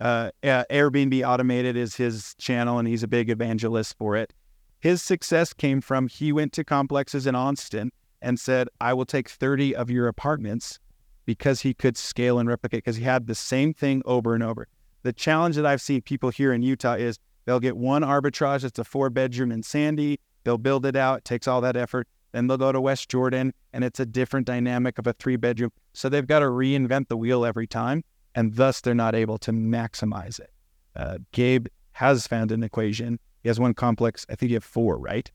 [0.00, 4.32] uh, airbnb automated is his channel and he's a big evangelist for it.
[4.80, 7.90] His success came from he went to complexes in austin
[8.22, 10.78] and said i will take 30 of your apartments
[11.26, 14.66] because he could scale and replicate because he had the same thing over and over.
[15.02, 17.18] The challenge that i've seen people here in utah is
[17.48, 20.20] They'll get one arbitrage that's a four bedroom in Sandy.
[20.44, 21.20] They'll build it out.
[21.20, 22.06] It takes all that effort.
[22.32, 25.70] Then they'll go to West Jordan and it's a different dynamic of a three bedroom.
[25.94, 28.04] So they've got to reinvent the wheel every time.
[28.34, 30.50] And thus they're not able to maximize it.
[30.94, 33.18] Uh, Gabe has found an equation.
[33.42, 34.26] He has one complex.
[34.28, 35.32] I think you have four, right?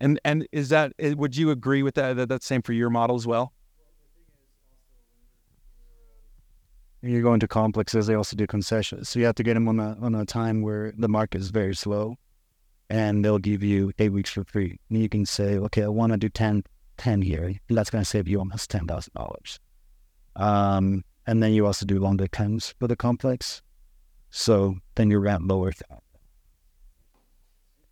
[0.00, 2.16] And and is that eh, would you agree with that?
[2.16, 3.52] That that's same for your model as well?
[7.00, 9.08] You go into complexes, they also do concessions.
[9.08, 11.50] So you have to get them on a on a time where the market is
[11.50, 12.16] very slow,
[12.90, 14.78] and they'll give you eight weeks for free.
[14.90, 16.64] And you can say, okay, I want to do 10,
[16.96, 17.54] 10 here.
[17.68, 19.60] That's going to save you almost ten thousand dollars.
[20.36, 23.62] Um, and then you also do longer terms for the complex.
[24.30, 25.76] So then your rent lowers.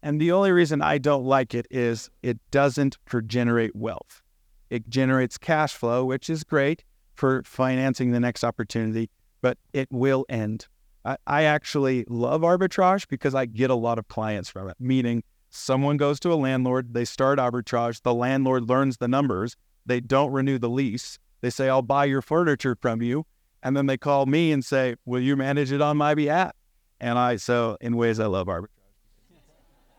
[0.07, 2.97] And the only reason I don't like it is it doesn't
[3.27, 4.23] generate wealth.
[4.71, 6.85] It generates cash flow, which is great
[7.15, 9.11] for financing the next opportunity,
[9.41, 10.69] but it will end.
[11.05, 15.25] I, I actually love arbitrage because I get a lot of clients from it, meaning
[15.51, 19.57] someone goes to a landlord, they start arbitrage, the landlord learns the numbers,
[19.87, 23.27] they don't renew the lease, they say, I'll buy your furniture from you.
[23.65, 26.53] And then they call me and say, Will you manage it on my behalf?
[27.01, 28.76] And I, so in ways I love arbitrage.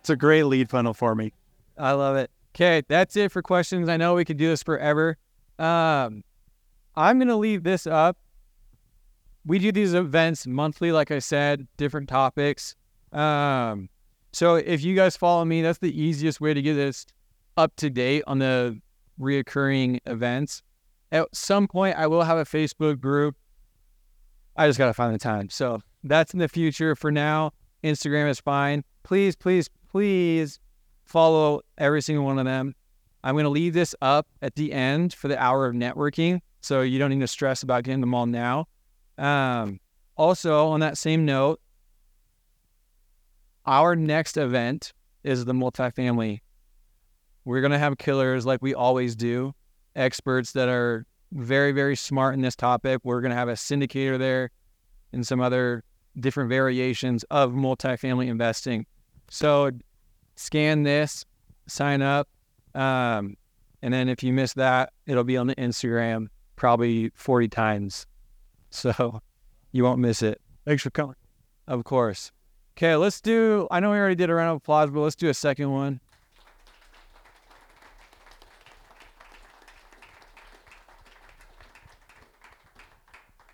[0.08, 1.34] It's a great lead funnel for me.
[1.78, 2.32] I love it.
[2.56, 3.90] Okay, that's it for questions.
[3.90, 5.18] I know we could do this forever.
[5.60, 6.24] Um,
[6.96, 8.18] I'm gonna leave this up.
[9.46, 12.74] We do these events monthly, like I said, different topics.
[13.12, 13.90] Um,
[14.32, 17.06] so if you guys follow me, that's the easiest way to get this
[17.58, 18.80] up to date on the
[19.20, 20.64] reoccurring events.
[21.12, 23.36] At some point, I will have a Facebook group.
[24.56, 25.50] I just gotta find the time.
[25.50, 26.96] So that's in the future.
[26.96, 27.52] For now,
[27.84, 28.86] Instagram is fine.
[29.04, 30.60] Please, please, please
[31.06, 32.76] follow every single one of them.
[33.24, 36.40] I'm going to leave this up at the end for the hour of networking.
[36.62, 38.68] So you don't need to stress about getting them all now.
[39.18, 39.80] Um,
[40.16, 41.60] also, on that same note,
[43.66, 44.94] our next event
[45.24, 46.42] is the multifamily.
[47.44, 49.56] We're going to have killers like we always do,
[49.96, 53.02] experts that are very, very smart in this topic.
[53.04, 54.52] We're going to have a syndicator there
[55.12, 55.84] and some other
[56.20, 58.86] different variations of multifamily investing.
[59.30, 59.72] So
[60.38, 61.26] scan this,
[61.68, 62.30] sign up.
[62.74, 63.36] Um,
[63.82, 68.06] and then if you miss that, it'll be on the Instagram probably 40 times.
[68.70, 69.22] So
[69.72, 70.42] you won't miss it.
[70.66, 71.16] Thanks for coming.
[71.70, 72.34] Of course.
[72.76, 75.30] Okay, let's do, I know we already did a round of applause, but let's do
[75.30, 76.02] a second one.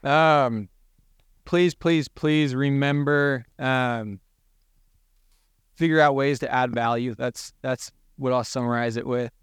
[0.04, 0.68] Um,
[1.46, 4.20] please, please, please remember, um,
[5.84, 7.14] figure out ways to add value.
[7.14, 9.34] That's that's what I'll summarize it with,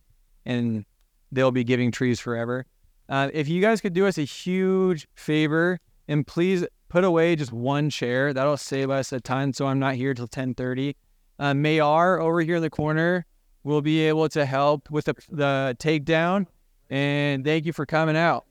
[0.46, 0.86] and
[1.30, 2.64] they'll be giving trees forever.
[3.10, 7.52] Uh, if you guys could do us a huge favor and please put away just
[7.52, 9.52] one chair, that'll save us a ton.
[9.52, 10.94] So I'm not here till 10:30.
[11.38, 13.26] Uh, Mayar over here in the corner
[13.62, 16.46] will be able to help with the, the takedown.
[16.88, 18.46] And thank you for coming out.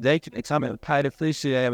[0.00, 0.32] Thank you.
[0.50, 1.66] I'm kind of appreciate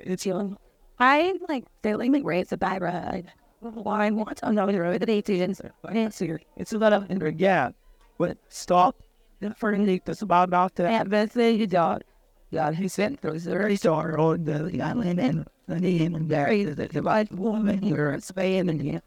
[0.00, 0.56] It's young.
[1.02, 3.24] I like feeling like raise the background.
[3.58, 5.60] Why want to the road that agents
[5.90, 6.40] answer?
[6.56, 7.70] It's a lot of yeah,
[8.18, 9.02] but stop.
[9.56, 12.04] For me, that's about about the advance you don't.
[12.50, 16.86] Yeah, he sent those very star on the island and the name and there the
[16.86, 19.00] divide woman here in Spain and yeah.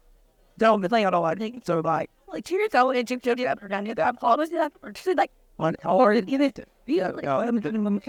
[0.58, 3.46] Don't be like all I think so like like two years ago in Egypt, you
[3.46, 3.98] ever done it?
[3.98, 6.68] I'm always that or just like on or in it.
[6.86, 8.02] Yeah, I'm doing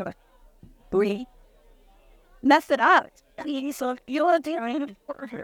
[0.91, 1.25] three.
[2.43, 3.07] Mess it up.
[3.71, 4.95] So you want to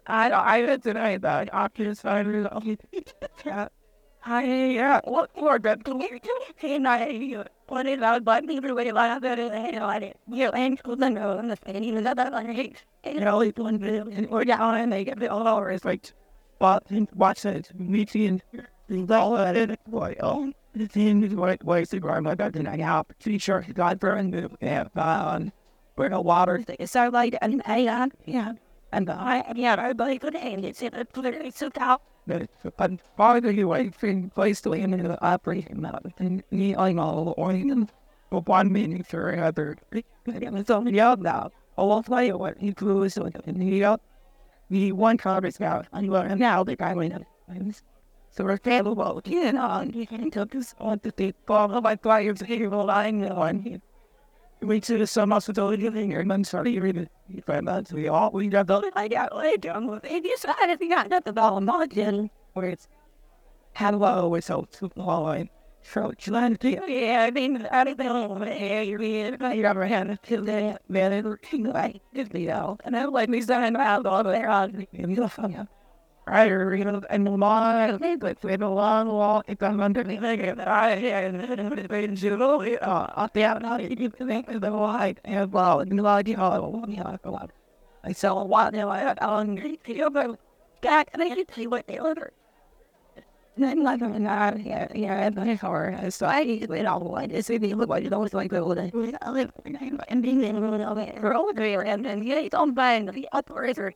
[0.08, 1.54] I I had tonight that.
[1.54, 2.28] Oculus Five
[4.26, 5.80] I yeah, what for that
[6.62, 11.10] and I what it out but me really like that and I you and the
[11.10, 12.84] no and the thing even that I hate.
[13.04, 16.14] You know it's one and or down and they get the all over it's like
[16.58, 16.84] but
[17.16, 18.42] watch it meeting
[19.10, 22.70] all that it boy oh the thing is what ways to grow my god and
[22.70, 25.52] I have t-shirt God burn yeah um
[25.96, 26.86] where the water thing.
[26.88, 28.54] So like, and I, yeah,
[28.92, 32.02] and I, yeah, I believe it, and it's in a place so out.
[32.28, 37.34] And probably the way thing place to land in the operating mode, and you know,
[37.38, 37.90] or even
[38.30, 39.78] one meaning for another.
[40.26, 41.52] It's only out now.
[41.76, 44.02] All play what he flew so in New York.
[44.70, 47.24] The one car is out, and now the guy went up.
[48.32, 51.96] So we're capable, you know, and he took this on to the ball of my
[51.96, 53.82] players here, lying on him
[54.64, 57.08] we to some hospitality living and then sorry really
[57.46, 61.38] find out we got the I got laid down with it decided we got nothing
[61.38, 62.88] all margin where it's
[63.74, 65.50] hello with so following
[65.82, 68.46] so trying yeah I mean I don't know
[68.82, 73.42] you you ever had a kill that man like you know and I like me
[73.42, 75.68] saying out all there on you know
[76.26, 80.20] I you know and my but we had a long walk it got under me
[80.20, 82.86] like I and been you uh
[83.16, 87.18] up there now you think of the white and well and like you know yeah
[88.06, 90.38] I saw a while now I on you know
[90.82, 92.32] back and I see what they ordered
[93.62, 96.12] I'm like, I'm not, yeah, yeah, I'm not hard.
[96.12, 98.80] So I went all the way to see the way it was like, go with
[98.80, 98.94] it.
[99.22, 99.52] I live
[100.08, 103.94] and being in the for all the and then yeah, it's on by the operator.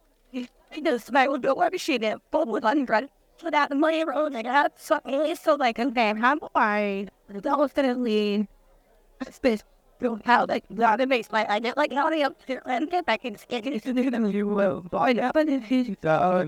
[1.00, 3.10] Smile with the web machine full with hundred.
[3.38, 7.08] So that money road and that so it's so like okay, how I
[7.42, 8.48] definitely
[9.32, 9.64] space
[10.26, 12.36] how like that makes my I get like how they up
[12.66, 16.46] and get back in do you will find out and he's uh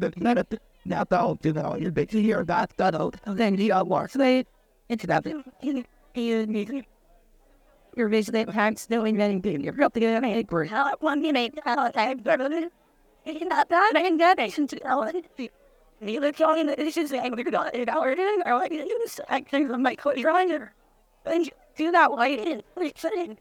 [0.86, 4.14] now old you know you're big to hear that that old then the other works
[4.14, 4.45] they
[4.88, 5.26] it's that
[7.95, 12.70] you're basically I'm still you're up there and we're how one minute how I'm gonna
[13.69, 15.26] that and that should tell it
[16.01, 17.34] you look on this is I'm
[17.89, 19.19] hour in or like use
[19.49, 20.69] think might quit trying to
[21.26, 22.64] and do that way in
[23.15, 23.38] in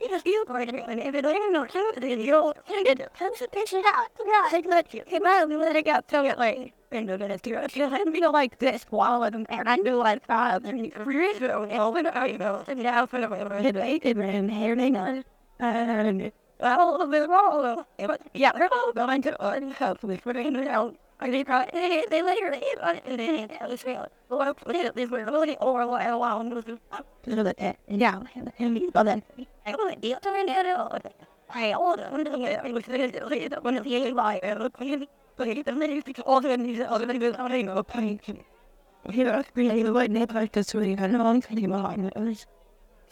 [0.00, 2.54] Yes, you are and if it ain't no something, you'll
[2.84, 3.12] get it.
[3.14, 4.08] Pitch it out.
[4.18, 5.04] Yeah, I let you.
[5.08, 6.00] Come out and let it go.
[6.08, 7.42] Tell it like, and do it.
[7.42, 7.76] Do it.
[7.76, 11.38] And be like this while I'm and I do like five and you really
[11.94, 15.24] and I know, and now for the hit eight and hearing on.
[15.60, 16.32] And
[16.62, 17.86] all of it all.
[18.34, 20.96] Yeah, they're all going to unhelpfully putting it out.
[21.20, 24.08] They probably they later they and then it was real.
[24.28, 24.54] Or
[24.94, 26.64] this was really or a while was
[27.88, 29.22] yeah and then
[29.64, 31.14] I was deal to it.
[31.54, 34.42] I ordered it was one of the like
[35.36, 38.18] but it really all the these other things I don't know pain.
[39.10, 42.46] He was really what never just really had a long time on it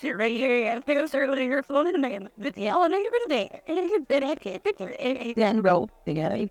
[0.01, 3.61] sit right here and go through with your phone and name with the elevator today.
[3.67, 4.95] And you can sit at the picture
[5.35, 6.51] then go.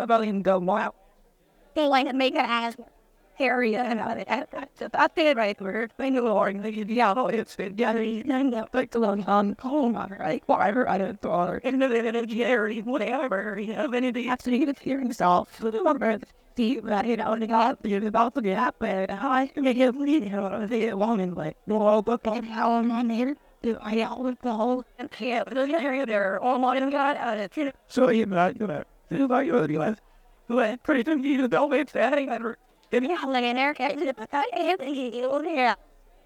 [0.01, 0.93] about him go wow.
[1.75, 2.75] They like to make an ass
[3.39, 3.99] area and.
[4.79, 5.89] That's it right there.
[5.99, 10.15] Knew Lord, they could yell, it's been getting and that like long on home on
[10.19, 14.79] right whatever I don't know and Jerry whatever you know and he has to get
[14.79, 16.19] hear himself so the number
[16.57, 19.99] see that you know the God is about to get up and I make him
[19.99, 23.35] lead you know the woman like no book on how I'm on here.
[23.81, 28.25] I always the whole and can't area there all morning God out of so you
[28.25, 28.83] know
[35.51, 35.75] Yeah.